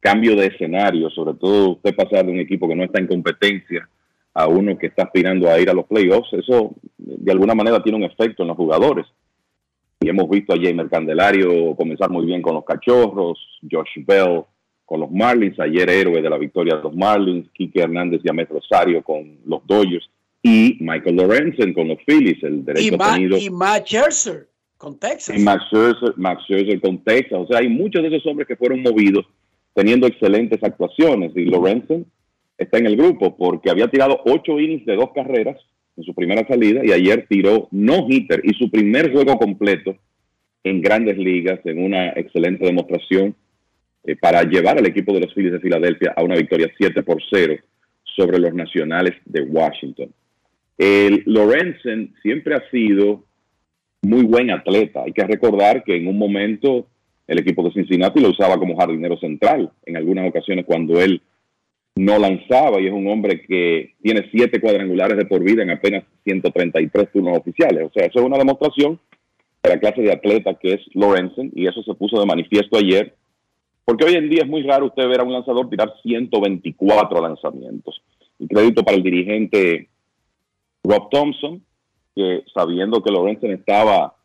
[0.02, 3.88] cambio de escenario, sobre todo usted pasar de un equipo que no está en competencia
[4.34, 7.98] a uno que está aspirando a ir a los playoffs, eso de alguna manera tiene
[7.98, 9.06] un efecto en los jugadores.
[10.00, 13.38] Y hemos visto a Jamer Candelario comenzar muy bien con los Cachorros,
[13.72, 14.42] Josh Bell
[14.86, 18.50] con los Marlins, ayer héroe de la victoria de los Marlins, Kike Hernández y Amet
[18.50, 20.10] Rosario con los Dodgers
[20.44, 24.48] y Michael Lorenzen con los Phillies, el Y, derecho Ma- tenido y Matt Scherzer
[24.78, 25.38] con Texas.
[25.38, 27.38] y Max Scherzer, Max Scherzer con Texas.
[27.40, 29.26] O sea, hay muchos de esos hombres que fueron movidos
[29.74, 31.32] teniendo excelentes actuaciones.
[31.36, 32.06] Y Lorenzen
[32.58, 35.58] está en el grupo porque había tirado ocho innings de dos carreras
[35.98, 39.96] en su primera salida y ayer tiró no hitter y su primer juego completo
[40.64, 43.36] en grandes ligas en una excelente demostración
[44.04, 47.22] eh, para llevar al equipo de los Phillies de Filadelfia a una victoria 7 por
[47.32, 47.56] 0
[48.16, 50.14] sobre los nacionales de Washington.
[50.78, 53.24] El Lorenzen siempre ha sido
[54.02, 55.04] muy buen atleta.
[55.04, 56.88] Hay que recordar que en un momento
[57.32, 61.22] el equipo de Cincinnati lo usaba como jardinero central en algunas ocasiones cuando él
[61.96, 66.04] no lanzaba y es un hombre que tiene siete cuadrangulares de por vida en apenas
[66.26, 67.88] 133 turnos oficiales.
[67.88, 69.00] O sea, eso es una demostración
[69.64, 73.16] de la clase de atleta que es Lorenzen y eso se puso de manifiesto ayer
[73.86, 78.02] porque hoy en día es muy raro usted ver a un lanzador tirar 124 lanzamientos.
[78.40, 79.88] Y crédito para el dirigente
[80.84, 81.64] Rob Thompson,
[82.14, 84.16] que sabiendo que Lorenzen estaba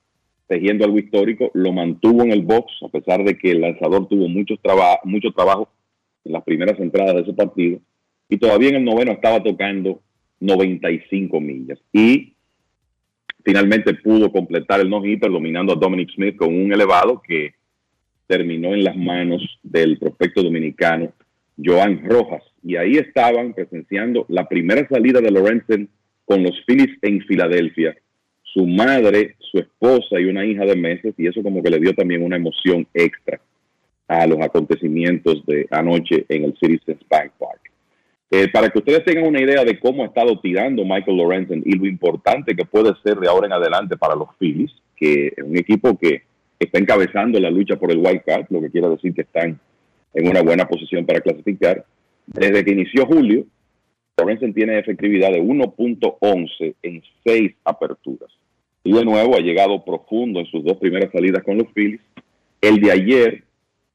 [0.47, 4.29] tejiendo algo histórico, lo mantuvo en el box, a pesar de que el lanzador tuvo
[4.29, 5.69] mucho, traba mucho trabajo
[6.25, 7.81] en las primeras entradas de ese partido,
[8.29, 10.01] y todavía en el noveno estaba tocando
[10.41, 11.79] 95 millas.
[11.93, 12.35] Y
[13.45, 17.55] finalmente pudo completar el no-hitter dominando a Dominic Smith con un elevado que
[18.27, 21.13] terminó en las manos del prospecto dominicano
[21.63, 22.43] Joan Rojas.
[22.63, 25.89] Y ahí estaban presenciando la primera salida de Lorenzen
[26.25, 27.97] con los Phillies en Filadelfia.
[28.57, 31.93] Su madre, su esposa y una hija de meses, y eso como que le dio
[31.93, 33.39] también una emoción extra
[34.09, 37.61] a los acontecimientos de anoche en el Citizens Bank Park.
[38.31, 41.77] Eh, para que ustedes tengan una idea de cómo ha estado tirando Michael Lorenzen y
[41.77, 45.59] lo importante que puede ser de ahora en adelante para los Phillies, que es un
[45.59, 46.23] equipo que
[46.59, 49.61] está encabezando la lucha por el wild card, lo que quiere decir que están
[50.15, 51.85] en una buena posición para clasificar.
[52.27, 53.45] Desde que inició julio,
[54.17, 58.31] Lorenzen tiene efectividad de 1.11 en seis aperturas.
[58.87, 62.01] Y de nuevo ha llegado profundo en sus dos primeras salidas con los Phillies.
[62.61, 63.43] El de ayer,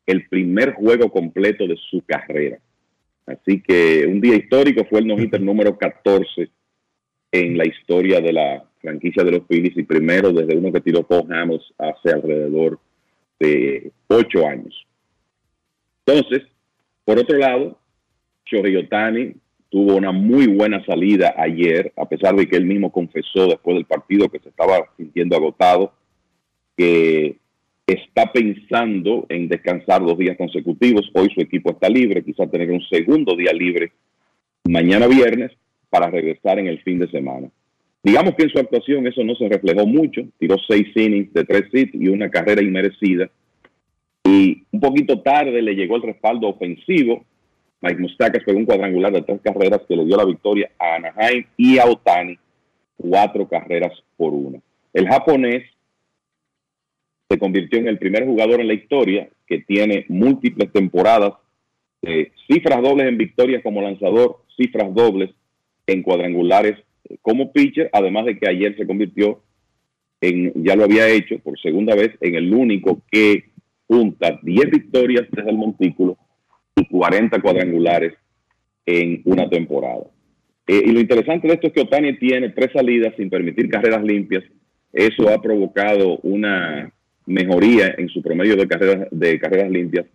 [0.05, 2.59] el primer juego completo de su carrera.
[3.25, 6.49] Así que un día histórico fue el no-hitter número 14
[7.31, 11.03] en la historia de la franquicia de los Phillies y primero desde uno que tiró
[11.03, 12.77] Paul Hamels hace alrededor
[13.39, 14.85] de ocho años.
[16.05, 16.41] Entonces,
[17.05, 17.79] por otro lado,
[18.45, 19.35] Shohei Otani
[19.71, 23.85] tuvo una muy buena salida ayer, a pesar de que él mismo confesó después del
[23.85, 25.93] partido que se estaba sintiendo agotado,
[26.75, 27.37] que
[27.87, 31.09] está pensando en descansar dos días consecutivos.
[31.13, 33.93] Hoy su equipo está libre, quizás tener un segundo día libre
[34.65, 35.51] mañana viernes
[35.89, 37.49] para regresar en el fin de semana.
[38.03, 41.63] Digamos que en su actuación eso no se reflejó mucho, tiró seis innings de tres
[41.71, 43.29] hits y una carrera inmerecida.
[44.25, 47.25] Y un poquito tarde le llegó el respaldo ofensivo.
[47.81, 51.45] Mike Mustakas fue un cuadrangular de tres carreras que le dio la victoria a Anaheim
[51.57, 52.37] y a Otani,
[52.95, 54.59] cuatro carreras por una.
[54.93, 55.63] El japonés
[57.27, 61.33] se convirtió en el primer jugador en la historia que tiene múltiples temporadas,
[62.01, 65.31] de cifras dobles en victorias como lanzador, cifras dobles
[65.87, 66.77] en cuadrangulares
[67.21, 69.41] como pitcher, además de que ayer se convirtió
[70.21, 73.45] en, ya lo había hecho por segunda vez, en el único que
[73.87, 76.17] junta 10 victorias desde el montículo
[76.75, 78.13] y 40 cuadrangulares
[78.85, 80.05] en una temporada.
[80.67, 84.03] Eh, y lo interesante de esto es que Otani tiene tres salidas sin permitir carreras
[84.03, 84.43] limpias.
[84.93, 86.91] Eso ha provocado una
[87.25, 90.05] mejoría en su promedio de carreras, de carreras limpias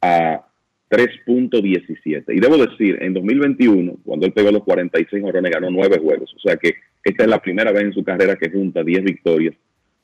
[0.00, 0.46] a
[0.90, 2.24] 3.17.
[2.34, 6.34] Y debo decir, en 2021, cuando él pegó los 46 jorrones, ganó 9 juegos.
[6.34, 6.74] O sea que
[7.04, 9.54] esta es la primera vez en su carrera que junta 10 victorias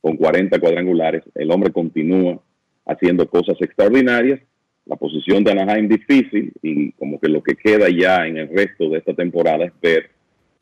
[0.00, 1.22] con 40 cuadrangulares.
[1.34, 2.40] El hombre continúa
[2.86, 4.40] haciendo cosas extraordinarias.
[4.86, 8.88] La posición de Anaheim difícil y como que lo que queda ya en el resto
[8.88, 10.10] de esta temporada es ver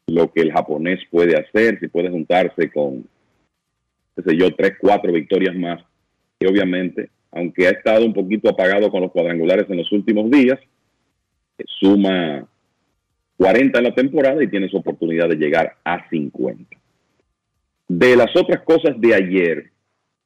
[0.06, 3.06] lo que el japonés puede hacer, si puede juntarse con,
[4.16, 5.82] qué sé yo, tres, cuatro victorias más.
[6.40, 10.58] Y obviamente aunque ha estado un poquito apagado con los cuadrangulares en los últimos días,
[11.80, 12.46] suma
[13.36, 16.76] 40 en la temporada y tiene su oportunidad de llegar a 50.
[17.88, 19.70] De las otras cosas de ayer,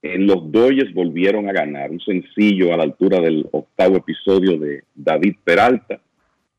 [0.03, 4.85] en los Dodgers volvieron a ganar un sencillo a la altura del octavo episodio de
[4.95, 6.01] David Peralta.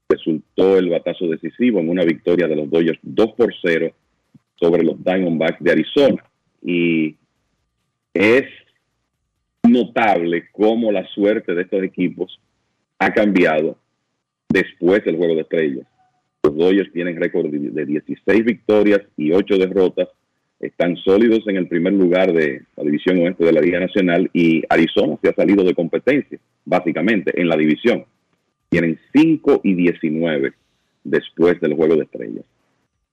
[0.10, 3.92] Resultó el batazo decisivo en una victoria de los Dodgers 2 por 0
[4.56, 6.24] sobre los Diamondbacks de Arizona.
[6.62, 7.16] Y
[8.14, 8.44] es
[9.64, 12.40] notable cómo la suerte de estos equipos
[12.98, 13.78] ha cambiado
[14.50, 15.88] después del juego de estrellas.
[16.44, 20.10] Los Dodgers tienen récord de 16 victorias y 8 derrotas.
[20.60, 24.64] Están sólidos en el primer lugar de la división oeste de la Liga Nacional y
[24.70, 28.06] Arizona se ha salido de competencia, básicamente, en la división.
[28.70, 30.54] Tienen 5 y 19
[31.04, 32.46] después del juego de estrellas.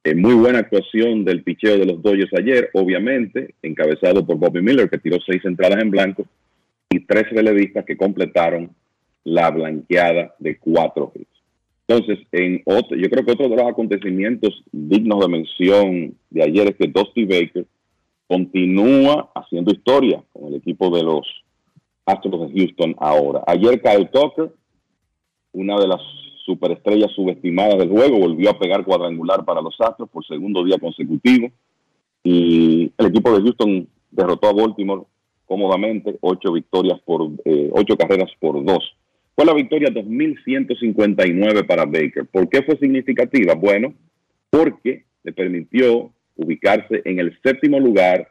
[0.02, 4.88] Eh, muy buena actuación del picheo de los Dodgers ayer, obviamente, encabezado por Bobby Miller,
[4.88, 6.26] que tiró seis entradas en blanco,
[6.88, 8.70] y tres relevistas que completaron
[9.24, 11.35] la blanqueada de cuatro hits.
[11.88, 16.68] Entonces, en otro, yo creo que otro de los acontecimientos dignos de mención de ayer
[16.68, 17.66] es que Dusty Baker
[18.26, 21.26] continúa haciendo historia con el equipo de los
[22.04, 23.42] Astros de Houston ahora.
[23.46, 24.52] Ayer Kyle Tucker,
[25.52, 26.00] una de las
[26.44, 31.50] superestrellas subestimadas del juego, volvió a pegar cuadrangular para los Astros por segundo día consecutivo.
[32.22, 35.02] Y el equipo de Houston derrotó a Baltimore
[35.46, 38.96] cómodamente, ocho victorias por, eh, ocho carreras por dos.
[39.36, 42.24] Fue la victoria 2159 para Baker.
[42.24, 43.54] ¿Por qué fue significativa?
[43.54, 43.94] Bueno,
[44.48, 48.26] porque le permitió ubicarse en el séptimo lugar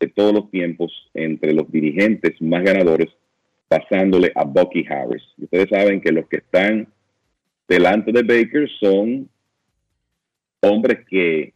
[0.00, 3.10] de todos los tiempos entre los dirigentes más ganadores,
[3.68, 5.22] pasándole a Bucky Harris.
[5.36, 6.88] Ustedes saben que los que están
[7.68, 9.28] delante de Baker son
[10.62, 11.52] hombres que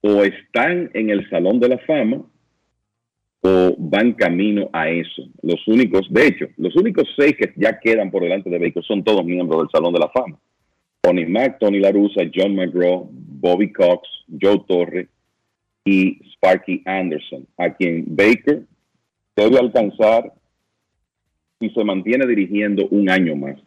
[0.00, 2.24] o están en el Salón de la Fama
[3.46, 5.22] o van camino a eso.
[5.42, 9.04] Los únicos, de hecho, los únicos seis que ya quedan por delante de Baker son
[9.04, 10.38] todos miembros del Salón de la Fama.
[11.02, 14.08] Tony Mack, Tony La Russa, John McGraw, Bobby Cox,
[14.40, 15.08] Joe Torre
[15.84, 18.62] y Sparky Anderson, a quien Baker
[19.36, 20.32] debe alcanzar
[21.60, 23.58] si se mantiene dirigiendo un año más.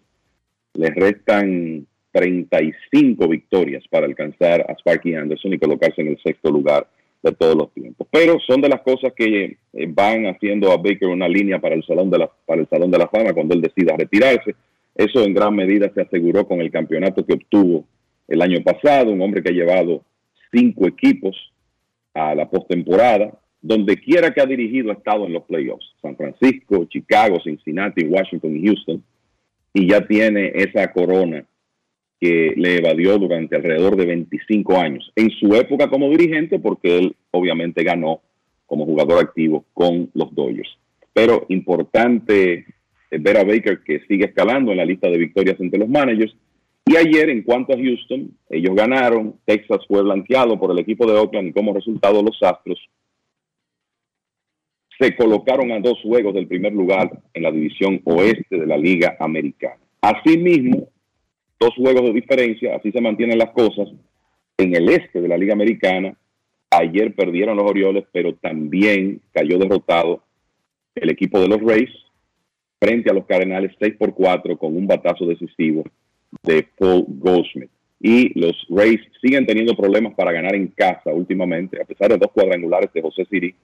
[0.73, 6.87] Le restan 35 victorias para alcanzar a Sparky Anderson y colocarse en el sexto lugar
[7.23, 8.07] de todos los tiempos.
[8.11, 11.83] Pero son de las cosas que eh, van haciendo a Baker una línea para el
[11.85, 14.55] salón de la para el salón de la fama cuando él decida retirarse.
[14.95, 17.85] Eso en gran medida se aseguró con el campeonato que obtuvo
[18.27, 20.01] el año pasado, un hombre que ha llevado
[20.51, 21.35] cinco equipos
[22.13, 23.31] a la postemporada,
[23.61, 28.57] donde quiera que ha dirigido ha estado en los playoffs, San Francisco, Chicago, Cincinnati, Washington
[28.57, 29.03] y Houston,
[29.73, 31.45] y ya tiene esa corona
[32.19, 37.15] que le evadió durante alrededor de 25 años, en su época como dirigente, porque él
[37.31, 38.21] obviamente ganó
[38.65, 40.77] como jugador activo con los Dodgers.
[41.13, 42.65] Pero importante
[43.11, 46.35] eh, ver a Baker que sigue escalando en la lista de victorias entre los managers.
[46.85, 51.17] Y ayer, en cuanto a Houston, ellos ganaron, Texas fue blanqueado por el equipo de
[51.17, 52.79] Oakland y como resultado los Astros
[54.99, 59.15] se colocaron a dos juegos del primer lugar en la división oeste de la Liga
[59.19, 59.77] Americana.
[60.01, 60.89] Asimismo,
[61.59, 63.89] dos juegos de diferencia, así se mantienen las cosas.
[64.57, 66.15] En el este de la Liga Americana,
[66.71, 70.23] ayer perdieron los Orioles, pero también cayó derrotado
[70.95, 71.89] el equipo de los Rays
[72.79, 75.83] frente a los Cardenales 6 por 4 con un batazo decisivo
[76.43, 77.69] de Paul Goldschmidt.
[77.99, 82.31] Y los Rays siguen teniendo problemas para ganar en casa últimamente, a pesar de dos
[82.31, 83.55] cuadrangulares de José Siri.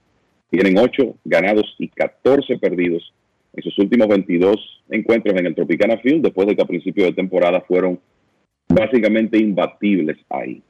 [0.50, 3.12] Tienen 8 ganados y 14 perdidos
[3.56, 7.12] en sus últimos 22 encuentros en el Tropicana Field, después de que a principio de
[7.12, 8.00] temporada fueron
[8.68, 10.62] básicamente imbatibles ahí.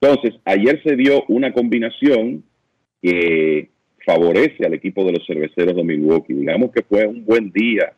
[0.00, 2.42] Entonces, ayer se dio una combinación
[3.02, 3.70] que
[4.04, 6.32] favorece al equipo de los cerveceros de Milwaukee.
[6.32, 7.92] Digamos que fue un buen día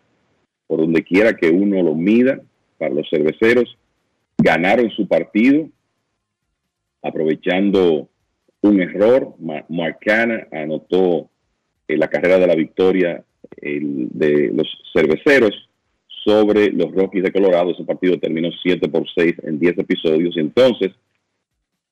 [0.67, 2.41] por donde quiera que uno lo mida
[2.79, 3.77] para los cerveceros.
[4.39, 5.69] Ganaron su partido
[7.03, 8.09] aprovechando
[8.63, 9.35] un error.
[9.69, 11.31] Marcana anotó
[11.87, 13.25] en la carrera de la victoria
[13.57, 15.69] el, de los cerveceros
[16.25, 17.71] sobre los Rockies de Colorado.
[17.71, 20.93] Ese partido terminó 7 por 6 en 10 episodios y entonces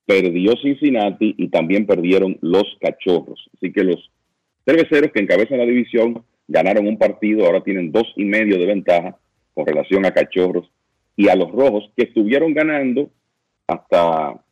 [0.07, 3.49] perdió Cincinnati y también perdieron los Cachorros.
[3.57, 4.11] Así que los
[4.65, 9.17] cerveceros que encabezan la división ganaron un partido, ahora tienen dos y medio de ventaja
[9.55, 10.71] con relación a Cachorros
[11.17, 13.11] y a los Rojos que estuvieron ganando
[13.67, 14.43] hasta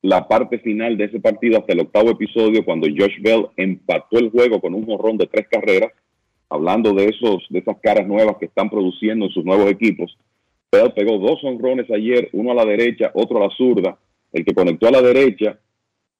[0.00, 4.30] la parte final de ese partido, hasta el octavo episodio, cuando Josh Bell empató el
[4.30, 5.92] juego con un jorrón de tres carreras
[6.48, 10.16] hablando de esos de esas caras nuevas que están produciendo en sus nuevos equipos.
[10.70, 13.96] Bell pegó dos honrones ayer, uno a la derecha, otro a la zurda.
[14.32, 15.58] El que conectó a la derecha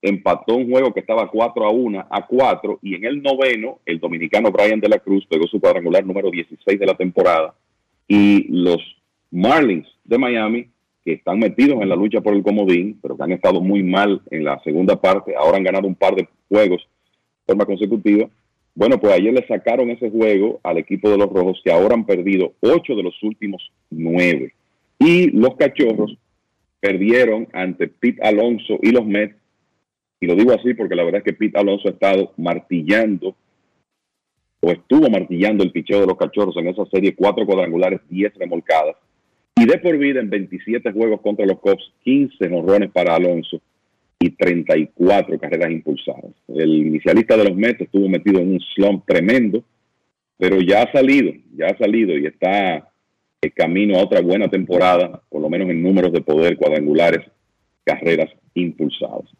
[0.00, 3.98] empató un juego que estaba 4 a 1 a 4 y en el noveno el
[3.98, 7.54] dominicano Brian de la Cruz pegó su cuadrangular número 16 de la temporada
[8.06, 8.78] y los
[9.30, 10.66] Marlins de Miami
[11.04, 14.22] que están metidos en la lucha por el comodín, pero que han estado muy mal
[14.30, 18.28] en la segunda parte, ahora han ganado un par de juegos de forma consecutiva,
[18.74, 22.04] bueno, pues ayer le sacaron ese juego al equipo de los Rojos, que ahora han
[22.04, 24.52] perdido ocho de los últimos nueve.
[24.98, 26.18] Y los Cachorros
[26.80, 29.36] perdieron ante Pete Alonso y los Mets.
[30.20, 33.36] Y lo digo así porque la verdad es que Pete Alonso ha estado martillando,
[34.60, 38.96] o estuvo martillando el picheo de los Cachorros en esa serie, cuatro cuadrangulares, diez remolcadas.
[39.56, 43.60] Y de por vida en 27 juegos contra los Cubs, 15 honrones para Alonso
[44.18, 46.32] y 34 carreras impulsadas.
[46.48, 49.62] El inicialista de los Mets estuvo metido en un slump tremendo,
[50.38, 52.90] pero ya ha salido, ya ha salido y está
[53.42, 57.26] en camino a otra buena temporada, por lo menos en números de poder cuadrangulares,
[57.84, 59.30] carreras impulsadas.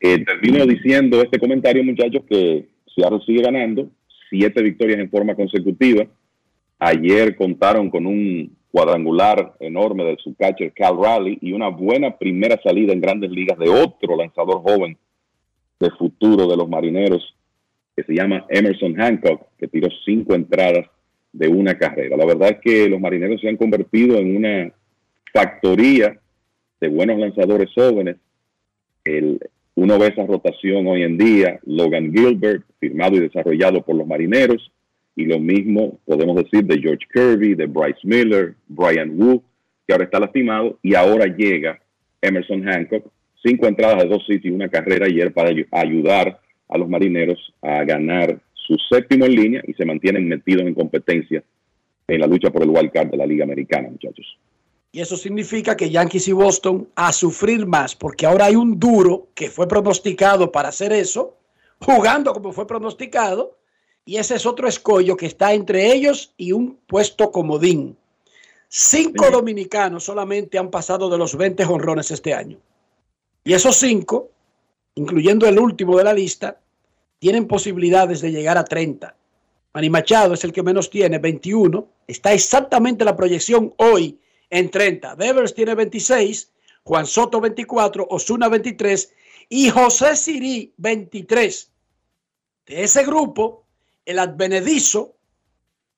[0.00, 3.90] Eh, termino diciendo este comentario, muchachos, que Seattle sigue ganando,
[4.28, 6.06] siete victorias en forma consecutiva.
[6.78, 12.60] Ayer contaron con un cuadrangular enorme de su catcher Cal Raleigh y una buena primera
[12.60, 14.98] salida en grandes ligas de otro lanzador joven
[15.78, 17.36] de futuro de los marineros
[17.94, 20.88] que se llama Emerson Hancock, que tiró cinco entradas
[21.32, 22.16] de una carrera.
[22.16, 24.72] La verdad es que los marineros se han convertido en una
[25.32, 26.18] factoría
[26.80, 28.16] de buenos lanzadores jóvenes.
[29.76, 34.72] Uno ve esa rotación hoy en día, Logan Gilbert, firmado y desarrollado por los marineros,
[35.16, 39.42] y lo mismo podemos decir de George Kirby, de Bryce Miller, Brian Wu,
[39.86, 41.80] que ahora está lastimado, y ahora llega
[42.20, 43.06] Emerson Hancock,
[43.42, 47.84] cinco entradas de dos sitios y una carrera ayer para ayudar a los marineros a
[47.84, 51.44] ganar su séptimo en línea y se mantienen metidos en competencia
[52.08, 54.38] en la lucha por el wild card de la Liga Americana, muchachos.
[54.90, 59.28] Y eso significa que Yankees y Boston a sufrir más, porque ahora hay un duro
[59.34, 61.36] que fue pronosticado para hacer eso,
[61.80, 63.58] jugando como fue pronosticado,
[64.04, 67.96] y ese es otro escollo que está entre ellos y un puesto comodín.
[68.68, 72.58] Cinco dominicanos solamente han pasado de los 20 jonrones este año.
[73.44, 74.30] Y esos cinco,
[74.94, 76.58] incluyendo el último de la lista,
[77.18, 79.14] tienen posibilidades de llegar a 30.
[79.72, 81.86] Manny Machado es el que menos tiene, 21.
[82.06, 84.18] Está exactamente la proyección hoy
[84.50, 85.16] en 30.
[85.16, 86.50] Devers tiene 26,
[86.84, 89.12] Juan Soto 24, Osuna 23
[89.48, 91.70] y José Sirí 23.
[92.66, 93.63] De ese grupo,
[94.04, 95.16] el advenedizo,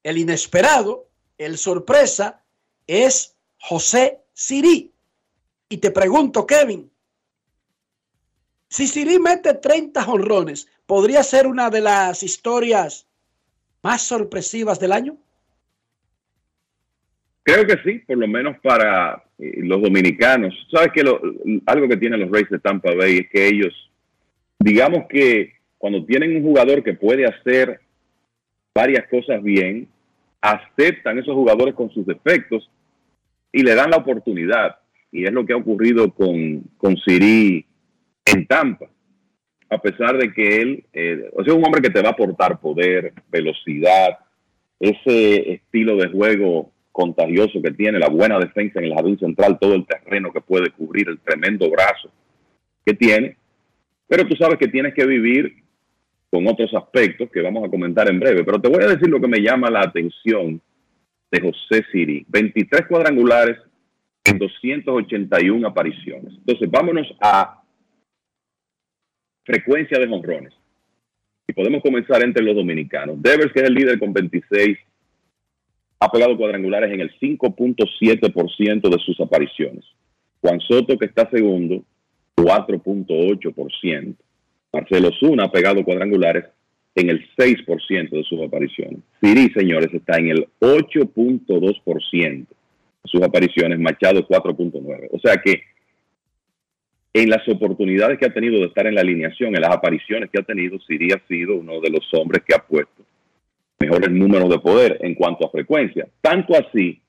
[0.03, 1.09] el inesperado,
[1.39, 2.45] el sorpresa
[2.87, 4.93] es José Sirí.
[5.69, 6.91] Y te pregunto, Kevin,
[8.69, 13.07] si Sirí mete 30 jonrones, ¿podría ser una de las historias
[13.83, 15.17] más sorpresivas del año?
[17.43, 20.53] Creo que sí, por lo menos para eh, los dominicanos.
[20.71, 21.21] Sabes que lo-
[21.67, 23.73] algo que tienen los Rays de Tampa Bay es que ellos,
[24.59, 27.81] digamos que cuando tienen un jugador que puede hacer
[28.77, 29.89] varias cosas bien,
[30.43, 32.71] aceptan esos jugadores con sus defectos
[33.51, 34.77] y le dan la oportunidad.
[35.11, 37.65] Y es lo que ha ocurrido con, con Siri
[38.27, 38.87] en Tampa.
[39.71, 43.15] A pesar de que él, eh, es un hombre que te va a aportar poder,
[43.31, 44.19] velocidad,
[44.79, 49.75] ese estilo de juego contagioso que tiene, la buena defensa en el jardín central, todo
[49.75, 52.11] el terreno que puede cubrir, el tremendo brazo
[52.85, 53.37] que tiene.
[54.07, 55.66] Pero tú sabes que tienes que vivir
[56.31, 58.45] con otros aspectos que vamos a comentar en breve.
[58.45, 60.61] Pero te voy a decir lo que me llama la atención
[61.31, 62.25] de José Siri.
[62.29, 63.59] 23 cuadrangulares
[64.25, 66.35] en 281 apariciones.
[66.39, 67.63] Entonces, vámonos a
[69.45, 70.53] frecuencia de jonrones.
[71.49, 73.23] Y podemos comenzar entre los dominicanos.
[73.23, 74.77] Devers, que es el líder con 26,
[76.01, 79.85] ha pegado cuadrangulares en el 5.7% de sus apariciones.
[80.41, 81.85] Juan Soto, que está segundo,
[82.37, 84.17] 4.8%.
[84.77, 86.45] Marcelo Zuna ha pegado cuadrangulares
[86.95, 89.01] en el 6% de sus apariciones.
[89.23, 92.47] Siri, señores, está en el 8.2% de
[93.05, 95.09] sus apariciones, Machado 4.9%.
[95.13, 95.63] O sea que
[97.15, 100.41] en las oportunidades que ha tenido de estar en la alineación, en las apariciones que
[100.41, 103.03] ha tenido, Siri ha sido uno de los hombres que ha puesto
[103.79, 106.07] mejores números de poder en cuanto a frecuencia.
[106.21, 107.01] Tanto así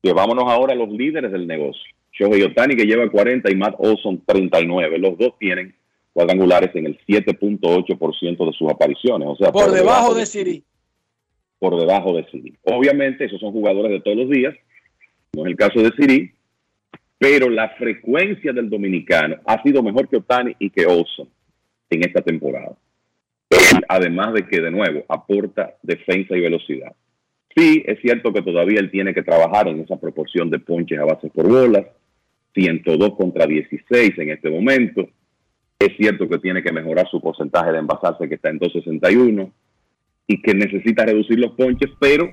[0.00, 1.82] que vámonos ahora a los líderes del negocio.
[2.12, 4.98] Shohei Otani que lleva 40 y Matt Olson 39.
[4.98, 5.74] Los dos tienen
[6.12, 9.28] cuadrangulares en el 7.8% de sus apariciones.
[9.28, 10.62] O sea, Por debajo de Siri.
[11.58, 12.54] por debajo de Siri.
[12.64, 14.54] Obviamente, esos son jugadores de todos los días,
[15.34, 16.32] no es el caso de Siri,
[17.18, 21.28] pero la frecuencia del dominicano ha sido mejor que Otani y que Olson
[21.90, 22.76] en esta temporada.
[23.88, 26.92] Además de que, de nuevo, aporta defensa y velocidad.
[27.54, 31.04] Sí, es cierto que todavía él tiene que trabajar en esa proporción de ponches a
[31.04, 31.86] bases por bolas,
[32.54, 35.06] 102 contra 16 en este momento.
[35.82, 39.52] Es cierto que tiene que mejorar su porcentaje de envasarse, que está en 261,
[40.28, 42.32] y que necesita reducir los ponches, pero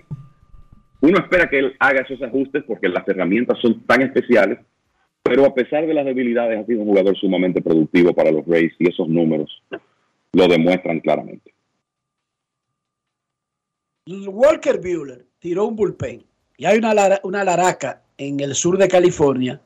[1.01, 4.59] uno espera que él haga esos ajustes porque las herramientas son tan especiales,
[5.23, 8.73] pero a pesar de las debilidades ha sido un jugador sumamente productivo para los Rays
[8.77, 9.49] y esos números
[10.33, 11.51] lo demuestran claramente.
[14.05, 16.23] Walker Bueller tiró un bullpen
[16.55, 16.93] y hay una,
[17.23, 19.59] una laraca en el sur de California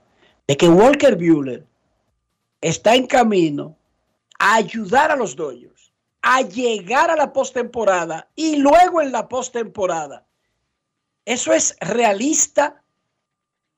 [0.47, 1.65] de que Walker Bueller
[2.64, 3.77] está en camino
[4.40, 5.73] a ayudar a los Dodgers
[6.23, 10.26] a llegar a la postemporada y luego en la postemporada.
[11.26, 12.81] ¿Eso es realista?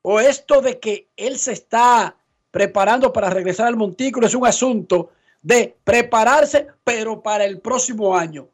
[0.03, 2.15] ¿O esto de que él se está
[2.51, 5.09] preparando para regresar al montículo es un asunto
[5.41, 8.47] de prepararse, pero para el próximo año?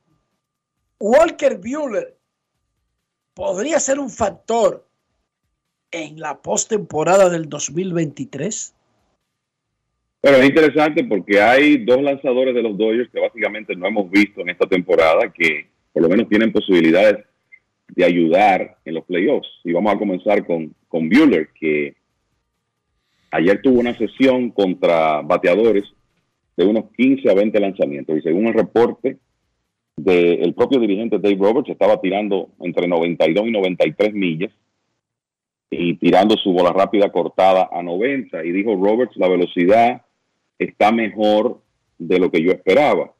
[0.98, 2.18] Walker Bueller
[3.34, 4.88] podría ser un factor
[5.91, 8.74] en la postemporada del 2023.
[10.22, 14.41] Pero es interesante porque hay dos lanzadores de los Dodgers que básicamente no hemos visto
[14.41, 17.26] en esta temporada que por lo menos tienen posibilidades
[17.88, 19.49] de ayudar en los playoffs.
[19.64, 21.95] Y vamos a comenzar con, con Bueller, que
[23.31, 25.85] ayer tuvo una sesión contra bateadores
[26.56, 28.18] de unos 15 a 20 lanzamientos.
[28.18, 29.18] Y según el reporte
[29.98, 34.52] del propio dirigente Dave Roberts, estaba tirando entre 92 y 93 millas
[35.72, 38.45] y tirando su bola rápida cortada a 90.
[38.45, 40.02] Y dijo Roberts, la velocidad
[40.64, 41.60] está mejor
[41.98, 43.12] de lo que yo esperaba.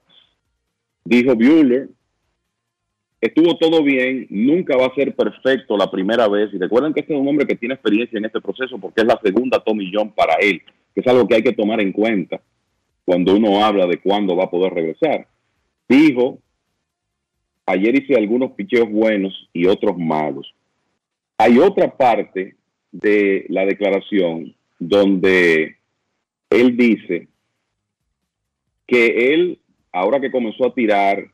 [1.03, 1.89] Dijo Bueller,
[3.19, 6.53] estuvo todo bien, nunca va a ser perfecto la primera vez.
[6.53, 9.07] Y recuerden que este es un hombre que tiene experiencia en este proceso porque es
[9.07, 10.61] la segunda Tommy John para él,
[10.93, 12.41] es algo que hay que tomar en cuenta
[13.05, 15.27] cuando uno habla de cuándo va a poder regresar.
[15.89, 16.39] Dijo,
[17.65, 20.53] ayer hice algunos picheos buenos y otros malos.
[21.38, 22.55] Hay otra parte
[22.91, 25.77] de la declaración donde
[26.51, 27.27] él dice
[28.87, 29.59] que él,
[29.91, 31.25] ahora que comenzó a tirar,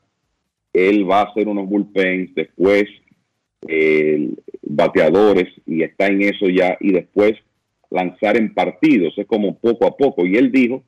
[0.72, 2.84] él va a hacer unos bullpens, después
[4.62, 7.34] bateadores, y está en eso ya, y después
[7.90, 10.26] lanzar en partidos, es como poco a poco.
[10.26, 10.84] Y él dijo,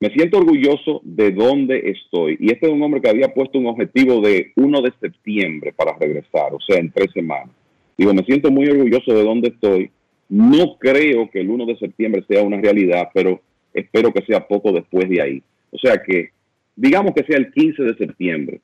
[0.00, 2.36] me siento orgulloso de dónde estoy.
[2.40, 5.96] Y este es un hombre que había puesto un objetivo de 1 de septiembre para
[5.96, 7.54] regresar, o sea, en tres semanas.
[7.96, 9.90] Digo, me siento muy orgulloso de dónde estoy
[10.28, 13.40] No creo que el 1 de septiembre sea una realidad, pero
[13.72, 15.42] espero que sea poco después de ahí.
[15.72, 16.30] O sea que,
[16.76, 18.60] digamos que sea el 15 de septiembre.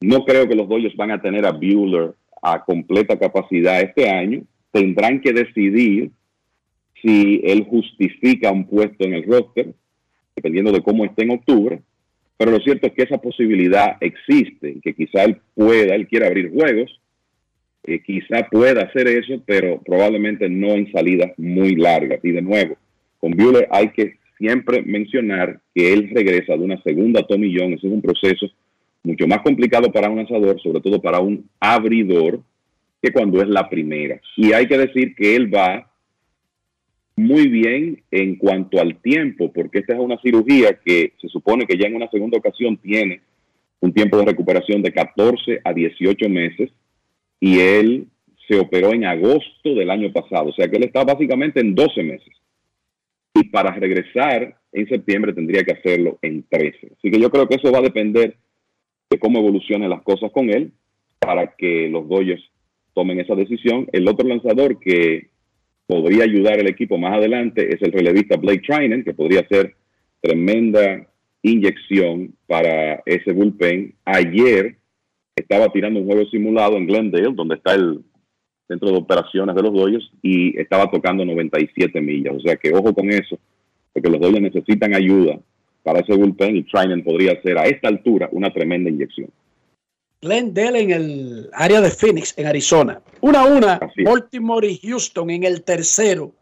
[0.00, 4.42] No creo que los Dodgers van a tener a Bueller a completa capacidad este año.
[4.70, 6.10] Tendrán que decidir
[7.00, 9.74] si él justifica un puesto en el roster,
[10.34, 11.80] dependiendo de cómo esté en octubre.
[12.36, 16.50] Pero lo cierto es que esa posibilidad existe, que quizá él pueda, él quiera abrir
[16.50, 17.00] juegos,
[17.84, 22.20] eh, quizá pueda hacer eso, pero probablemente no en salidas muy largas.
[22.24, 22.76] Y de nuevo,
[23.18, 27.92] con Bueller hay que siempre mencionar que él regresa de una segunda tomillón, ese es
[27.92, 28.46] un proceso
[29.04, 32.40] mucho más complicado para un lanzador, sobre todo para un abridor,
[33.00, 34.20] que cuando es la primera.
[34.36, 35.88] Y hay que decir que él va
[37.14, 41.78] muy bien en cuanto al tiempo, porque esta es una cirugía que se supone que
[41.78, 43.20] ya en una segunda ocasión tiene
[43.78, 46.70] un tiempo de recuperación de 14 a 18 meses
[47.38, 48.08] y él
[48.48, 52.02] se operó en agosto del año pasado, o sea que él está básicamente en 12
[52.02, 52.41] meses.
[53.34, 56.92] Y para regresar en septiembre tendría que hacerlo en 13.
[56.98, 58.36] Así que yo creo que eso va a depender
[59.10, 60.72] de cómo evolucionen las cosas con él
[61.18, 62.42] para que los Dodgers
[62.94, 63.86] tomen esa decisión.
[63.92, 65.30] El otro lanzador que
[65.86, 69.74] podría ayudar al equipo más adelante es el relevista Blake Trinan, que podría ser
[70.20, 71.06] tremenda
[71.42, 73.94] inyección para ese bullpen.
[74.04, 74.76] Ayer
[75.36, 78.02] estaba tirando un juego simulado en Glendale, donde está el
[78.72, 82.34] centro de operaciones de los Dodgers, y estaba tocando 97 millas.
[82.36, 83.38] O sea que ojo con eso,
[83.92, 85.38] porque los Dodgers necesitan ayuda
[85.82, 89.30] para ese bullpen y Trinan podría ser a esta altura una tremenda inyección.
[90.20, 93.00] Glendale en el área de Phoenix, en Arizona.
[93.20, 96.32] Una a una, Baltimore y Houston en el tercero.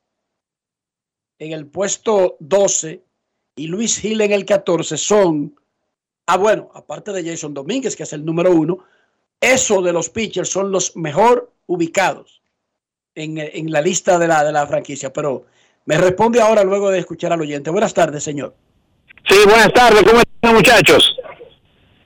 [1.39, 3.03] en el puesto 12
[3.55, 5.59] y Luis Gil en el 14 son,
[6.27, 8.79] ah bueno, aparte de Jason Domínguez, que es el número uno,
[9.41, 12.36] eso de los pitchers son los mejor ubicados
[13.17, 15.13] en, en la lista de la, de la franquicia.
[15.13, 15.47] Pero
[15.87, 17.71] me responde ahora luego de escuchar al oyente.
[17.71, 18.55] Buenas tardes, señor.
[19.29, 21.17] Sí, buenas tardes, ¿cómo están muchachos?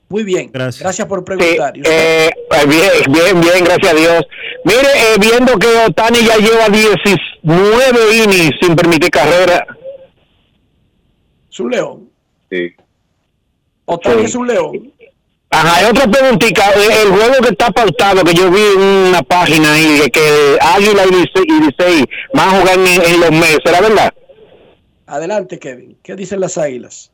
[0.09, 1.73] Muy bien, gracias, por preguntar.
[1.77, 2.31] Eh, eh,
[2.67, 4.27] bien, bien, bien, gracias a Dios.
[4.65, 9.65] Mire, eh, viendo que Otani ya lleva 19 innings sin permitir carrera.
[11.49, 12.11] Es un león.
[12.51, 12.75] Sí.
[13.85, 14.25] Otani Sí.
[14.25, 14.93] es un león.
[15.53, 19.23] Ajá, y otra preguntita, eh, el juego que está pautado, que yo vi en una
[19.23, 23.81] página ahí, de que Águila y Licey, van a jugar en, en los meses, ¿era
[23.81, 24.15] verdad?
[25.07, 25.99] Adelante, Kevin.
[26.05, 27.13] ¿Qué dicen las águilas?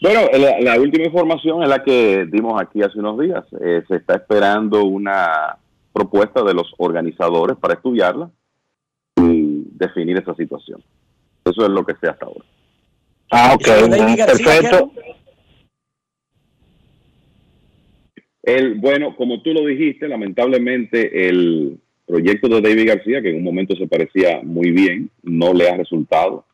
[0.00, 3.44] Bueno, la, la última información es la que dimos aquí hace unos días.
[3.60, 5.58] Eh, se está esperando una
[5.92, 8.30] propuesta de los organizadores para estudiarla
[9.16, 10.82] y definir esa situación.
[11.44, 12.44] Eso es lo que sé hasta ahora.
[13.30, 13.64] Ah, ok,
[14.26, 14.90] perfecto.
[18.42, 23.44] El, bueno, como tú lo dijiste, lamentablemente el proyecto de David García, que en un
[23.44, 26.44] momento se parecía muy bien, no le ha resultado.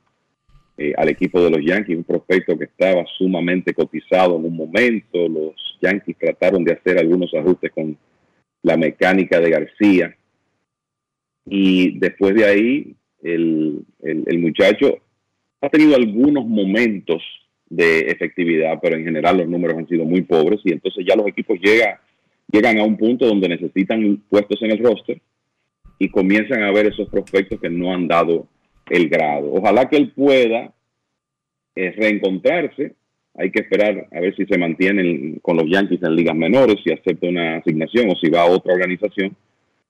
[0.80, 5.28] eh, al equipo de los Yankees, un prospecto que estaba sumamente cotizado en un momento.
[5.28, 7.98] Los Yankees trataron de hacer algunos ajustes con
[8.62, 10.16] la mecánica de García.
[11.46, 13.84] Y después de ahí, el,
[14.38, 14.98] muchacho
[15.60, 17.22] ha tenido algunos momentos
[17.70, 21.26] de efectividad, pero en general los números han sido muy pobres y entonces ya los
[21.26, 22.00] equipos llega-
[22.50, 25.20] llegan a un punto donde necesitan puestos en el roster
[25.98, 28.46] y comienzan a ver esos prospectos que no han dado
[28.88, 29.52] el grado.
[29.52, 30.72] Ojalá que él pueda
[31.76, 32.94] eh, reencontrarse.
[33.34, 36.76] Hay que esperar a ver si se mantiene en- con los Yankees en ligas menores,
[36.82, 39.36] si acepta una asignación o si va a otra organización.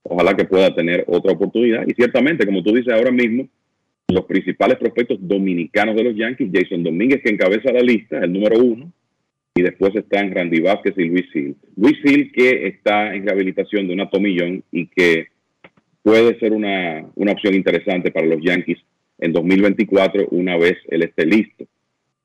[0.02, 1.86] Ojalá que pueda tener otra oportunidad.
[1.86, 3.48] Y ciertamente, como tú dices ahora mismo,
[4.08, 8.58] los principales prospectos dominicanos de los Yankees, Jason Domínguez, que encabeza la lista, el número
[8.58, 8.90] uno,
[9.54, 11.56] y después están Randy Vázquez y Luis Hill.
[11.76, 15.26] Luis Hill, que está en rehabilitación de una tomillón y que
[16.02, 18.78] puede ser una, una opción interesante para los Yankees
[19.18, 21.66] en 2024 una vez él esté listo.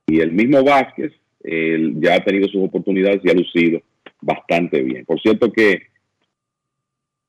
[0.07, 1.11] Y el mismo Vázquez
[1.43, 3.81] él ya ha tenido sus oportunidades y ha lucido
[4.21, 5.03] bastante bien.
[5.05, 5.87] Por cierto que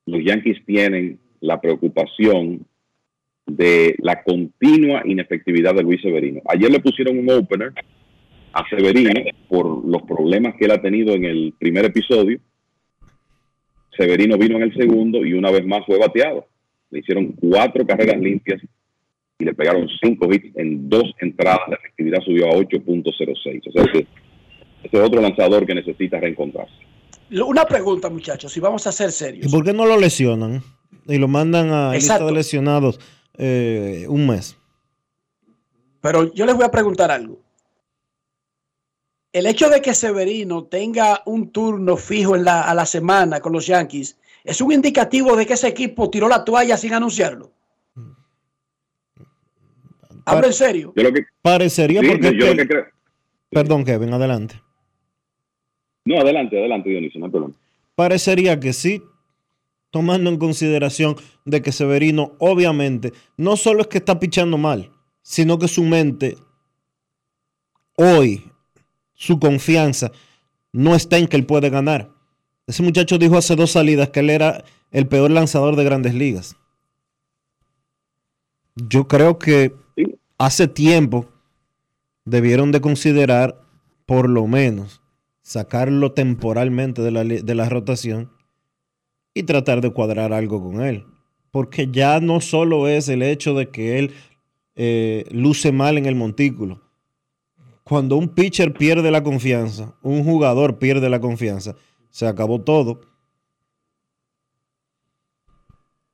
[0.06, 2.66] los Yankees tienen la preocupación
[3.46, 6.40] de la continua inefectividad de Luis Severino.
[6.46, 7.72] Ayer le pusieron un opener
[8.52, 9.10] a Severino
[9.48, 12.38] por los problemas que él ha tenido en el primer episodio.
[13.96, 16.46] Severino vino en el segundo y una vez más fue bateado.
[16.90, 18.60] Le hicieron cuatro carreras limpias
[19.38, 21.60] y le pegaron cinco hits en dos entradas.
[21.68, 23.62] La efectividad subió a 8.06.
[23.68, 23.98] O sea que
[24.84, 26.72] ese es otro lanzador que necesita reencontrarse.
[27.30, 29.52] Una pregunta, muchachos, si vamos a ser ¿Y serios.
[29.52, 30.62] por qué no lo lesionan?
[31.06, 32.26] Y lo mandan a lista Exacto.
[32.26, 33.00] de lesionados
[33.36, 34.56] eh, un mes.
[36.00, 37.40] Pero yo les voy a preguntar algo.
[39.32, 43.52] El hecho de que Severino tenga un turno fijo en la, a la semana con
[43.52, 47.50] los Yankees es un indicativo de que ese equipo tiró la toalla sin anunciarlo.
[50.26, 50.92] Hablo en serio.
[50.96, 52.36] Yo lo que, Parecería Sí, porque...
[52.38, 52.86] yo lo que- que creo-
[53.50, 54.60] Perdón, Kevin, adelante.
[56.06, 57.54] No, adelante, adelante, Dionisio, no hay problema.
[57.94, 59.02] Parecería que sí,
[59.94, 61.14] tomando en consideración
[61.44, 64.90] de que Severino, obviamente, no solo es que está pichando mal,
[65.22, 66.36] sino que su mente,
[67.96, 68.50] hoy,
[69.12, 70.10] su confianza,
[70.72, 72.10] no está en que él puede ganar.
[72.66, 76.56] Ese muchacho dijo hace dos salidas que él era el peor lanzador de grandes ligas.
[78.74, 79.76] Yo creo que
[80.38, 81.28] hace tiempo
[82.24, 83.62] debieron de considerar,
[84.06, 85.02] por lo menos,
[85.42, 88.33] sacarlo temporalmente de la, de la rotación
[89.34, 91.04] y tratar de cuadrar algo con él.
[91.50, 94.12] Porque ya no solo es el hecho de que él
[94.76, 96.80] eh, luce mal en el montículo.
[97.82, 101.76] Cuando un pitcher pierde la confianza, un jugador pierde la confianza,
[102.10, 103.02] se acabó todo.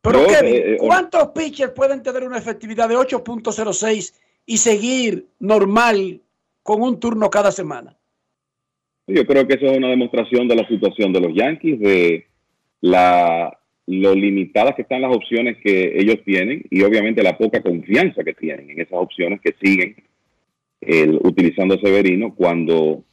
[0.02, 4.14] Pero No, Kevin, eh, eh, ¿cuántos pitchers pueden tener una efectividad de 8.06
[4.46, 6.22] y seguir normal
[6.62, 7.96] con un turno cada semana?
[9.06, 12.29] Yo creo que eso es una demostración de la situación de los Yankees, de
[12.80, 18.24] la, lo limitadas que están las opciones que ellos tienen y obviamente la poca confianza
[18.24, 19.96] que tienen en esas opciones que siguen
[20.80, 23.04] el- utilizando Severino cuando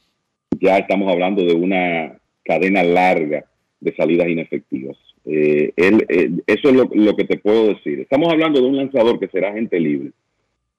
[0.60, 3.44] ya estamos hablando de una cadena larga
[3.80, 4.96] de salidas inefectivas.
[5.24, 8.00] Eh, él, eh, eso es lo, lo que te puedo decir.
[8.00, 10.10] Estamos hablando de un lanzador que será gente libre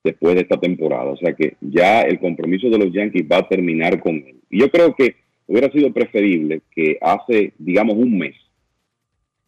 [0.03, 1.11] después de esta temporada.
[1.11, 4.35] O sea que ya el compromiso de los Yankees va a terminar con él.
[4.49, 8.35] Y yo creo que hubiera sido preferible que hace, digamos, un mes,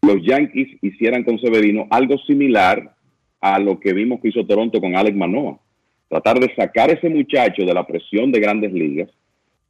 [0.01, 2.95] los Yankees hicieran con Severino algo similar
[3.39, 5.59] a lo que vimos que hizo Toronto con Alex Manoa.
[6.09, 9.09] Tratar de sacar a ese muchacho de la presión de grandes ligas,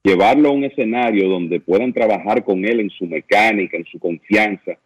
[0.04, 4.78] llevarlo a un escenario donde puedan trabajar con él en su mecánica, en su confianza,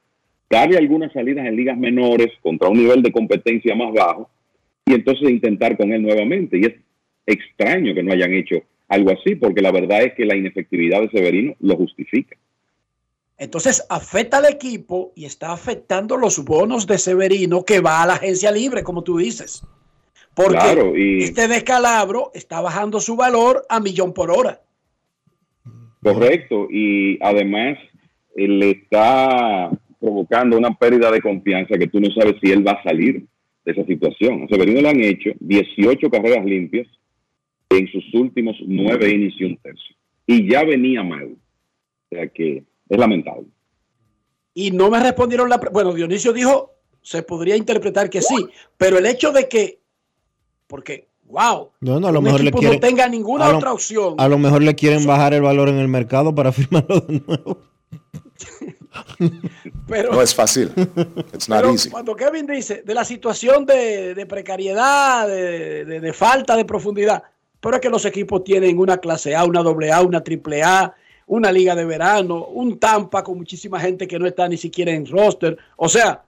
[0.50, 4.30] darle algunas salidas en ligas menores contra un nivel de competencia más bajo
[4.86, 6.58] y entonces intentar con él nuevamente.
[6.58, 6.74] Y es
[7.26, 8.58] extraño que no hayan hecho
[8.88, 12.36] algo así, porque la verdad es que la inefectividad de Severino lo justifica.
[13.38, 18.14] Entonces afecta al equipo y está afectando los bonos de Severino que va a la
[18.14, 19.62] agencia libre, como tú dices.
[20.34, 24.62] Porque Claro, y- este descalabro está bajando su valor a millón por hora.
[26.02, 27.78] Correcto, y además
[28.36, 32.84] le está provocando una pérdida de confianza que tú no sabes si él va a
[32.84, 33.26] salir
[33.66, 34.44] de esa situación.
[34.44, 36.88] A Severino le han hecho 18 carreras limpias
[37.70, 39.95] en sus últimos nueve innings y un tercio.
[40.28, 41.32] Y ya venía mal.
[41.32, 43.48] O sea que es lamentable.
[44.53, 45.57] Y no me respondieron la...
[45.57, 48.36] Bueno, Dionisio dijo, se podría interpretar que sí,
[48.78, 49.82] pero el hecho de que...
[50.68, 53.57] Porque, wow, No, no, a lo un mejor le equipo quieren, no tenga ninguna lo-
[53.57, 54.16] otra opción.
[54.18, 57.57] A lo mejor le quieren bajar el valor en el mercado para firmarlo de nuevo.
[59.88, 60.72] Pero, No es fácil.
[61.34, 61.90] It's not pero easy.
[61.90, 67.24] cuando Kevin dice de la situación de, de precariedad, de, de- de falta de profundidad,
[67.60, 70.94] pero es que los equipos tienen una clase A, una doble A, una triple A,
[71.28, 75.06] una liga de verano, un Tampa con muchísima gente que no está ni siquiera en
[75.06, 75.58] roster.
[75.76, 76.24] O sea,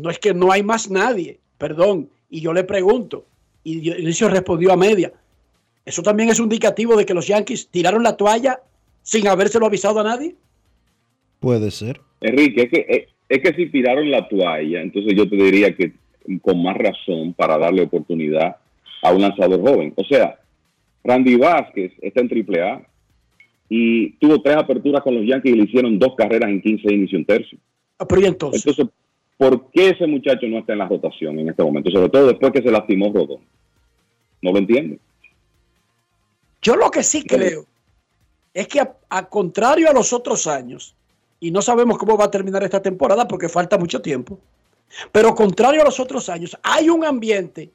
[0.00, 2.08] no es que no hay más nadie, perdón.
[2.30, 3.26] Y yo le pregunto,
[3.62, 5.12] y Dionisio respondió a media.
[5.84, 8.60] ¿Eso también es un indicativo de que los Yankees tiraron la toalla
[9.02, 10.36] sin habérselo avisado a nadie?
[11.40, 12.00] Puede ser.
[12.20, 15.92] Enrique, es que, es, es que si tiraron la toalla, entonces yo te diría que
[16.40, 18.56] con más razón para darle oportunidad
[19.02, 19.92] a un lanzador joven.
[19.96, 20.38] O sea,
[21.02, 22.86] Randy Vázquez está en AAA
[23.74, 27.12] y tuvo tres aperturas con los Yankees y le hicieron dos carreras en 15 inicios
[27.14, 27.58] y un tercio.
[27.98, 28.94] Ah, Pero y entonces, Entonces,
[29.38, 31.90] ¿por qué ese muchacho no está en la rotación en este momento?
[31.90, 33.40] Sobre todo después que se lastimó Rodón.
[34.42, 34.98] No lo entiendo.
[36.60, 37.64] yo lo que sí creo
[38.52, 40.94] es que a, a contrario a los otros años,
[41.40, 44.38] y no sabemos cómo va a terminar esta temporada porque falta mucho tiempo,
[45.12, 47.70] pero contrario a los otros años, hay un ambiente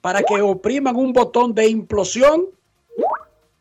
[0.00, 2.46] para que opriman un botón de implosión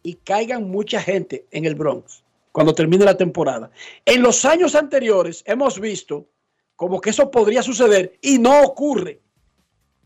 [0.03, 3.69] y caigan mucha gente en el Bronx cuando termine la temporada.
[4.06, 6.28] En los años anteriores hemos visto
[6.76, 9.19] como que eso podría suceder y no ocurre.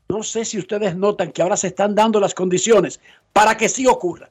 [0.10, 3.00] No sé si ustedes notan que ahora se están dando las condiciones
[3.32, 4.30] para que sí ocurra.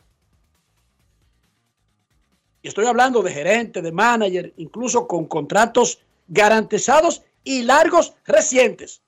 [2.62, 9.02] Y estoy hablando de gerente, de manager, incluso con contratos garantizados y largos recientes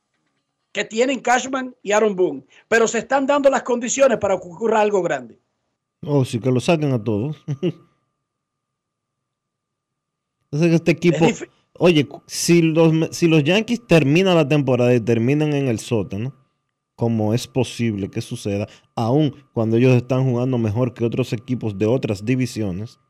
[0.73, 2.45] que tienen Cashman y Aaron Boone.
[2.69, 5.39] Pero se están dando las condiciones para que ocurra algo grande.
[6.05, 7.37] Oh, sí, que lo saquen a todos.
[10.51, 11.25] Entonces este equipo...
[11.25, 11.45] Es
[11.79, 16.35] Oye, si los, si los Yankees terminan la temporada y terminan en el sótano,
[16.95, 21.87] como es posible que suceda, aun cuando ellos están jugando mejor que otros equipos de
[21.87, 23.01] otras divisiones,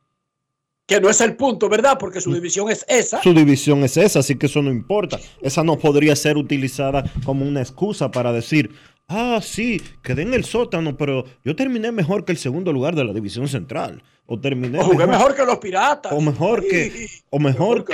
[0.86, 1.98] Que no es el punto, ¿verdad?
[1.98, 3.22] Porque su división es esa.
[3.22, 5.18] su división es esa, así que eso no importa.
[5.40, 8.70] Esa no podría ser utilizada como una excusa para decir,
[9.08, 13.04] ah, sí, quedé en el sótano, pero yo terminé mejor que el segundo lugar de
[13.04, 14.02] la división central.
[14.26, 16.12] O terminé O jugué mejor que los piratas.
[16.12, 17.92] o mejor que o mejor que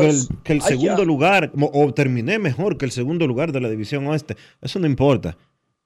[0.00, 1.04] que, el, que el Ay, segundo ya.
[1.04, 5.38] lugar o terminé mejor que el segundo lugar de la división oeste eso no importa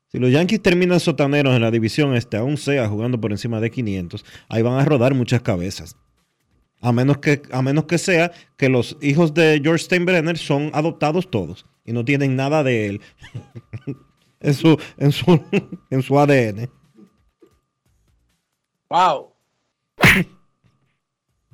[0.09, 3.71] si los Yankees terminan sotaneros en la división este aún sea jugando por encima de
[3.71, 5.97] 500 ahí van a rodar muchas cabezas
[6.81, 11.31] a menos que a menos que sea que los hijos de George Steinbrenner son adoptados
[11.31, 13.01] todos y no tienen nada de él
[14.43, 15.41] en su en su
[15.91, 16.71] en su ADN
[18.93, 19.33] Wow.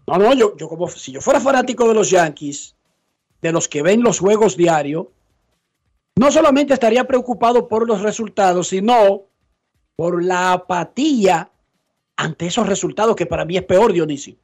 [0.08, 2.74] No, no, yo, yo como si yo fuera fanático de los Yankees,
[3.40, 5.06] de los que ven los juegos diarios,
[6.16, 9.26] no solamente estaría preocupado por los resultados, sino
[9.94, 11.48] por la apatía
[12.16, 14.34] ante esos resultados que para mí es peor, Dionisio.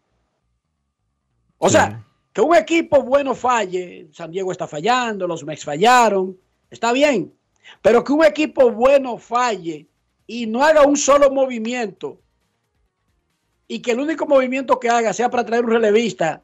[1.59, 6.39] O sea, que un equipo bueno falle, San Diego está fallando, los Mex fallaron,
[6.71, 7.35] está bien,
[7.83, 9.87] pero que un equipo bueno falle
[10.27, 12.19] y no haga un solo movimiento
[13.67, 16.43] y que el único movimiento que haga sea para traer un relevista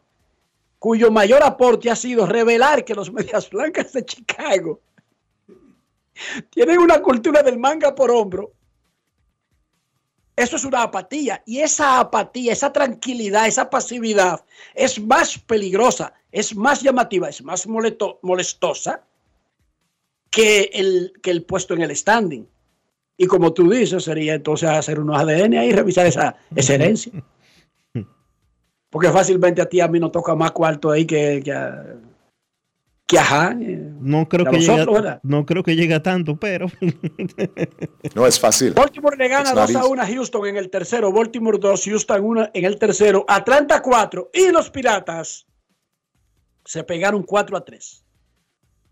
[0.79, 4.81] cuyo mayor aporte ha sido revelar que los Medias Blancas de Chicago
[6.51, 8.53] tienen una cultura del manga por hombro.
[10.37, 14.43] Eso es una apatía y esa apatía, esa tranquilidad, esa pasividad
[14.75, 19.05] es más peligrosa, es más llamativa, es más molesto- molestosa
[20.31, 22.47] que el, que el puesto en el standing.
[23.17, 27.13] Y como tú dices, sería entonces hacer unos ADN ahí y revisar esa, esa herencia.
[28.91, 31.97] Porque fácilmente a ti a mí nos toca más cuarto ahí que, que a,
[33.07, 35.21] que a Han, eh, no creo que nosotros, llegue a- ¿verdad?
[35.23, 36.67] no creo que llegue a tanto pero
[38.15, 38.73] No es fácil.
[38.73, 39.93] Baltimore le gana It's not 2 a easy.
[39.93, 44.31] 1 a Houston en el tercero, Baltimore 2, Houston 1 en el tercero, Atlanta 4
[44.33, 45.47] y los Piratas
[46.65, 48.05] se pegaron 4 a 3.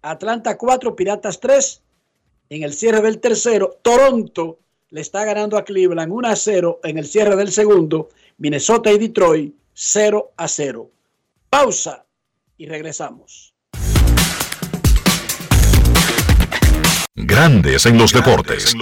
[0.02, 1.82] Atlanta 4, Piratas 3.
[2.50, 4.58] En el cierre del tercero, Toronto
[4.90, 8.08] le está ganando a Cleveland 1 a 0 en el cierre del segundo,
[8.38, 10.90] Minnesota y Detroit 0 a 0.
[11.50, 12.06] Pausa
[12.56, 13.54] y regresamos.
[17.14, 18.74] Grandes en los deportes.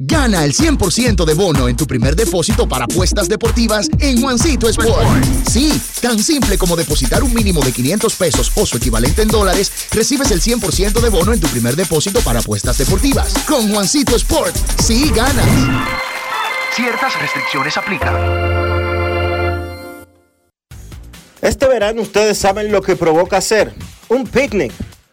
[0.00, 5.24] Gana el 100% de bono en tu primer depósito para apuestas deportivas en Juancito Sport.
[5.48, 9.70] Sí, tan simple como depositar un mínimo de 500 pesos o su equivalente en dólares,
[9.92, 13.32] recibes el 100% de bono en tu primer depósito para apuestas deportivas.
[13.46, 15.46] Con Juancito Sport, sí ganas.
[16.74, 18.16] Ciertas restricciones aplican.
[21.40, 23.72] Este verano ustedes saben lo que provoca hacer
[24.08, 24.72] un picnic.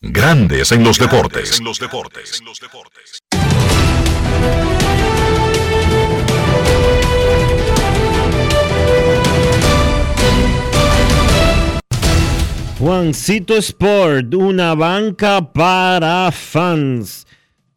[0.00, 1.60] Grandes en los deportes.
[12.78, 17.26] Juancito Sport, una banca para fans.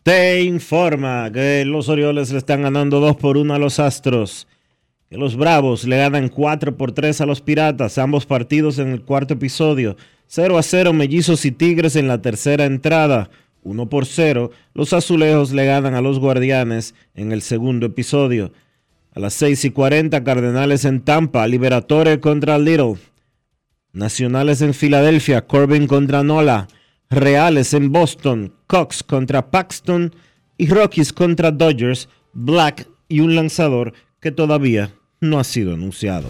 [0.04, 4.48] Te informa que los Orioles le están ganando 2 por 1 a los Astros.
[5.10, 7.98] Que los Bravos le ganan 4 por 3 a los Piratas.
[7.98, 9.98] Ambos partidos en el cuarto episodio.
[10.34, 13.30] 0 a 0 Mellizos y Tigres en la tercera entrada.
[13.64, 14.52] 1 por 0.
[14.74, 18.54] Los Azulejos le ganan a los Guardianes en el segundo episodio.
[19.14, 21.46] A las 6 y 40 Cardenales en Tampa.
[21.50, 22.96] Liberatore contra Little.
[23.92, 26.70] Nacionales en Filadelfia, Corbin contra Nola,
[27.10, 30.16] Reales en Boston, Cox contra Paxton
[30.58, 33.92] y Rockies contra Dodgers, Black y un lanzador
[34.22, 36.30] que todavía no ha sido anunciado.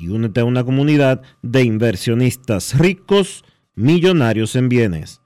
[0.00, 3.44] y únete a una comunidad de inversionistas ricos,
[3.74, 5.20] millonarios en bienes.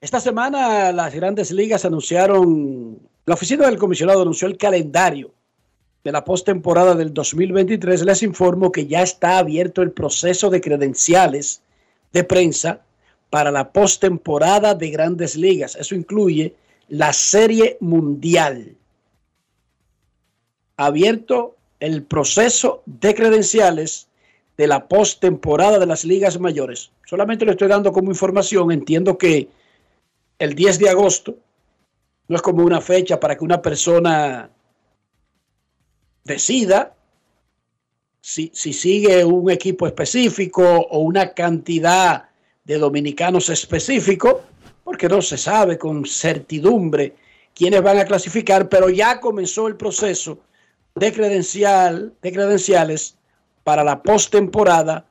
[0.00, 5.34] Esta semana las grandes ligas anunciaron, la oficina del comisionado anunció el calendario
[6.04, 8.04] de la postemporada del 2023.
[8.04, 11.62] Les informo que ya está abierto el proceso de credenciales
[12.12, 12.82] de prensa
[13.30, 15.76] para la postemporada de grandes ligas.
[15.76, 16.54] Eso incluye
[16.88, 18.76] la Serie Mundial.
[20.76, 24.08] Abierto el proceso de credenciales
[24.56, 26.90] de la postemporada de las ligas mayores.
[27.06, 28.70] Solamente lo estoy dando como información.
[28.70, 29.48] Entiendo que
[30.38, 31.36] el 10 de agosto
[32.28, 34.50] no es como una fecha para que una persona
[36.24, 36.94] decida
[38.22, 42.28] si, si, sigue un equipo específico o una cantidad
[42.64, 44.42] de dominicanos específico,
[44.84, 47.14] porque no se sabe con certidumbre
[47.54, 50.38] quiénes van a clasificar, pero ya comenzó el proceso
[50.94, 53.16] de, credencial, de credenciales
[53.64, 55.06] para la postemporada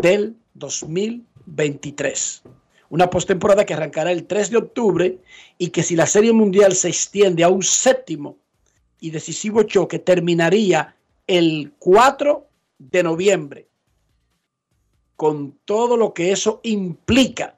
[0.00, 2.42] del 2023.
[2.88, 5.18] Una postemporada que arrancará el 3 de octubre
[5.58, 8.36] y que si la Serie Mundial se extiende a un séptimo
[9.00, 10.95] y decisivo choque, terminaría
[11.26, 12.46] el 4
[12.78, 13.68] de noviembre,
[15.16, 17.56] con todo lo que eso implica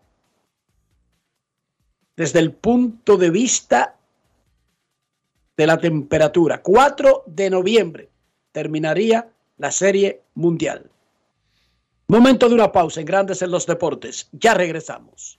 [2.16, 3.96] desde el punto de vista
[5.56, 6.62] de la temperatura.
[6.62, 8.08] 4 de noviembre
[8.52, 10.90] terminaría la Serie Mundial.
[12.06, 14.28] Momento de una pausa en Grandes en los Deportes.
[14.32, 15.38] Ya regresamos.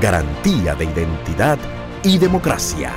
[0.00, 1.58] Garantía de identidad
[2.02, 2.92] y democracia.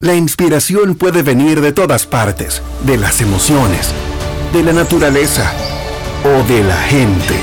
[0.00, 3.92] La inspiración puede venir de todas partes, de las emociones,
[4.52, 5.52] de la naturaleza
[6.24, 7.34] o de la gente.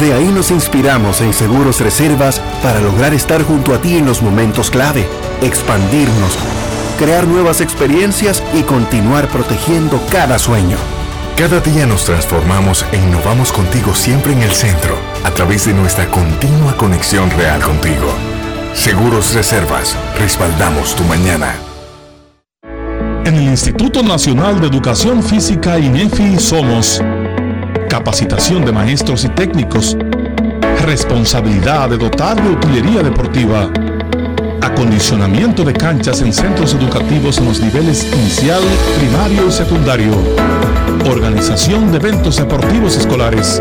[0.00, 4.22] De ahí nos inspiramos en Seguros Reservas para lograr estar junto a ti en los
[4.22, 5.06] momentos clave,
[5.42, 6.36] expandirnos,
[6.98, 10.76] crear nuevas experiencias y continuar protegiendo cada sueño.
[11.36, 16.06] Cada día nos transformamos e innovamos contigo siempre en el centro, a través de nuestra
[16.10, 18.12] continua conexión real contigo.
[18.74, 21.54] Seguros Reservas, respaldamos tu mañana.
[23.24, 27.00] En el Instituto Nacional de Educación Física INEFI somos
[27.88, 29.96] capacitación de maestros y técnicos,
[30.84, 33.70] responsabilidad de dotar de utilería deportiva,
[34.60, 38.62] acondicionamiento de canchas en centros educativos en los niveles inicial,
[38.98, 40.12] primario y secundario,
[41.08, 43.60] organización de eventos deportivos escolares.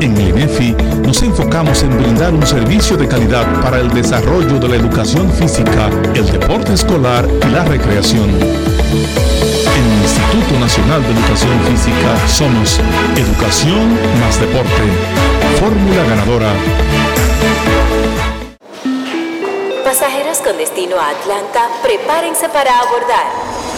[0.00, 4.68] En el INEFI nos enfocamos en brindar un servicio de calidad para el desarrollo de
[4.68, 8.28] la educación física, el deporte escolar y la recreación.
[8.30, 12.78] En el Instituto Nacional de Educación Física somos
[13.16, 14.82] Educación más Deporte.
[15.58, 16.52] Fórmula ganadora.
[19.82, 23.77] Pasajeros con destino a Atlanta, prepárense para abordar.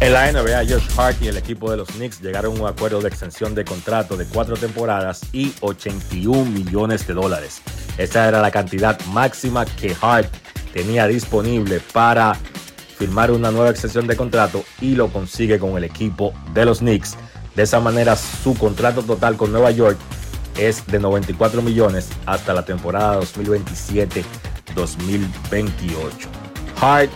[0.00, 3.02] En la NBA, Josh Hart y el equipo de los Knicks llegaron a un acuerdo
[3.02, 7.60] de extensión de contrato de cuatro temporadas y 81 millones de dólares.
[7.98, 10.32] Esa era la cantidad máxima que Hart
[10.72, 12.34] tenía disponible para
[12.96, 17.18] firmar una nueva extensión de contrato y lo consigue con el equipo de los Knicks.
[17.54, 19.98] De esa manera, su contrato total con Nueva York
[20.56, 24.24] es de 94 millones hasta la temporada 2027-2028.
[26.80, 27.10] Hart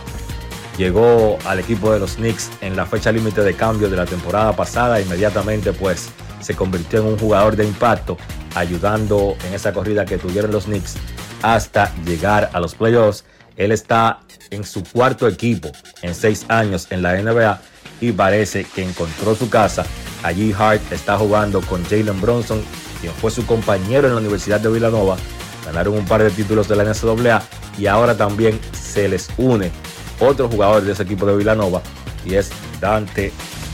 [0.77, 4.55] llegó al equipo de los Knicks en la fecha límite de cambio de la temporada
[4.55, 4.99] pasada.
[4.99, 6.09] Inmediatamente pues
[6.41, 8.17] se convirtió en un jugador de impacto,
[8.55, 10.95] ayudando en esa corrida que tuvieron los Knicks
[11.41, 13.25] hasta llegar a los playoffs.
[13.57, 14.19] Él está
[14.51, 15.71] en su cuarto equipo
[16.01, 17.59] en seis años en la NBA
[18.01, 19.85] y parece que encontró su casa.
[20.23, 22.61] Allí Hart está jugando con Jalen Bronson,
[22.99, 25.17] quien fue su compañero en la Universidad de Villanova.
[25.65, 27.43] Ganaron un par de títulos de la NCAA
[27.77, 29.71] y ahora también se les une
[30.19, 31.81] otro jugador de ese equipo de Villanova
[32.25, 33.31] y es Dante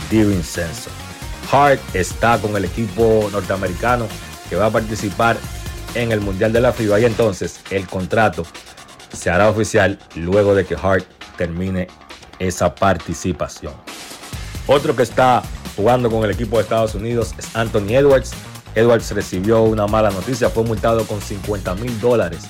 [0.09, 0.89] DiVincenzo.
[1.51, 4.07] Hart está con el equipo norteamericano
[4.49, 5.37] que va a participar
[5.95, 8.45] en el Mundial de la FIBA y entonces el contrato
[9.11, 11.05] se hará oficial luego de que Hart
[11.37, 11.87] termine
[12.39, 13.73] esa participación.
[14.67, 15.43] Otro que está
[15.75, 18.31] jugando con el equipo de Estados Unidos es Anthony Edwards.
[18.75, 22.49] Edwards recibió una mala noticia, fue multado con 50 mil dólares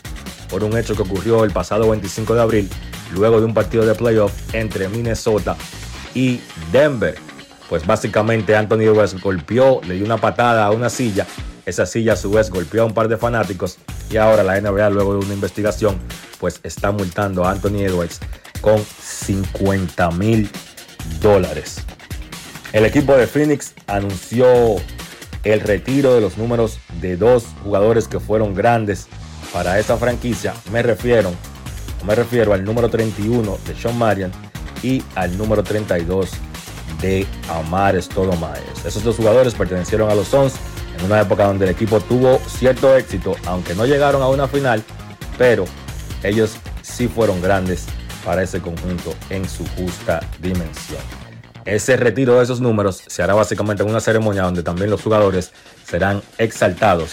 [0.52, 2.69] por un hecho que ocurrió el pasado 25 de abril
[3.15, 5.56] luego de un partido de playoff entre Minnesota
[6.14, 6.41] y
[6.72, 7.15] Denver.
[7.69, 11.26] Pues básicamente Anthony Edwards golpeó, le dio una patada a una silla.
[11.65, 13.78] Esa silla a su vez golpeó a un par de fanáticos
[14.10, 15.98] y ahora la NBA luego de una investigación
[16.40, 18.19] pues está multando a Anthony Edwards
[18.60, 20.49] con 50 mil
[21.22, 21.82] dólares.
[22.73, 24.76] El equipo de Phoenix anunció
[25.44, 29.07] el retiro de los números de dos jugadores que fueron grandes
[29.53, 30.53] para esa franquicia.
[30.72, 31.32] Me refiero,
[32.06, 34.32] me refiero al número 31 de Sean Marion
[34.84, 36.32] y al número 32
[37.02, 38.61] de Amar Stoudemire.
[38.86, 40.53] Esos dos jugadores pertenecieron a los Suns
[40.98, 44.84] en una época donde el equipo tuvo cierto éxito, aunque no llegaron a una final,
[45.38, 45.65] pero
[46.23, 47.86] ellos sí fueron grandes
[48.26, 51.02] para ese conjunto en su justa dimensión.
[51.65, 55.52] Ese retiro de esos números se hará básicamente en una ceremonia donde también los jugadores
[55.86, 57.11] serán exaltados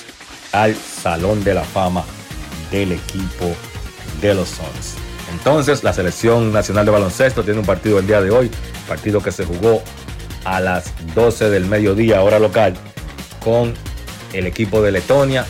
[0.52, 2.04] al Salón de la Fama
[2.70, 3.54] del equipo
[4.20, 4.96] de los Suns.
[5.32, 8.50] Entonces, la selección nacional de baloncesto tiene un partido el día de hoy,
[8.88, 9.82] partido que se jugó
[10.44, 12.74] a las 12 del mediodía, hora local,
[13.44, 13.74] con
[14.32, 15.46] el equipo de Letonia,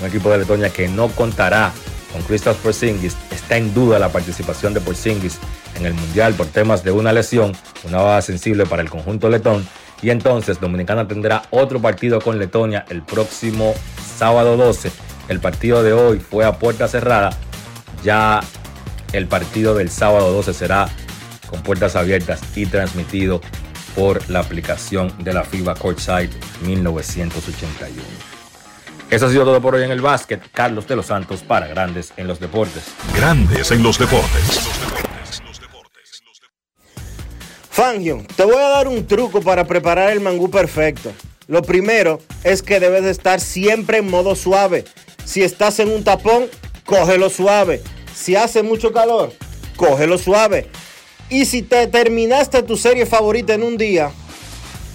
[0.00, 1.72] un equipo de Letonia que no contará
[2.12, 3.16] con Kristaps Porzingis.
[3.30, 5.38] Está en duda la participación de Porzingis
[5.76, 7.52] en el Mundial por temas de una lesión,
[7.84, 9.66] una baja sensible para el conjunto letón.
[10.00, 13.74] Y entonces Dominicana tendrá otro partido con Letonia el próximo
[14.16, 14.90] sábado 12.
[15.28, 17.30] El partido de hoy fue a puerta cerrada.
[18.02, 18.40] Ya
[19.12, 20.88] el partido del sábado 12 será
[21.48, 23.40] con puertas abiertas y transmitido
[23.94, 26.30] por la aplicación de la FIBA Courtside
[26.62, 28.02] 1981.
[29.10, 30.42] Eso ha sido todo por hoy en el básquet.
[30.52, 32.84] Carlos de los Santos para Grandes en los Deportes.
[33.14, 34.60] Grandes en los deportes.
[37.70, 41.12] Fangio, te voy a dar un truco para preparar el mangú perfecto.
[41.46, 44.84] Lo primero es que debes de estar siempre en modo suave.
[45.28, 46.46] Si estás en un tapón,
[46.86, 47.82] cógelo suave.
[48.14, 49.34] Si hace mucho calor,
[49.76, 50.70] cógelo suave.
[51.28, 54.10] Y si te terminaste tu serie favorita en un día,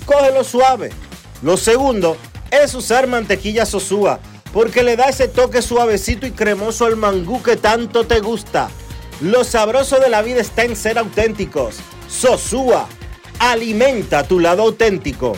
[0.08, 0.90] cógelo suave.
[1.44, 2.18] Lo segundo
[2.50, 4.20] es usar mantequilla sosúa,
[4.52, 8.72] porque le da ese toque suavecito y cremoso al mangú que tanto te gusta.
[9.22, 11.76] Lo sabroso de la vida está en ser auténticos.
[12.10, 12.88] Sosúa,
[13.38, 15.38] alimenta tu lado auténtico.